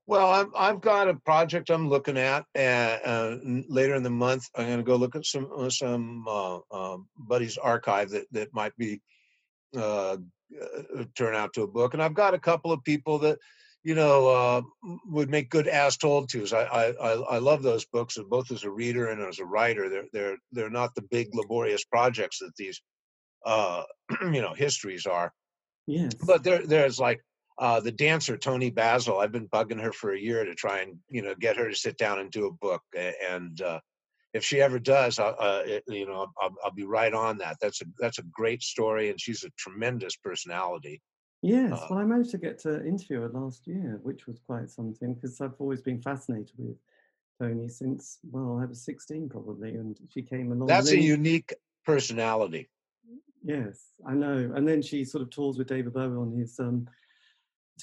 Well, 0.06 0.28
I've 0.28 0.50
I've 0.56 0.80
got 0.80 1.08
a 1.08 1.14
project 1.14 1.70
I'm 1.70 1.88
looking 1.88 2.18
at. 2.18 2.44
Uh, 2.56 2.98
uh, 3.04 3.36
later 3.68 3.94
in 3.94 4.02
the 4.02 4.10
month, 4.10 4.48
I'm 4.56 4.66
going 4.66 4.78
to 4.78 4.84
go 4.84 4.96
look 4.96 5.14
at 5.14 5.24
some 5.24 5.48
uh, 5.56 5.70
some 5.70 6.26
uh, 6.28 6.58
um, 6.72 7.08
buddies' 7.16 7.58
archive 7.58 8.10
that 8.10 8.26
that 8.32 8.52
might 8.52 8.76
be 8.76 9.00
uh, 9.76 10.16
uh, 10.16 11.04
turn 11.14 11.36
out 11.36 11.52
to 11.54 11.62
a 11.62 11.68
book. 11.68 11.94
And 11.94 12.02
I've 12.02 12.14
got 12.14 12.34
a 12.34 12.40
couple 12.40 12.72
of 12.72 12.82
people 12.82 13.20
that 13.20 13.38
you 13.84 13.94
know 13.94 14.28
uh, 14.28 14.62
would 15.06 15.30
make 15.30 15.50
good 15.50 15.66
as 15.66 15.96
told 15.96 16.28
tos. 16.28 16.52
I, 16.52 16.62
I 16.62 17.12
I 17.12 17.38
love 17.38 17.62
those 17.62 17.84
books, 17.84 18.18
both 18.28 18.50
as 18.52 18.64
a 18.64 18.70
reader 18.70 19.08
and 19.08 19.20
as 19.22 19.38
a 19.38 19.44
writer. 19.44 19.88
They're 19.88 20.06
they're 20.12 20.36
they're 20.52 20.70
not 20.70 20.94
the 20.94 21.02
big 21.02 21.28
laborious 21.34 21.84
projects 21.84 22.38
that 22.38 22.54
these 22.56 22.80
uh, 23.44 23.82
you 24.22 24.42
know 24.42 24.54
histories 24.54 25.06
are. 25.06 25.32
Yes. 25.86 26.14
But 26.14 26.44
there 26.44 26.64
there's 26.64 27.00
like 27.00 27.20
uh, 27.58 27.80
the 27.80 27.92
dancer 27.92 28.36
Toni 28.36 28.70
Basil. 28.70 29.18
I've 29.18 29.32
been 29.32 29.48
bugging 29.48 29.80
her 29.80 29.92
for 29.92 30.12
a 30.12 30.20
year 30.20 30.44
to 30.44 30.54
try 30.54 30.80
and 30.80 30.98
you 31.08 31.22
know 31.22 31.34
get 31.34 31.56
her 31.56 31.68
to 31.68 31.76
sit 31.76 31.98
down 31.98 32.20
and 32.20 32.30
do 32.30 32.46
a 32.46 32.52
book. 32.52 32.82
And 32.94 33.60
uh, 33.60 33.80
if 34.32 34.44
she 34.44 34.60
ever 34.60 34.78
does, 34.78 35.18
uh, 35.18 35.62
it, 35.66 35.82
you 35.88 36.06
know 36.06 36.28
I'll, 36.40 36.54
I'll, 36.64 36.70
be 36.72 36.84
right 36.84 37.12
on 37.12 37.38
that. 37.38 37.56
That's 37.60 37.82
a 37.82 37.86
that's 37.98 38.18
a 38.18 38.24
great 38.32 38.62
story, 38.62 39.10
and 39.10 39.20
she's 39.20 39.44
a 39.44 39.50
tremendous 39.58 40.16
personality. 40.16 41.00
Yes, 41.42 41.72
uh 41.72 41.86
well, 41.90 41.98
I 41.98 42.04
managed 42.04 42.30
to 42.30 42.38
get 42.38 42.58
to 42.60 42.86
interview 42.86 43.20
her 43.20 43.28
last 43.28 43.66
year, 43.66 43.98
which 44.02 44.26
was 44.26 44.38
quite 44.46 44.70
something 44.70 45.14
because 45.14 45.40
I've 45.40 45.54
always 45.58 45.82
been 45.82 46.00
fascinated 46.00 46.52
with 46.56 46.76
Toni 47.40 47.68
since 47.68 48.18
well, 48.30 48.60
I 48.62 48.66
was 48.66 48.84
16 48.84 49.28
probably, 49.28 49.70
and 49.70 49.98
she 50.08 50.22
came 50.22 50.52
along. 50.52 50.68
That's 50.68 50.92
a 50.92 50.98
unique 50.98 51.52
personality. 51.84 52.70
Yes, 53.42 53.90
I 54.06 54.14
know. 54.14 54.52
And 54.54 54.66
then 54.68 54.82
she 54.82 55.04
sort 55.04 55.22
of 55.22 55.30
tours 55.30 55.58
with 55.58 55.66
David 55.66 55.92
Bowie 55.92 56.16
on 56.16 56.32
his 56.38 56.60
um, 56.60 56.88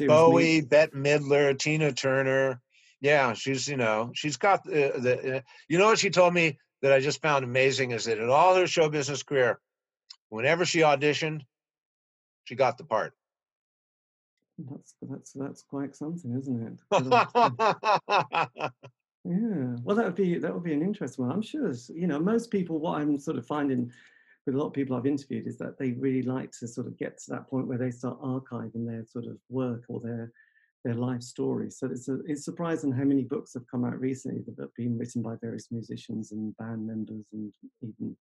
Bowie, 0.08 0.62
Bette 0.62 0.96
Midler, 0.96 1.58
Tina 1.58 1.92
Turner. 1.92 2.62
Yeah, 3.02 3.34
she's 3.34 3.68
you 3.68 3.76
know 3.76 4.12
she's 4.14 4.38
got 4.38 4.64
the, 4.64 4.94
the 4.98 5.38
uh, 5.38 5.42
you 5.68 5.78
know 5.78 5.88
what 5.88 6.00
she 6.00 6.10
told 6.10 6.34
me 6.34 6.58
that 6.82 6.94
I 6.94 7.02
just 7.02 7.22
found 7.22 7.44
amazing 7.44 7.92
is 7.92 8.06
that 8.06 8.20
in 8.20 8.30
all 8.30 8.56
her 8.56 8.68
show 8.68 8.90
business 8.90 9.24
career, 9.24 9.60
whenever 10.30 10.64
she 10.64 10.80
auditioned, 10.80 11.42
she 12.46 12.56
got 12.56 12.78
the 12.78 12.86
part. 12.86 13.14
That's 14.70 14.96
that's 15.02 15.34
that's 15.34 15.64
quite 15.64 15.96
something, 15.96 16.36
isn't 16.38 16.68
it? 16.68 16.80
yeah. 19.26 19.76
Well, 19.84 19.96
that 19.96 20.06
would 20.06 20.16
be 20.16 20.38
that 20.38 20.54
would 20.54 20.64
be 20.64 20.74
an 20.74 20.82
interesting 20.82 21.26
one. 21.26 21.34
I'm 21.34 21.42
sure. 21.42 21.74
You 21.90 22.08
know, 22.08 22.20
most 22.20 22.52
people. 22.52 22.80
What 22.80 23.00
I'm 23.02 23.20
sort 23.20 23.38
of 23.38 23.46
finding 23.46 23.92
with 24.46 24.56
a 24.56 24.58
lot 24.58 24.68
of 24.68 24.74
people 24.74 24.96
I've 24.96 25.06
interviewed 25.06 25.48
is 25.48 25.58
that 25.60 25.78
they 25.78 25.92
really 25.92 26.24
like 26.24 26.52
to 26.60 26.68
sort 26.68 26.88
of 26.88 26.98
get 26.98 27.18
to 27.20 27.32
that 27.32 27.48
point 27.48 27.68
where 27.68 27.78
they 27.78 27.92
start 27.92 28.22
archiving 28.22 28.86
their 28.86 29.06
sort 29.06 29.26
of 29.26 29.38
work 29.50 29.84
or 29.88 30.00
their 30.00 30.32
their 30.84 30.96
life 30.96 31.22
story. 31.22 31.70
So 31.70 31.88
it's 31.88 32.08
a, 32.08 32.20
it's 32.26 32.46
surprising 32.46 32.92
how 32.92 33.04
many 33.04 33.24
books 33.24 33.54
have 33.54 33.68
come 33.70 33.86
out 33.86 34.00
recently 34.00 34.42
that 34.46 34.62
have 34.62 34.74
been 34.76 34.98
written 34.98 35.22
by 35.22 35.36
various 35.42 35.68
musicians 35.72 36.32
and 36.32 36.56
band 36.58 36.88
members 36.88 37.26
and 37.34 37.52
even 37.82 38.16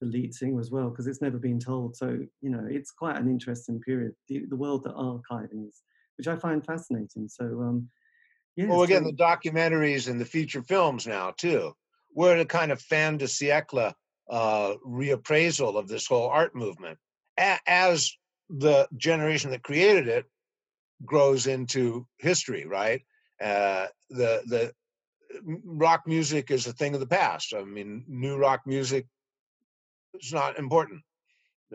the 0.00 0.06
lead 0.06 0.34
singer 0.34 0.60
as 0.60 0.70
well, 0.70 0.90
because 0.90 1.06
it's 1.06 1.22
never 1.22 1.38
been 1.38 1.60
told. 1.60 1.96
So 1.96 2.18
you 2.40 2.50
know, 2.50 2.66
it's 2.68 2.90
quite 2.90 3.16
an 3.16 3.28
interesting 3.28 3.80
period. 3.80 4.12
The, 4.28 4.46
the 4.46 4.56
world 4.56 4.84
that 4.84 4.94
archiving 4.94 5.68
is, 5.68 5.82
which 6.18 6.28
I 6.28 6.36
find 6.36 6.64
fascinating. 6.64 7.28
So 7.28 7.44
um, 7.44 7.88
yeah. 8.56 8.66
Well, 8.68 8.82
again, 8.82 9.04
so, 9.04 9.10
the 9.10 9.16
documentaries 9.16 10.08
and 10.08 10.20
the 10.20 10.24
feature 10.24 10.62
films 10.62 11.06
now 11.06 11.32
too. 11.36 11.74
We're 12.14 12.38
the 12.38 12.44
kind 12.44 12.72
of 12.72 12.80
fin 12.80 13.16
de 13.16 13.24
siècle 13.24 13.92
uh, 14.30 14.74
reappraisal 14.86 15.76
of 15.76 15.88
this 15.88 16.06
whole 16.06 16.28
art 16.28 16.54
movement 16.54 16.98
A- 17.38 17.58
as 17.66 18.12
the 18.50 18.86
generation 18.96 19.50
that 19.50 19.62
created 19.62 20.08
it 20.08 20.26
grows 21.04 21.46
into 21.46 22.06
history, 22.18 22.66
right? 22.66 23.02
Uh, 23.42 23.86
the 24.10 24.42
the 24.46 24.72
rock 25.64 26.02
music 26.06 26.50
is 26.50 26.66
a 26.66 26.72
thing 26.72 26.94
of 26.94 27.00
the 27.00 27.06
past. 27.06 27.54
I 27.56 27.64
mean, 27.64 28.04
new 28.06 28.36
rock 28.36 28.62
music 28.66 29.06
is 30.20 30.32
not 30.32 30.58
important. 30.58 31.02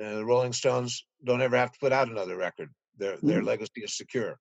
Uh, 0.01 0.15
the 0.15 0.25
Rolling 0.25 0.53
Stones 0.53 1.05
don't 1.23 1.41
ever 1.41 1.57
have 1.57 1.71
to 1.71 1.79
put 1.79 1.91
out 1.91 2.09
another 2.09 2.37
record. 2.37 2.69
Their 2.97 3.17
their 3.21 3.41
mm. 3.41 3.45
legacy 3.45 3.81
is 3.83 3.97
secure. 3.97 4.39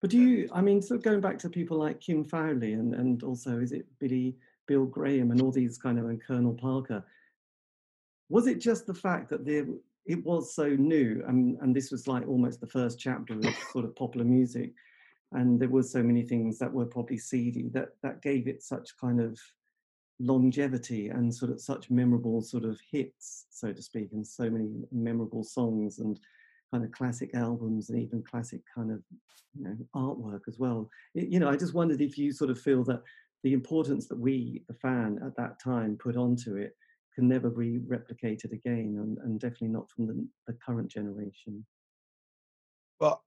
But 0.00 0.10
do 0.10 0.18
you? 0.18 0.48
I 0.52 0.60
mean, 0.60 0.80
so 0.80 0.96
going 0.98 1.20
back 1.20 1.38
to 1.40 1.48
people 1.48 1.78
like 1.78 2.00
Kim 2.00 2.24
Fowley 2.24 2.72
and 2.74 2.94
and 2.94 3.22
also 3.22 3.58
is 3.58 3.72
it 3.72 3.86
Billy 3.98 4.36
Bill 4.66 4.86
Graham 4.86 5.30
and 5.30 5.40
all 5.40 5.52
these 5.52 5.78
kind 5.78 5.98
of 5.98 6.06
and 6.06 6.22
Colonel 6.22 6.54
Parker? 6.54 7.04
was 8.28 8.46
it 8.46 8.60
just 8.60 8.86
the 8.86 8.94
fact 8.94 9.30
that 9.30 9.44
there 9.44 9.66
it 10.06 10.24
was 10.24 10.54
so 10.54 10.68
new 10.68 11.22
and 11.26 11.58
and 11.60 11.74
this 11.74 11.90
was 11.90 12.06
like 12.06 12.26
almost 12.26 12.60
the 12.60 12.66
first 12.66 12.98
chapter 12.98 13.34
of 13.34 13.44
sort 13.72 13.84
of 13.84 13.94
popular 13.96 14.24
music 14.24 14.72
and 15.32 15.60
there 15.60 15.68
was 15.68 15.90
so 15.90 16.02
many 16.02 16.22
things 16.22 16.58
that 16.58 16.72
were 16.72 16.86
probably 16.86 17.18
seedy 17.18 17.68
that 17.68 17.90
that 18.02 18.22
gave 18.22 18.48
it 18.48 18.62
such 18.62 18.96
kind 18.98 19.20
of 19.20 19.38
longevity 20.20 21.08
and 21.08 21.32
sort 21.34 21.50
of 21.50 21.60
such 21.60 21.90
memorable 21.90 22.40
sort 22.42 22.64
of 22.64 22.78
hits 22.90 23.46
so 23.50 23.72
to 23.72 23.80
speak 23.80 24.08
and 24.12 24.26
so 24.26 24.50
many 24.50 24.68
memorable 24.90 25.44
songs 25.44 26.00
and 26.00 26.18
kind 26.72 26.84
of 26.84 26.90
classic 26.90 27.30
albums 27.34 27.88
and 27.88 28.02
even 28.02 28.22
classic 28.28 28.60
kind 28.74 28.90
of 28.90 29.00
you 29.56 29.64
know 29.64 29.76
artwork 29.94 30.40
as 30.48 30.58
well 30.58 30.90
it, 31.14 31.28
you 31.28 31.38
know 31.38 31.48
i 31.48 31.56
just 31.56 31.72
wondered 31.72 32.00
if 32.00 32.18
you 32.18 32.32
sort 32.32 32.50
of 32.50 32.60
feel 32.60 32.82
that 32.82 33.02
the 33.44 33.52
importance 33.52 34.08
that 34.08 34.18
we 34.18 34.62
the 34.68 34.74
fan 34.74 35.20
at 35.24 35.36
that 35.36 35.62
time 35.62 35.96
put 36.00 36.16
onto 36.16 36.56
it 36.56 36.76
can 37.18 37.26
never 37.26 37.50
be 37.50 37.80
replicated 37.80 38.52
again, 38.52 38.96
and, 39.00 39.18
and 39.24 39.40
definitely 39.40 39.66
not 39.66 39.90
from 39.90 40.06
the, 40.06 40.24
the 40.46 40.56
current 40.64 40.88
generation. 40.88 41.66
Well, 43.00 43.24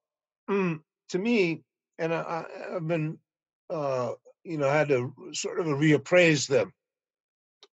mm, 0.50 0.80
to 1.10 1.20
me, 1.20 1.66
and 2.00 2.14
I, 2.14 2.46
have 2.72 2.88
been, 2.88 3.18
uh, 3.70 4.14
you 4.46 4.58
know, 4.58 4.70
I 4.70 4.78
had 4.78 4.88
to 4.88 5.14
sort 5.34 5.60
of 5.60 5.66
reappraise 5.66 6.48
the 6.48 6.72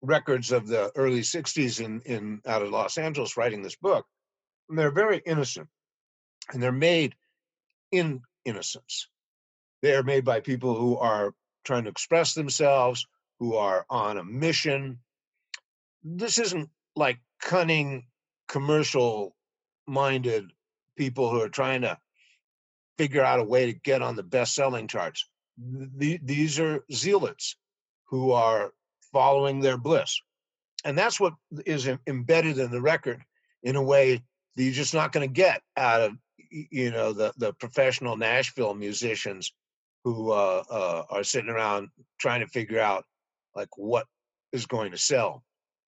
records 0.03 0.53
of 0.53 0.67
the 0.67 0.93
early 0.95 1.21
'60s 1.21 1.85
in 1.85 2.01
in 2.03 2.41
out 2.47 2.63
of 2.63 2.71
Los 2.71 2.99
Angeles, 2.99 3.37
writing 3.37 3.63
this 3.63 3.77
book. 3.77 4.07
And 4.69 4.79
they're 4.79 4.91
very 4.91 5.23
innocent, 5.25 5.69
and 6.53 6.63
they're 6.63 6.73
made 6.73 7.15
in 7.91 8.23
innocence. 8.45 9.09
They 9.83 9.95
are 9.95 10.03
made 10.03 10.25
by 10.25 10.41
people 10.41 10.75
who 10.75 10.97
are 10.99 11.35
trying 11.65 11.85
to 11.85 11.91
express 11.91 12.35
themselves, 12.35 13.07
who 13.39 13.57
are 13.57 13.87
on 13.89 14.19
a 14.19 14.25
mission, 14.25 14.99
this 16.03 16.39
isn't 16.39 16.71
like 16.97 17.19
cunning 17.41 18.07
commercial 18.47 19.35
minded 19.87 20.51
people 20.97 21.31
who 21.31 21.41
are 21.41 21.49
trying 21.49 21.83
to 21.83 21.99
figure 22.97 23.25
out 23.25 23.41
a 23.41 23.45
way 23.45 23.67
to 23.67 23.73
get 23.73 24.03
on 24.03 24.17
the 24.17 24.23
best 24.23 24.55
selling 24.55 24.89
charts. 24.89 25.29
The, 25.57 26.19
these 26.23 26.59
are 26.59 26.85
zealots 26.93 27.57
who 28.07 28.33
are 28.33 28.73
following 29.13 29.61
their 29.61 29.79
bliss. 29.79 30.21
And 30.85 30.97
that's 30.97 31.19
what 31.19 31.35
is 31.67 31.89
embedded 32.07 32.59
in 32.59 32.71
the 32.71 32.81
record 32.81 33.23
in 33.63 33.77
a 33.77 33.83
way 33.83 34.23
that 34.57 34.63
you're 34.63 34.73
just 34.73 34.95
not 34.95 35.13
going 35.13 35.29
to 35.29 35.33
get 35.33 35.63
out 35.77 36.01
of 36.01 36.13
you 36.51 36.91
know 36.91 37.13
the 37.13 37.33
the 37.37 37.53
professional 37.55 38.17
Nashville 38.17 38.75
musicians 38.75 39.53
who 40.05 40.31
uh, 40.31 40.63
uh, 40.71 41.03
are 41.11 41.25
sitting 41.25 41.51
around 41.51 41.89
trying 42.19 42.41
to 42.41 42.47
figure 42.47 42.81
out 42.81 43.05
like 43.55 43.69
what 43.77 44.07
is 44.53 44.65
going 44.65 44.93
to 44.93 44.99
sell 44.99 45.43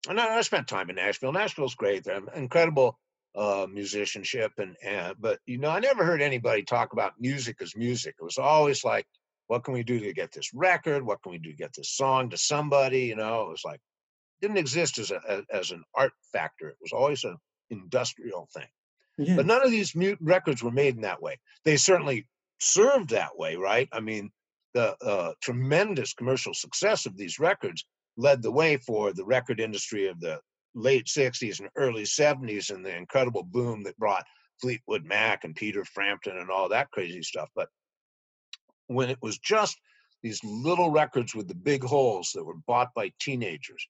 and 0.09 0.21
I, 0.21 0.39
I 0.39 0.41
spent 0.43 0.69
time 0.69 0.91
in 0.91 0.97
Nashville. 0.97 1.33
Nashville's 1.33 1.75
great. 1.75 2.05
They're 2.05 2.23
incredible 2.35 2.99
uh, 3.35 3.67
musicianship, 3.71 4.53
and, 4.59 4.77
and 4.83 5.15
but 5.21 5.39
you 5.47 5.59
know, 5.59 5.71
I 5.71 5.79
never 5.81 6.05
heard 6.05 6.23
anybody 6.23 6.63
talk 6.63 6.93
about 6.93 7.21
music 7.21 7.57
as 7.61 7.77
music. 7.77 8.15
It 8.19 8.25
was 8.25 8.39
always 8.39 8.85
like, 8.85 9.07
what 9.51 9.65
can 9.65 9.75
we 9.75 9.83
do 9.83 9.99
to 9.99 10.13
get 10.13 10.31
this 10.31 10.55
record? 10.55 11.05
What 11.05 11.21
can 11.25 11.33
we 11.33 11.39
do 11.39 11.51
to 11.51 11.57
get 11.57 11.73
this 11.77 11.91
song 11.91 12.31
to 12.31 12.37
somebody? 12.37 13.07
You 13.07 13.17
know, 13.17 13.43
it 13.43 13.49
was 13.49 13.63
like 13.65 13.81
didn't 14.41 14.59
exist 14.59 14.99
as 14.99 15.11
a 15.11 15.43
as 15.53 15.73
an 15.73 15.83
art 15.93 16.13
factor. 16.33 16.69
It 16.69 16.77
was 16.81 16.93
always 16.93 17.25
an 17.25 17.37
industrial 17.69 18.49
thing. 18.55 18.69
Yeah. 19.19 19.35
But 19.35 19.47
none 19.47 19.65
of 19.65 19.73
these 19.73 19.97
mute 19.97 20.19
records 20.21 20.63
were 20.63 20.71
made 20.71 20.95
in 20.95 21.01
that 21.01 21.21
way. 21.21 21.37
They 21.65 21.77
certainly 21.77 22.29
served 22.61 23.11
that 23.11 23.37
way, 23.37 23.57
right? 23.57 23.89
I 23.93 23.99
mean, 23.99 24.31
the 24.73 24.95
uh, 25.05 25.33
tremendous 25.43 26.15
commercial 26.15 26.55
success 26.55 27.05
of 27.05 27.17
these 27.17 27.41
records 27.41 27.85
led 28.17 28.43
the 28.43 28.53
way 28.53 28.77
for 28.77 29.13
the 29.13 29.25
record 29.25 29.59
industry 29.59 30.07
of 30.07 30.21
the 30.21 30.39
late 30.77 31.07
60s 31.07 31.59
and 31.59 31.69
early 31.75 32.05
70s 32.05 32.73
and 32.73 32.87
the 32.87 32.97
incredible 32.97 33.43
boom 33.43 33.83
that 33.83 33.99
brought 33.99 34.25
Fleetwood 34.61 35.05
Mac 35.05 35.43
and 35.43 35.57
Peter 35.57 35.85
Frampton 35.85 36.39
and 36.39 36.51
all 36.51 36.69
that 36.69 36.93
crazy 36.93 37.23
stuff. 37.23 37.49
But 37.57 37.69
when 38.91 39.09
it 39.09 39.19
was 39.23 39.39
just 39.39 39.79
these 40.23 40.43
little 40.43 40.91
records 40.91 41.35
with 41.35 41.47
the 41.47 41.55
big 41.55 41.83
holes 41.85 42.33
that 42.35 42.45
were 42.45 42.57
bought 42.67 42.93
by 42.93 43.13
teenagers, 43.21 43.87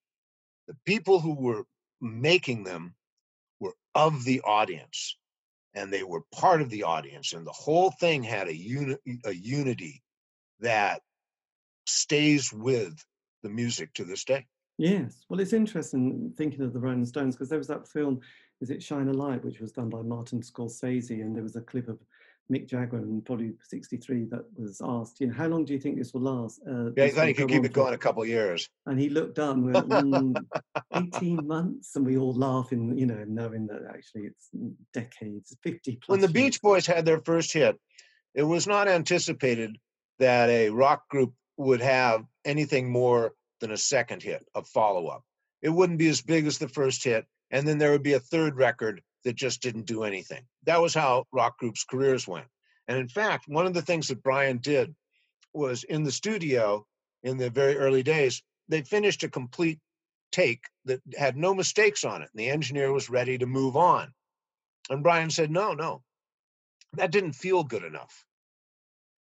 the 0.69 0.77
people 0.85 1.19
who 1.19 1.35
were 1.35 1.65
making 2.03 2.65
them 2.65 2.95
were 3.61 3.75
of 3.95 4.25
the 4.25 4.43
audience 4.43 5.17
and 5.75 5.91
they 5.91 6.03
were 6.03 6.23
part 6.33 6.61
of 6.61 6.69
the 6.69 6.83
audience 6.83 7.33
and 7.33 7.47
the 7.47 7.53
whole 7.53 7.93
thing 7.93 8.23
had 8.23 8.49
a 8.49 8.55
uni- 8.55 8.97
a 9.25 9.33
unity 9.33 10.03
that 10.61 11.01
stays 11.87 12.53
with 12.53 13.03
the 13.43 13.49
music 13.49 13.93
to 13.95 14.05
this 14.05 14.25
day. 14.25 14.47
Yes, 14.77 15.25
well, 15.29 15.41
it's 15.41 15.55
interesting 15.55 16.33
thinking 16.37 16.61
of 16.61 16.75
the 16.75 16.79
Rolling 16.79 17.07
Stones 17.07 17.37
because 17.37 17.49
there 17.49 17.59
was 17.59 17.69
that 17.69 17.89
film, 17.89 18.21
is 18.61 18.71
it 18.71 18.83
Shine 18.83 19.09
a 19.09 19.13
Light, 19.13 19.45
which 19.45 19.61
was 19.61 19.73
done 19.73 19.89
by 19.89 20.03
Martin 20.03 20.43
Scorsese, 20.43 21.23
and 21.23 21.35
there 21.35 21.43
was 21.43 21.57
a 21.57 21.63
clip 21.63 21.89
of 21.89 21.99
Mick 22.51 22.67
Jagger 22.67 22.99
in 22.99 23.23
probably 23.23 23.53
'63 23.69 24.25
that 24.31 24.45
was 24.57 24.81
asked, 24.85 25.21
you 25.21 25.29
know, 25.29 25.35
how 25.35 25.47
long 25.47 25.65
do 25.65 25.73
you 25.73 25.79
think 25.79 25.97
this 25.97 26.13
will 26.13 26.23
last? 26.23 26.61
Uh, 26.69 26.91
yeah, 26.97 27.07
he 27.07 27.11
thought 27.11 27.29
he 27.29 27.35
could 27.35 27.49
keep 27.49 27.65
it 27.65 27.73
going 27.73 27.95
a 27.95 27.99
couple 27.99 28.23
of 28.23 28.29
years. 28.29 28.69
And 28.87 28.99
he 28.99 29.09
looked 29.09 29.39
up 29.39 29.55
and 29.57 29.73
went, 29.73 29.89
mm, 29.89 30.45
18 30.95 31.47
months, 31.47 31.97
and 31.97 32.05
we 32.05 32.19
all 32.19 32.35
laugh 32.35 32.73
in, 32.73 32.97
you 32.99 33.07
know, 33.07 33.25
knowing 33.27 33.67
that 33.69 33.83
actually 33.89 34.23
it's 34.23 34.51
decades, 34.93 35.57
50 35.63 35.97
plus. 36.03 36.09
When 36.09 36.21
the 36.21 36.33
Beach 36.33 36.61
Boys 36.61 36.87
had 36.87 37.05
their 37.05 37.21
first 37.21 37.53
hit, 37.53 37.79
it 38.35 38.43
was 38.43 38.67
not 38.67 38.89
anticipated 38.89 39.77
that 40.19 40.49
a 40.51 40.71
rock 40.71 41.09
group 41.09 41.35
would 41.57 41.81
have 41.81 42.25
anything 42.45 42.91
more 42.91 43.33
than 43.61 43.71
a 43.71 43.77
second 43.77 44.23
hit, 44.23 44.45
a 44.55 44.63
follow 44.63 45.07
up. 45.07 45.23
It 45.63 45.69
wouldn't 45.69 45.99
be 45.99 46.09
as 46.09 46.23
big 46.23 46.47
as 46.47 46.59
the 46.59 46.69
first 46.69 47.05
hit, 47.05 47.27
and 47.51 47.67
then 47.67 47.79
there 47.79 47.93
would 47.93 48.03
be 48.03 48.15
a 48.15 48.21
third 48.21 48.57
record 48.57 49.03
that 49.25 49.37
just 49.37 49.63
didn't 49.63 49.87
do 49.87 50.05
anything. 50.05 50.43
That 50.65 50.81
was 50.81 50.95
how 50.95 51.27
rock 51.33 51.59
groups' 51.59 51.85
careers 51.85 52.27
went. 52.27 52.47
And 52.89 52.99
in 52.99 53.09
fact, 53.09 53.45
one 53.47 53.67
of 53.67 53.75
the 53.75 53.83
things 53.83 54.09
that 54.09 54.23
Brian 54.23 54.59
did 54.59 54.95
was 55.53 55.85
in 55.85 56.03
the 56.03 56.13
studio 56.13 56.87
in 57.23 57.37
the 57.37 57.51
very 57.51 57.77
early 57.77 58.03
days, 58.03 58.43
they 58.69 58.83
finished 58.83 59.23
a 59.23 59.29
complete 59.29 59.79
take 60.33 60.63
that 60.85 61.01
had 61.17 61.37
no 61.37 61.55
mistakes 61.55 62.05
on 62.05 62.23
it. 62.23 62.31
And 62.33 62.41
the 62.41 62.51
engineer 62.51 62.93
was 62.93 63.11
ready 63.11 63.37
to 63.39 63.47
move 63.47 63.77
on. 63.77 64.13
And 64.89 65.03
Brian 65.03 65.31
said, 65.31 65.51
No, 65.51 65.75
no, 65.75 66.03
that 66.95 67.13
didn't 67.13 67.33
feel 67.33 67.63
good 67.63 67.85
enough. 67.85 68.25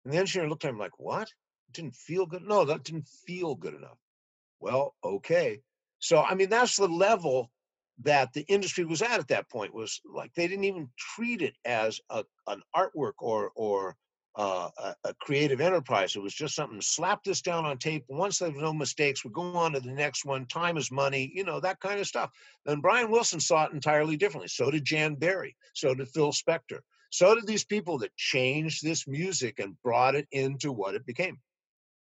And 0.03 0.13
the 0.13 0.17
engineer 0.17 0.49
looked 0.49 0.65
at 0.65 0.71
him 0.71 0.77
like, 0.77 0.99
What? 0.99 1.29
It 1.69 1.73
didn't 1.73 1.95
feel 1.95 2.25
good? 2.25 2.43
No, 2.43 2.65
that 2.65 2.83
didn't 2.83 3.07
feel 3.25 3.55
good 3.55 3.73
enough. 3.73 3.97
Well, 4.59 4.95
okay. 5.03 5.61
So, 5.99 6.21
I 6.21 6.35
mean, 6.35 6.49
that's 6.49 6.75
the 6.75 6.87
level 6.87 7.51
that 8.03 8.33
the 8.33 8.41
industry 8.47 8.85
was 8.85 9.01
at 9.01 9.19
at 9.19 9.27
that 9.29 9.49
point 9.49 9.73
was 9.73 10.01
like 10.05 10.33
they 10.33 10.47
didn't 10.47 10.65
even 10.65 10.89
treat 10.97 11.41
it 11.41 11.55
as 11.65 11.99
a, 12.09 12.23
an 12.47 12.61
artwork 12.75 13.13
or 13.19 13.51
or 13.55 13.95
uh, 14.37 14.69
a, 14.77 14.95
a, 15.05 15.13
creative 15.13 15.61
enterprise. 15.61 16.13
It 16.15 16.21
was 16.21 16.33
just 16.33 16.55
something. 16.55 16.81
Slap 16.81 17.23
this 17.23 17.41
down 17.41 17.63
on 17.63 17.77
tape. 17.77 18.03
Once 18.09 18.39
there's 18.39 18.53
no 18.57 18.73
mistakes, 18.73 19.23
we 19.23 19.31
go 19.31 19.55
on 19.55 19.71
to 19.71 19.79
the 19.79 19.93
next 19.93 20.25
one. 20.25 20.45
Time 20.47 20.75
is 20.75 20.91
money. 20.91 21.31
You 21.33 21.45
know 21.45 21.61
that 21.61 21.79
kind 21.79 22.01
of 22.01 22.07
stuff. 22.07 22.31
And 22.65 22.81
Brian 22.81 23.09
Wilson 23.09 23.39
saw 23.39 23.65
it 23.65 23.71
entirely 23.71 24.17
differently. 24.17 24.49
So 24.49 24.69
did 24.69 24.83
Jan 24.83 25.15
Berry. 25.15 25.55
So 25.73 25.95
did 25.95 26.09
Phil 26.09 26.33
Spector. 26.33 26.79
So 27.11 27.33
did 27.33 27.47
these 27.47 27.63
people 27.63 27.97
that 27.99 28.15
changed 28.17 28.83
this 28.83 29.07
music 29.07 29.59
and 29.59 29.81
brought 29.81 30.15
it 30.15 30.27
into 30.31 30.73
what 30.73 30.95
it 30.95 31.05
became. 31.05 31.39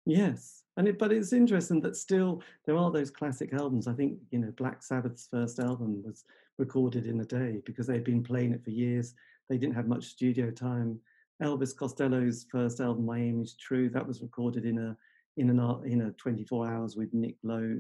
Yes, 0.06 0.59
and 0.80 0.88
it, 0.88 0.98
but 0.98 1.12
it's 1.12 1.34
interesting 1.34 1.82
that 1.82 1.98
still 1.98 2.42
there 2.66 2.78
are 2.78 2.90
those 2.90 3.12
classic 3.12 3.54
albums. 3.54 3.86
I 3.86 3.94
think 3.94 4.18
you 4.32 4.40
know 4.40 4.54
Black 4.56 4.82
Sabbath's 4.82 5.28
first 5.30 5.60
album 5.60 6.02
was 6.06 6.24
recorded 6.58 7.06
in 7.06 7.20
a 7.20 7.26
day 7.26 7.62
because 7.66 7.86
they'd 7.86 8.06
been 8.06 8.24
playing 8.24 8.54
it 8.54 8.64
for 8.64 8.70
years. 8.70 9.14
They 9.50 9.58
didn't 9.58 9.76
have 9.76 9.90
much 9.90 10.06
studio 10.06 10.52
time. 10.52 10.98
Elvis 11.44 11.76
Costello's 11.76 12.46
first 12.50 12.80
album, 12.80 13.06
My 13.06 13.20
Aim 13.20 13.42
Is 13.42 13.56
True, 13.56 13.90
that 13.90 14.08
was 14.08 14.22
recorded 14.22 14.66
in 14.66 14.78
a 14.80 14.96
in 15.36 15.50
an 15.50 15.60
in 15.86 16.02
a 16.04 16.12
24 16.12 16.72
hours 16.72 16.96
with 16.96 17.14
Nick 17.14 17.36
Lowe 17.44 17.80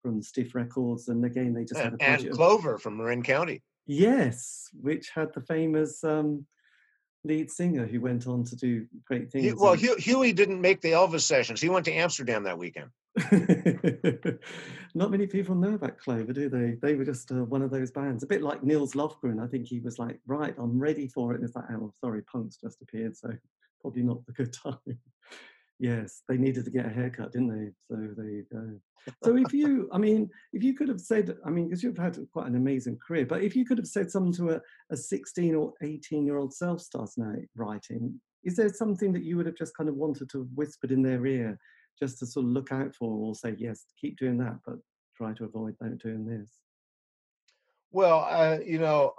from 0.00 0.22
Stiff 0.22 0.54
Records, 0.54 1.08
and 1.08 1.22
again 1.26 1.52
they 1.52 1.66
just 1.66 1.78
had 1.78 2.00
a 2.00 2.02
and 2.02 2.30
Clover 2.30 2.76
of, 2.76 2.82
from 2.82 2.96
Marin 2.96 3.22
County. 3.22 3.62
Yes, 3.86 4.70
which 4.80 5.10
had 5.14 5.34
the 5.34 5.42
famous 5.42 6.02
um, 6.02 6.46
lead 7.24 7.50
singer 7.50 7.86
who 7.86 8.00
went 8.00 8.26
on 8.26 8.44
to 8.44 8.56
do 8.56 8.86
great 9.04 9.30
things. 9.30 9.44
He, 9.44 9.52
well, 9.52 9.72
and... 9.72 10.00
Huey 10.00 10.32
didn't 10.32 10.60
make 10.60 10.80
the 10.80 10.92
Elvis 10.92 11.22
sessions. 11.22 11.60
He 11.60 11.68
went 11.68 11.84
to 11.86 11.92
Amsterdam 11.92 12.44
that 12.44 12.58
weekend. 12.58 12.90
Not 14.94 15.10
many 15.10 15.26
people 15.26 15.54
know 15.54 15.74
about 15.74 15.98
Clover, 15.98 16.32
do 16.32 16.48
they? 16.48 16.76
They 16.80 16.94
were 16.94 17.04
just 17.04 17.30
uh, 17.32 17.44
one 17.44 17.62
of 17.62 17.70
those 17.70 17.90
bands, 17.90 18.22
a 18.22 18.26
bit 18.26 18.42
like 18.42 18.62
Nils 18.62 18.94
Lofgren. 18.94 19.42
I 19.42 19.48
think 19.48 19.66
he 19.66 19.80
was 19.80 19.98
like, 19.98 20.18
right, 20.26 20.54
I'm 20.58 20.78
ready 20.78 21.08
for 21.08 21.32
it. 21.32 21.36
And 21.36 21.44
it's 21.44 21.56
like, 21.56 21.64
oh, 21.72 21.92
sorry, 22.00 22.22
Punk's 22.22 22.56
just 22.56 22.80
appeared, 22.82 23.16
so 23.16 23.30
probably 23.80 24.02
not 24.02 24.24
the 24.26 24.32
good 24.32 24.52
time. 24.64 24.78
Yes, 25.78 26.22
they 26.28 26.36
needed 26.36 26.64
to 26.64 26.70
get 26.70 26.86
a 26.86 26.90
haircut, 26.90 27.32
didn't 27.32 27.48
they? 27.48 27.70
So 27.88 27.96
there 28.16 28.30
you 28.30 28.44
go. 28.52 28.80
So 29.24 29.36
if 29.36 29.52
you, 29.52 29.88
I 29.92 29.98
mean, 29.98 30.28
if 30.52 30.62
you 30.62 30.74
could 30.74 30.88
have 30.88 31.00
said, 31.00 31.36
I 31.44 31.50
mean, 31.50 31.68
because 31.68 31.82
you've 31.82 31.98
had 31.98 32.18
quite 32.32 32.46
an 32.46 32.56
amazing 32.56 32.98
career, 33.06 33.26
but 33.26 33.42
if 33.42 33.54
you 33.54 33.64
could 33.64 33.78
have 33.78 33.86
said 33.86 34.10
something 34.10 34.32
to 34.34 34.56
a, 34.56 34.60
a 34.90 34.96
16 34.96 35.54
or 35.54 35.72
18 35.82 36.26
year 36.26 36.38
old 36.38 36.52
self 36.52 36.80
starts 36.80 37.16
now 37.16 37.34
writing, 37.54 38.20
is 38.44 38.56
there 38.56 38.72
something 38.72 39.12
that 39.12 39.24
you 39.24 39.36
would 39.36 39.46
have 39.46 39.56
just 39.56 39.76
kind 39.76 39.88
of 39.88 39.96
wanted 39.96 40.30
to 40.30 40.38
have 40.38 40.48
whispered 40.54 40.90
in 40.90 41.02
their 41.02 41.24
ear 41.26 41.58
just 41.98 42.18
to 42.18 42.26
sort 42.26 42.46
of 42.46 42.52
look 42.52 42.72
out 42.72 42.94
for 42.94 43.10
or 43.10 43.34
say, 43.34 43.54
yes, 43.58 43.84
keep 44.00 44.16
doing 44.18 44.38
that, 44.38 44.56
but 44.64 44.76
try 45.16 45.32
to 45.34 45.44
avoid 45.44 45.74
not 45.80 45.98
doing 45.98 46.24
this? 46.24 46.50
Well, 47.90 48.26
uh, 48.28 48.58
you 48.64 48.78
know, 48.78 49.14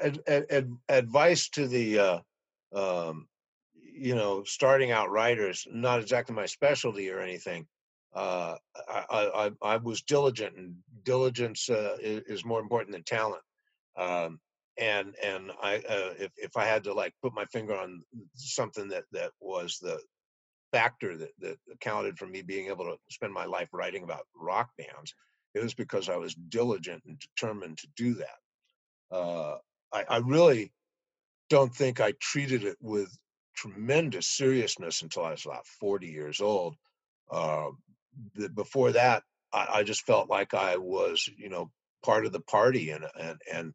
ad, 0.00 0.20
ad, 0.28 0.70
advice 0.88 1.48
to 1.50 1.66
the, 1.66 1.98
uh, 1.98 2.18
um, 2.74 3.26
you 3.94 4.14
know, 4.14 4.42
starting 4.44 4.90
out 4.90 5.10
writers, 5.10 5.66
not 5.70 6.00
exactly 6.00 6.34
my 6.34 6.46
specialty 6.46 7.10
or 7.10 7.20
anything, 7.20 7.66
uh, 8.14 8.56
I, 8.88 9.50
I, 9.62 9.74
I, 9.74 9.76
was 9.76 10.02
diligent, 10.02 10.56
and 10.56 10.76
diligence 11.04 11.68
uh, 11.68 11.96
is, 12.00 12.22
is, 12.26 12.44
more 12.44 12.60
important 12.60 12.92
than 12.92 13.02
talent. 13.02 13.42
Um, 13.96 14.38
and 14.78 15.14
and 15.22 15.50
I, 15.62 15.76
uh, 15.76 16.14
if 16.18 16.30
if 16.36 16.56
I 16.56 16.64
had 16.64 16.84
to 16.84 16.94
like 16.94 17.12
put 17.22 17.34
my 17.34 17.44
finger 17.46 17.74
on 17.74 18.02
something 18.34 18.88
that 18.88 19.04
that 19.12 19.32
was 19.40 19.78
the 19.80 20.00
factor 20.72 21.16
that 21.16 21.30
that 21.40 21.58
accounted 21.72 22.18
for 22.18 22.26
me 22.26 22.42
being 22.42 22.68
able 22.68 22.84
to 22.84 22.96
spend 23.10 23.32
my 23.32 23.46
life 23.46 23.68
writing 23.72 24.04
about 24.04 24.26
rock 24.36 24.70
bands, 24.78 25.14
it 25.54 25.62
was 25.62 25.74
because 25.74 26.08
I 26.08 26.16
was 26.16 26.34
diligent 26.34 27.02
and 27.06 27.18
determined 27.18 27.78
to 27.78 27.88
do 27.96 28.14
that. 28.14 29.16
Uh, 29.16 29.58
I, 29.92 30.04
I 30.08 30.16
really 30.18 30.72
don't 31.50 31.74
think 31.74 32.00
I 32.00 32.12
treated 32.20 32.64
it 32.64 32.76
with 32.80 33.16
tremendous 33.54 34.26
seriousness 34.26 35.02
until 35.02 35.24
I 35.24 35.30
was 35.30 35.46
about 35.46 35.66
40 35.66 36.06
years 36.06 36.40
old. 36.40 36.76
Uh, 37.30 37.70
the, 38.34 38.48
before 38.48 38.92
that, 38.92 39.22
I, 39.52 39.66
I, 39.74 39.82
just 39.82 40.02
felt 40.02 40.28
like 40.28 40.54
I 40.54 40.76
was, 40.76 41.28
you 41.36 41.48
know, 41.48 41.70
part 42.04 42.26
of 42.26 42.32
the 42.32 42.40
party, 42.40 42.90
and 42.90 43.04
and 43.18 43.40
and 43.52 43.74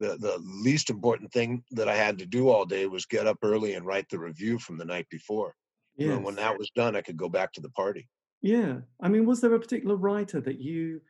the 0.00 0.16
the 0.16 0.38
least 0.38 0.90
important 0.90 1.32
thing 1.32 1.62
that 1.72 1.88
I 1.88 1.94
had 1.94 2.18
to 2.18 2.26
do 2.26 2.48
all 2.48 2.64
day 2.64 2.86
was 2.86 3.06
get 3.06 3.26
up 3.26 3.38
early 3.42 3.74
and 3.74 3.86
write 3.86 4.08
the 4.08 4.18
review 4.18 4.58
from 4.58 4.78
the 4.78 4.84
night 4.84 5.06
before. 5.10 5.54
Yeah. 5.96 6.16
When 6.16 6.36
that 6.36 6.58
was 6.58 6.70
done, 6.74 6.96
I 6.96 7.02
could 7.02 7.16
go 7.16 7.28
back 7.28 7.52
to 7.52 7.60
the 7.60 7.70
party. 7.70 8.08
Yeah, 8.40 8.78
I 9.00 9.08
mean, 9.08 9.26
was 9.26 9.40
there 9.40 9.54
a 9.54 9.60
particular 9.60 9.96
writer 9.96 10.40
that 10.40 10.60
you 10.60 11.00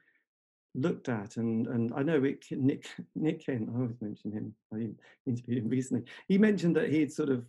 looked 0.75 1.09
at 1.09 1.37
and 1.37 1.67
and 1.67 1.93
I 1.95 2.03
know 2.03 2.23
it, 2.25 2.45
Nick 2.51 2.87
Nick 3.15 3.45
Kent, 3.45 3.69
I 3.73 3.79
always 3.79 4.01
mention 4.01 4.33
him. 4.33 4.55
I 4.73 4.89
interviewed 5.27 5.65
him 5.65 5.69
recently. 5.69 6.05
He 6.27 6.39
mentioned 6.39 6.77
that 6.77 6.91
he'd 6.91 7.13
sort 7.13 7.29
of 7.29 7.45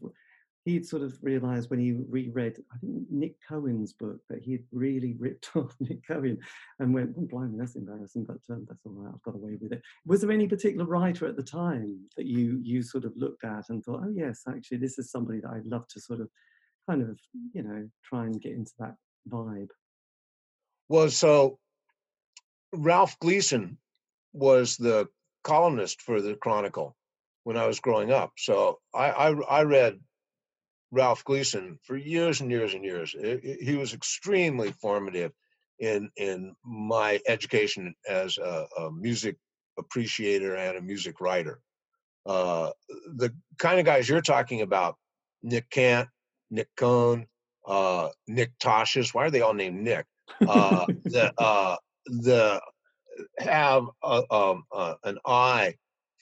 he'd 0.66 0.86
sort 0.86 1.02
of 1.02 1.18
realized 1.22 1.70
when 1.70 1.80
he 1.80 1.94
reread, 2.10 2.58
I 2.74 2.78
think 2.78 3.04
Nick 3.10 3.36
Cohn's 3.48 3.94
book, 3.94 4.20
that 4.30 4.44
he'd 4.44 4.64
really 4.72 5.16
ripped 5.18 5.50
off 5.56 5.76
Nick 5.80 6.06
Cohn 6.08 6.38
and 6.80 6.94
went, 6.94 7.16
oh, 7.18 7.28
blimey, 7.28 7.58
that's 7.58 7.76
embarrassing, 7.76 8.26
but 8.26 8.38
um, 8.54 8.66
that's 8.68 8.86
all 8.86 8.94
right, 8.94 9.14
I've 9.14 9.22
got 9.24 9.36
away 9.36 9.58
with 9.60 9.72
it. 9.72 9.82
Was 10.06 10.22
there 10.22 10.32
any 10.32 10.48
particular 10.48 10.86
writer 10.86 11.28
at 11.28 11.36
the 11.36 11.44
time 11.44 12.00
that 12.18 12.26
you 12.26 12.60
you 12.62 12.84
sort 12.84 13.06
of 13.06 13.14
looked 13.16 13.44
at 13.44 13.70
and 13.70 13.84
thought, 13.84 14.02
oh, 14.04 14.14
yes, 14.14 14.44
actually, 14.48 14.78
this 14.78 14.98
is 15.00 15.12
somebody 15.12 15.40
that 15.40 15.52
I'd 15.52 15.66
love 15.66 15.88
to 15.90 16.02
sort 16.02 16.20
of 16.22 16.30
kind 16.90 17.02
of, 17.02 17.20
you 17.54 17.64
know, 17.64 17.88
try 18.04 18.26
and 18.26 18.42
get 18.42 18.54
into 18.54 18.72
that 18.80 18.96
vibe? 19.30 19.70
Well, 20.90 21.10
so 21.10 21.60
Ralph 22.74 23.18
Gleason 23.20 23.78
was 24.34 24.78
the 24.78 25.08
columnist 25.44 26.02
for 26.02 26.22
the 26.22 26.36
Chronicle 26.36 26.96
when 27.44 27.58
I 27.58 27.68
was 27.68 27.80
growing 27.80 28.12
up. 28.12 28.34
So 28.38 28.80
I, 28.94 29.10
I, 29.10 29.30
I 29.32 29.64
read 29.64 30.00
Ralph 30.92 31.24
Gleason 31.24 31.78
for 31.84 31.96
years 31.98 32.42
and 32.42 32.50
years 32.52 32.74
and 32.74 32.84
years. 32.84 33.16
It, 33.18 33.44
it, 33.44 33.62
he 33.62 33.76
was 33.76 33.94
extremely 33.94 34.72
formative 34.72 35.32
in 35.80 36.10
in 36.18 36.56
my 36.66 37.20
education 37.28 37.94
as 38.08 38.38
a, 38.38 38.66
a 38.78 38.92
music 38.92 39.38
appreciator 39.78 40.56
and 40.56 40.78
a 40.78 40.82
music 40.82 41.22
writer. 41.22 41.60
Uh, 42.26 42.72
the 43.16 43.34
kind 43.58 43.80
of 43.80 43.86
guys 43.86 44.10
you're 44.10 44.22
talking 44.22 44.62
about, 44.62 44.98
Nick 45.42 45.70
Kent, 45.70 46.10
Nick 46.52 46.68
Cohn, 46.76 47.26
uh, 47.66 48.10
Nick 48.28 48.52
Tosches. 48.60 49.14
Why 49.14 49.26
are 49.26 49.32
they 49.32 49.42
all 49.42 49.54
named 49.54 49.82
Nick? 49.82 50.06
Uh, 50.46 50.86
the 51.06 51.34
uh, 51.38 51.78
the 52.06 52.62
have 53.38 53.86
a, 54.04 54.24
um, 54.32 54.64
uh, 54.72 54.96
an 55.04 55.18
eye 55.26 55.76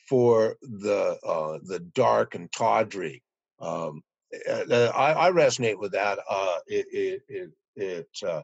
for 0.07 0.55
the 0.61 1.17
uh, 1.25 1.59
the 1.63 1.79
dark 1.79 2.35
and 2.35 2.51
tawdry. 2.51 3.23
Um, 3.59 4.01
uh, 4.49 4.91
I, 4.95 5.27
I, 5.27 5.31
resonate 5.31 5.79
with 5.79 5.93
that. 5.93 6.19
Uh, 6.29 6.57
it, 6.67 7.21
it, 7.29 7.51
it, 7.75 8.07
uh, 8.27 8.41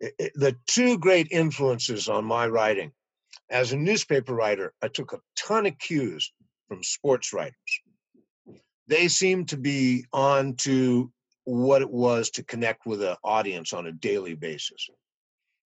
it, 0.00 0.32
the 0.34 0.56
two 0.66 0.98
great 0.98 1.28
influences 1.30 2.08
on 2.08 2.24
my 2.24 2.46
writing. 2.46 2.92
As 3.50 3.72
a 3.72 3.76
newspaper 3.76 4.34
writer, 4.34 4.72
I 4.82 4.88
took 4.88 5.12
a 5.12 5.20
ton 5.36 5.66
of 5.66 5.78
cues 5.78 6.32
from 6.68 6.82
sports 6.82 7.32
writers. 7.32 7.54
They 8.86 9.08
seemed 9.08 9.48
to 9.48 9.56
be 9.56 10.06
on 10.12 10.54
to 10.56 11.10
what 11.44 11.82
it 11.82 11.90
was 11.90 12.30
to 12.30 12.42
connect 12.44 12.86
with 12.86 13.02
an 13.02 13.16
audience 13.24 13.72
on 13.72 13.86
a 13.86 13.92
daily 13.92 14.34
basis. 14.34 14.88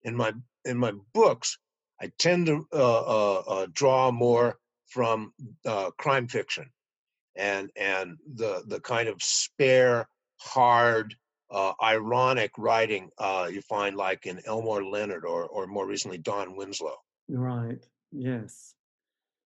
In 0.04 0.16
my 0.16 0.32
in 0.64 0.76
my 0.76 0.92
books, 1.12 1.58
I 2.00 2.10
tend 2.18 2.46
to 2.46 2.66
uh, 2.72 3.34
uh, 3.38 3.66
draw 3.72 4.10
more 4.10 4.58
from 4.88 5.32
crime 5.98 6.28
fiction 6.28 6.70
and 7.36 7.70
and 7.76 8.16
the 8.34 8.62
the 8.66 8.80
kind 8.80 9.08
of 9.08 9.22
spare, 9.22 10.08
hard, 10.40 11.14
uh, 11.50 11.72
ironic 11.82 12.52
writing 12.58 13.10
uh, 13.18 13.48
you 13.50 13.60
find 13.62 13.96
like 13.96 14.26
in 14.26 14.40
Elmore 14.46 14.84
Leonard 14.84 15.24
or 15.24 15.44
or 15.44 15.66
more 15.66 15.86
recently 15.86 16.18
Don 16.18 16.56
Winslow. 16.56 16.96
Right. 17.28 17.84
Yes. 18.10 18.74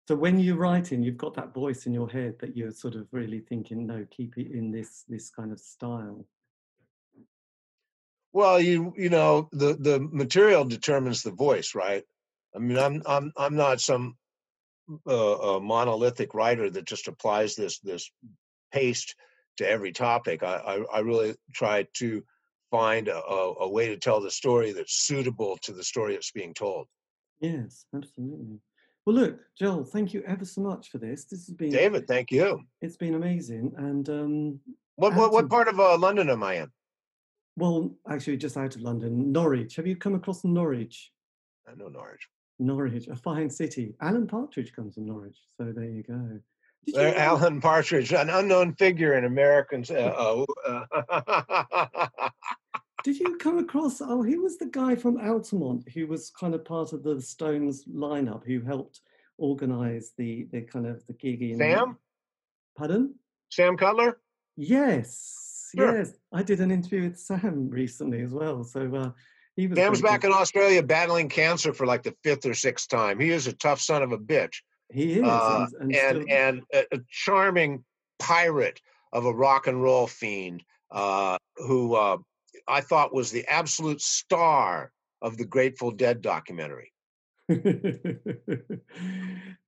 So 0.08 0.16
when 0.16 0.38
you're 0.40 0.58
writing, 0.58 1.02
you've 1.02 1.18
got 1.18 1.34
that 1.36 1.54
voice 1.54 1.86
in 1.86 1.94
your 1.94 2.10
head 2.10 2.36
that 2.40 2.58
you're 2.58 2.72
sort 2.72 2.96
of 2.96 3.08
really 3.12 3.40
thinking, 3.40 3.88
no, 3.88 4.06
keep 4.12 4.38
it 4.38 4.52
in 4.52 4.72
this 4.72 5.06
this 5.08 5.30
kind 5.30 5.52
of 5.52 5.60
style. 5.60 6.26
Well, 8.34 8.60
you 8.60 8.94
you 8.98 9.10
know 9.10 9.50
the 9.52 9.76
the 9.76 10.00
material 10.12 10.66
determines 10.66 11.24
the 11.24 11.32
voice, 11.32 11.74
right? 11.76 12.04
I 12.56 12.60
mean, 12.60 12.78
I'm 12.78 13.02
I'm 13.06 13.32
I'm 13.38 13.56
not 13.56 13.80
some 13.80 14.18
uh, 15.08 15.60
monolithic 15.62 16.34
writer 16.34 16.70
that 16.70 16.86
just 16.86 17.08
applies 17.08 17.56
this 17.56 17.80
this 17.80 18.10
paste 18.72 19.16
to 19.58 19.70
every 19.70 19.92
topic. 19.92 20.44
I 20.44 20.56
I, 20.56 20.98
I 20.98 21.00
really 21.00 21.36
try 21.54 21.88
to 21.98 22.24
find 22.72 23.08
a, 23.08 23.22
a, 23.24 23.70
way 23.70 23.88
to 23.88 23.98
tell 23.98 24.20
the 24.20 24.32
story 24.32 24.72
that's 24.72 25.06
suitable 25.06 25.60
to 25.62 25.72
the 25.72 25.84
story 25.84 26.14
that's 26.14 26.32
being 26.32 26.56
told. 26.56 26.88
Yes, 27.40 27.86
absolutely. 27.96 28.58
Well, 29.06 29.16
look, 29.16 29.40
Joel, 29.60 29.84
thank 29.84 30.12
you 30.12 30.24
ever 30.26 30.44
so 30.44 30.62
much 30.62 30.90
for 30.90 30.98
this. 30.98 31.26
This 31.26 31.46
has 31.46 31.56
been 31.56 31.70
David. 31.70 32.08
Thank 32.08 32.32
you. 32.32 32.62
It's 32.82 32.98
been 32.98 33.14
amazing. 33.14 33.74
And 33.78 34.10
um, 34.10 34.60
what 34.96 35.14
what, 35.14 35.32
what 35.32 35.50
part 35.50 35.68
of 35.68 35.80
uh, 35.80 35.98
London 35.98 36.30
am 36.30 36.42
I 36.42 36.62
in? 36.62 36.72
Well, 37.56 37.96
actually, 38.10 38.38
just 38.38 38.58
out 38.58 38.76
of 38.76 38.82
London, 38.82 39.32
Norwich. 39.32 39.76
Have 39.76 39.86
you 39.86 39.96
come 39.96 40.16
across 40.16 40.44
Norwich? 40.44 41.12
I 41.68 41.76
know 41.76 41.90
Norwich. 41.90 42.28
Norwich, 42.60 43.08
a 43.08 43.16
fine 43.16 43.50
city. 43.50 43.96
Alan 44.02 44.28
Partridge 44.28 44.74
comes 44.74 44.96
from 44.96 45.06
Norwich, 45.06 45.38
so 45.58 45.72
there 45.76 45.86
you 45.86 46.04
go. 46.04 46.40
You 46.86 47.02
Alan 47.02 47.62
Partridge, 47.62 48.12
an 48.12 48.30
unknown 48.30 48.74
figure 48.76 49.18
in 49.18 49.26
Americans. 49.26 49.90
Uh, 49.90 50.46
uh, 50.68 52.08
Did 53.04 53.20
you 53.20 53.38
come 53.38 53.58
across? 53.58 54.02
Oh, 54.02 54.22
he 54.22 54.38
was 54.38 54.58
the 54.58 54.68
guy 54.68 54.96
from 54.96 55.20
Altamont 55.20 55.88
who 55.94 56.08
was 56.08 56.30
kind 56.30 56.54
of 56.56 56.64
part 56.64 56.94
of 56.94 57.04
the 57.04 57.22
Stones 57.22 57.86
lineup 57.86 58.46
who 58.46 58.62
helped 58.62 59.02
organize 59.38 60.14
the 60.18 60.48
the 60.52 60.62
kind 60.62 60.88
of 60.88 61.06
the 61.08 61.14
gig 61.14 61.58
Sam. 61.58 61.98
Pardon? 62.78 63.16
Sam 63.50 63.78
Cutler. 63.78 64.20
Yes, 64.56 65.72
sure. 65.76 65.98
yes. 65.98 66.14
I 66.32 66.44
did 66.44 66.60
an 66.60 66.72
interview 66.72 67.04
with 67.04 67.20
Sam 67.20 67.70
recently 67.72 68.22
as 68.22 68.34
well. 68.34 68.64
So 68.64 68.94
uh, 68.96 69.12
he 69.56 69.68
was 69.68 69.78
Sam's 69.78 70.02
back 70.02 70.22
good. 70.22 70.32
in 70.32 70.34
Australia 70.34 70.82
battling 70.82 71.30
cancer 71.30 71.74
for 71.74 71.86
like 71.86 72.04
the 72.04 72.16
fifth 72.24 72.46
or 72.46 72.54
sixth 72.54 72.90
time. 72.90 73.20
He 73.20 73.30
is 73.30 73.48
a 73.48 73.54
tough 73.54 73.80
son 73.80 74.02
of 74.02 74.12
a 74.12 74.18
bitch. 74.18 74.56
He 74.92 75.14
is, 75.20 75.24
uh, 75.24 75.68
and 75.80 75.96
and, 75.96 76.24
still... 76.24 76.36
and 76.36 76.62
a, 76.74 76.86
a, 76.92 77.00
charming 77.10 77.84
pirate 78.20 78.82
of 79.12 79.26
a 79.26 79.34
rock 79.34 79.68
and 79.68 79.82
roll 79.82 80.08
fiend 80.08 80.64
uh, 80.92 81.38
who 81.58 81.96
uh, 81.96 82.18
I 82.68 82.82
thought 82.82 83.14
was 83.14 83.32
the 83.32 83.46
absolute 83.48 84.02
star 84.02 84.92
of 85.22 85.38
the 85.38 85.46
Grateful 85.46 85.92
Dead 85.92 86.22
documentary. 86.22 86.92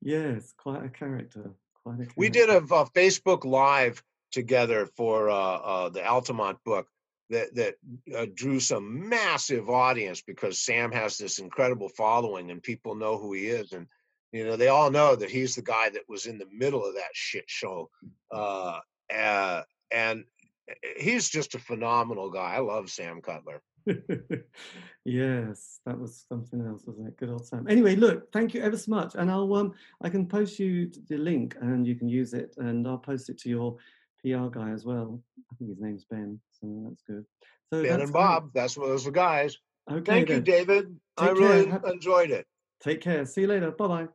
yes, 0.02 0.54
quite 0.58 0.84
a 0.86 0.90
character. 0.90 1.52
Quite 1.84 1.94
a 1.94 1.98
character. 1.98 2.14
We 2.18 2.30
did 2.30 2.50
a, 2.50 2.58
a 2.58 2.90
Facebook 2.92 3.46
Live 3.46 4.04
together 4.32 4.88
for 4.98 5.30
uh, 5.30 5.36
uh, 5.36 5.90
the 5.90 6.06
Altamont 6.06 6.58
book 6.66 6.88
that 7.30 7.56
that 7.56 7.76
uh, 8.16 8.26
drew 8.34 8.60
some 8.60 9.10
massive 9.10 9.70
audience 9.70 10.22
because 10.22 10.60
Sam 10.60 10.92
has 10.92 11.18
this 11.18 11.40
incredible 11.40 11.90
following 11.90 12.52
and 12.52 12.62
people 12.62 12.96
know 12.96 13.18
who 13.18 13.34
he 13.34 13.48
is 13.48 13.72
and 13.74 13.88
you 14.32 14.46
know 14.46 14.56
they 14.56 14.68
all 14.68 14.92
know 14.92 15.16
that 15.16 15.32
he's 15.32 15.56
the 15.56 15.62
guy 15.62 15.90
that 15.90 16.08
was 16.08 16.26
in 16.26 16.38
the 16.38 16.48
middle 16.52 16.86
of 16.86 16.96
that 16.96 17.14
shit 17.14 17.46
show 17.48 17.90
uh, 18.32 18.80
uh, 19.14 19.62
and 19.92 20.24
eh, 20.70 20.74
he's 20.98 21.30
just 21.30 21.56
a 21.56 21.60
phenomenal 21.60 22.30
guy. 22.30 22.56
I 22.56 22.60
love 22.60 22.90
Sam 22.90 23.22
Cutler. 23.22 23.62
yes, 25.06 25.80
that 25.86 26.00
was 26.00 26.26
something 26.28 26.66
else, 26.66 26.84
wasn't 26.86 27.08
it? 27.08 27.18
Good 27.18 27.30
old 27.30 27.46
Sam. 27.46 27.68
Anyway, 27.70 27.96
look, 27.96 28.32
thank 28.32 28.54
you 28.54 28.62
ever 28.62 28.78
so 28.78 28.90
much, 28.90 29.14
and 29.16 29.30
I'll 29.30 29.54
um 29.54 29.74
I 30.02 30.10
can 30.10 30.26
post 30.26 30.60
you 30.60 30.92
the 31.08 31.18
link 31.18 31.56
and 31.62 31.86
you 31.86 31.96
can 31.96 32.10
use 32.10 32.34
it, 32.34 32.56
and 32.58 32.88
I'll 32.88 32.98
post 32.98 33.30
it 33.30 33.38
to 33.40 33.50
your 33.50 33.78
PR 34.26 34.48
guy 34.48 34.72
as 34.72 34.86
well. 34.86 35.22
I 35.52 35.56
think 35.56 35.70
his 35.70 35.80
name's 35.80 36.06
Ben, 36.06 36.40
so 36.60 36.68
that's 36.88 37.04
good. 37.04 37.26
So 37.72 37.84
Ben 37.84 38.02
and 38.02 38.12
Bob, 38.12 38.44
great. 38.44 38.54
that's 38.54 38.78
what 38.78 38.88
those 38.88 39.06
the 39.06 39.12
guys. 39.12 39.58
Okay, 39.90 40.02
Thank 40.04 40.28
then. 40.30 40.38
you, 40.38 40.44
David. 40.44 41.00
Take 41.18 41.30
I 41.30 41.32
really 41.32 41.66
care. 41.68 41.82
enjoyed 41.92 42.32
it. 42.32 42.48
Take 42.82 43.02
care. 43.02 43.26
See 43.26 43.42
you 43.42 43.48
later. 43.48 43.72
Bye 43.72 43.88
bye. 43.88 44.08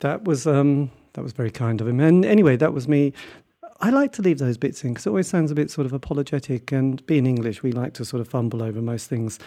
That 0.00 0.24
was 0.24 0.46
um 0.46 0.90
that 1.14 1.22
was 1.22 1.32
very 1.32 1.50
kind 1.50 1.80
of 1.80 1.86
him. 1.88 2.00
And 2.00 2.24
anyway, 2.24 2.56
that 2.56 2.72
was 2.72 2.88
me. 2.88 3.12
I 3.80 3.90
like 3.90 4.12
to 4.12 4.22
leave 4.22 4.38
those 4.38 4.56
bits 4.56 4.82
in 4.84 4.92
because 4.92 5.06
it 5.06 5.10
always 5.10 5.28
sounds 5.28 5.50
a 5.50 5.54
bit 5.54 5.70
sort 5.70 5.86
of 5.86 5.92
apologetic. 5.92 6.72
And 6.72 7.04
being 7.06 7.26
English, 7.26 7.62
we 7.62 7.72
like 7.72 7.94
to 7.94 8.04
sort 8.04 8.20
of 8.20 8.28
fumble 8.28 8.62
over 8.62 8.80
most 8.80 9.08
things. 9.08 9.38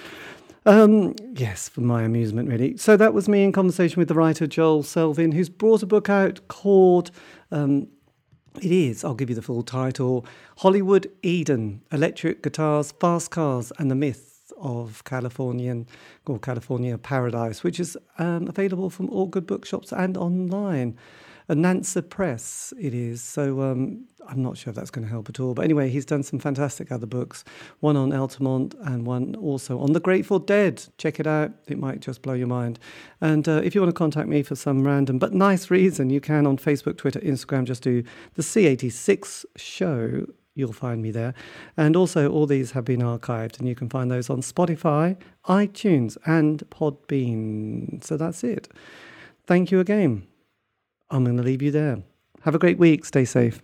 Um, 0.65 1.15
yes, 1.34 1.69
for 1.69 1.82
my 1.82 2.03
amusement, 2.03 2.49
really. 2.49 2.75
So 2.75 2.97
that 2.97 3.13
was 3.13 3.30
me 3.30 3.43
in 3.43 3.53
conversation 3.53 3.99
with 3.99 4.09
the 4.09 4.13
writer 4.15 4.47
Joel 4.47 4.84
Selvin, 4.84 5.34
who's 5.34 5.47
brought 5.47 5.82
a 5.82 5.86
book 5.86 6.09
out 6.09 6.45
called 6.49 7.09
um, 7.51 7.88
it 8.64 8.72
is, 8.72 9.03
I'll 9.03 9.16
give 9.16 9.30
you 9.30 9.36
the 9.36 9.41
full 9.41 9.64
title 9.64 10.26
Hollywood 10.58 11.10
Eden 11.24 11.82
Electric 11.91 12.43
Guitars, 12.43 12.91
Fast 12.93 13.32
Cars, 13.32 13.72
and 13.78 13.91
the 13.91 13.95
Myth 13.95 14.51
of 14.60 15.03
Californian 15.03 15.88
or 16.26 16.39
California 16.39 16.97
Paradise, 16.97 17.64
which 17.64 17.80
is 17.80 17.97
um, 18.18 18.47
available 18.47 18.89
from 18.89 19.10
all 19.10 19.28
good 19.28 19.45
bookshops 19.45 19.91
and 19.91 20.18
online. 20.18 20.97
Anansi 21.49 22.07
Press, 22.09 22.73
it 22.79 22.93
is. 22.93 23.21
So 23.21 23.61
um, 23.61 24.05
I'm 24.27 24.41
not 24.41 24.57
sure 24.57 24.71
if 24.71 24.75
that's 24.75 24.91
going 24.91 25.05
to 25.05 25.11
help 25.11 25.29
at 25.29 25.39
all. 25.39 25.53
But 25.53 25.63
anyway, 25.63 25.89
he's 25.89 26.05
done 26.05 26.23
some 26.23 26.39
fantastic 26.39 26.91
other 26.91 27.05
books, 27.05 27.43
one 27.79 27.95
on 27.95 28.11
Altamont 28.13 28.75
and 28.81 29.05
one 29.05 29.35
also 29.35 29.79
on 29.79 29.93
the 29.93 29.99
Grateful 29.99 30.39
Dead. 30.39 30.83
Check 30.97 31.19
it 31.19 31.27
out, 31.27 31.51
it 31.67 31.77
might 31.77 32.01
just 32.01 32.21
blow 32.21 32.33
your 32.33 32.47
mind. 32.47 32.79
And 33.21 33.47
uh, 33.47 33.61
if 33.63 33.73
you 33.73 33.81
want 33.81 33.89
to 33.89 33.97
contact 33.97 34.27
me 34.27 34.43
for 34.43 34.55
some 34.55 34.85
random 34.85 35.19
but 35.19 35.33
nice 35.33 35.71
reason, 35.71 36.09
you 36.09 36.19
can 36.19 36.45
on 36.45 36.57
Facebook, 36.57 36.97
Twitter, 36.97 37.19
Instagram, 37.21 37.63
just 37.63 37.83
do 37.83 38.03
the 38.35 38.41
C86 38.41 39.45
show. 39.55 40.25
You'll 40.53 40.73
find 40.73 41.01
me 41.01 41.11
there. 41.11 41.33
And 41.77 41.95
also, 41.95 42.31
all 42.31 42.47
these 42.47 42.71
have 42.71 42.83
been 42.83 43.01
archived, 43.01 43.59
and 43.59 43.67
you 43.67 43.75
can 43.75 43.89
find 43.89 44.09
those 44.09 44.27
on 44.27 44.41
Spotify, 44.41 45.15
iTunes, 45.47 46.17
and 46.25 46.63
Podbean. 46.71 48.03
So 48.03 48.17
that's 48.17 48.43
it. 48.43 48.67
Thank 49.45 49.69
you 49.69 49.79
again. 49.79 50.27
I'm 51.10 51.24
going 51.24 51.38
to 51.38 51.43
leave 51.43 51.62
you 51.62 51.72
there. 51.72 52.03
Have 52.41 52.55
a 52.55 52.60
great 52.60 52.78
week. 52.78 53.05
Stay 53.05 53.26
safe. 53.26 53.62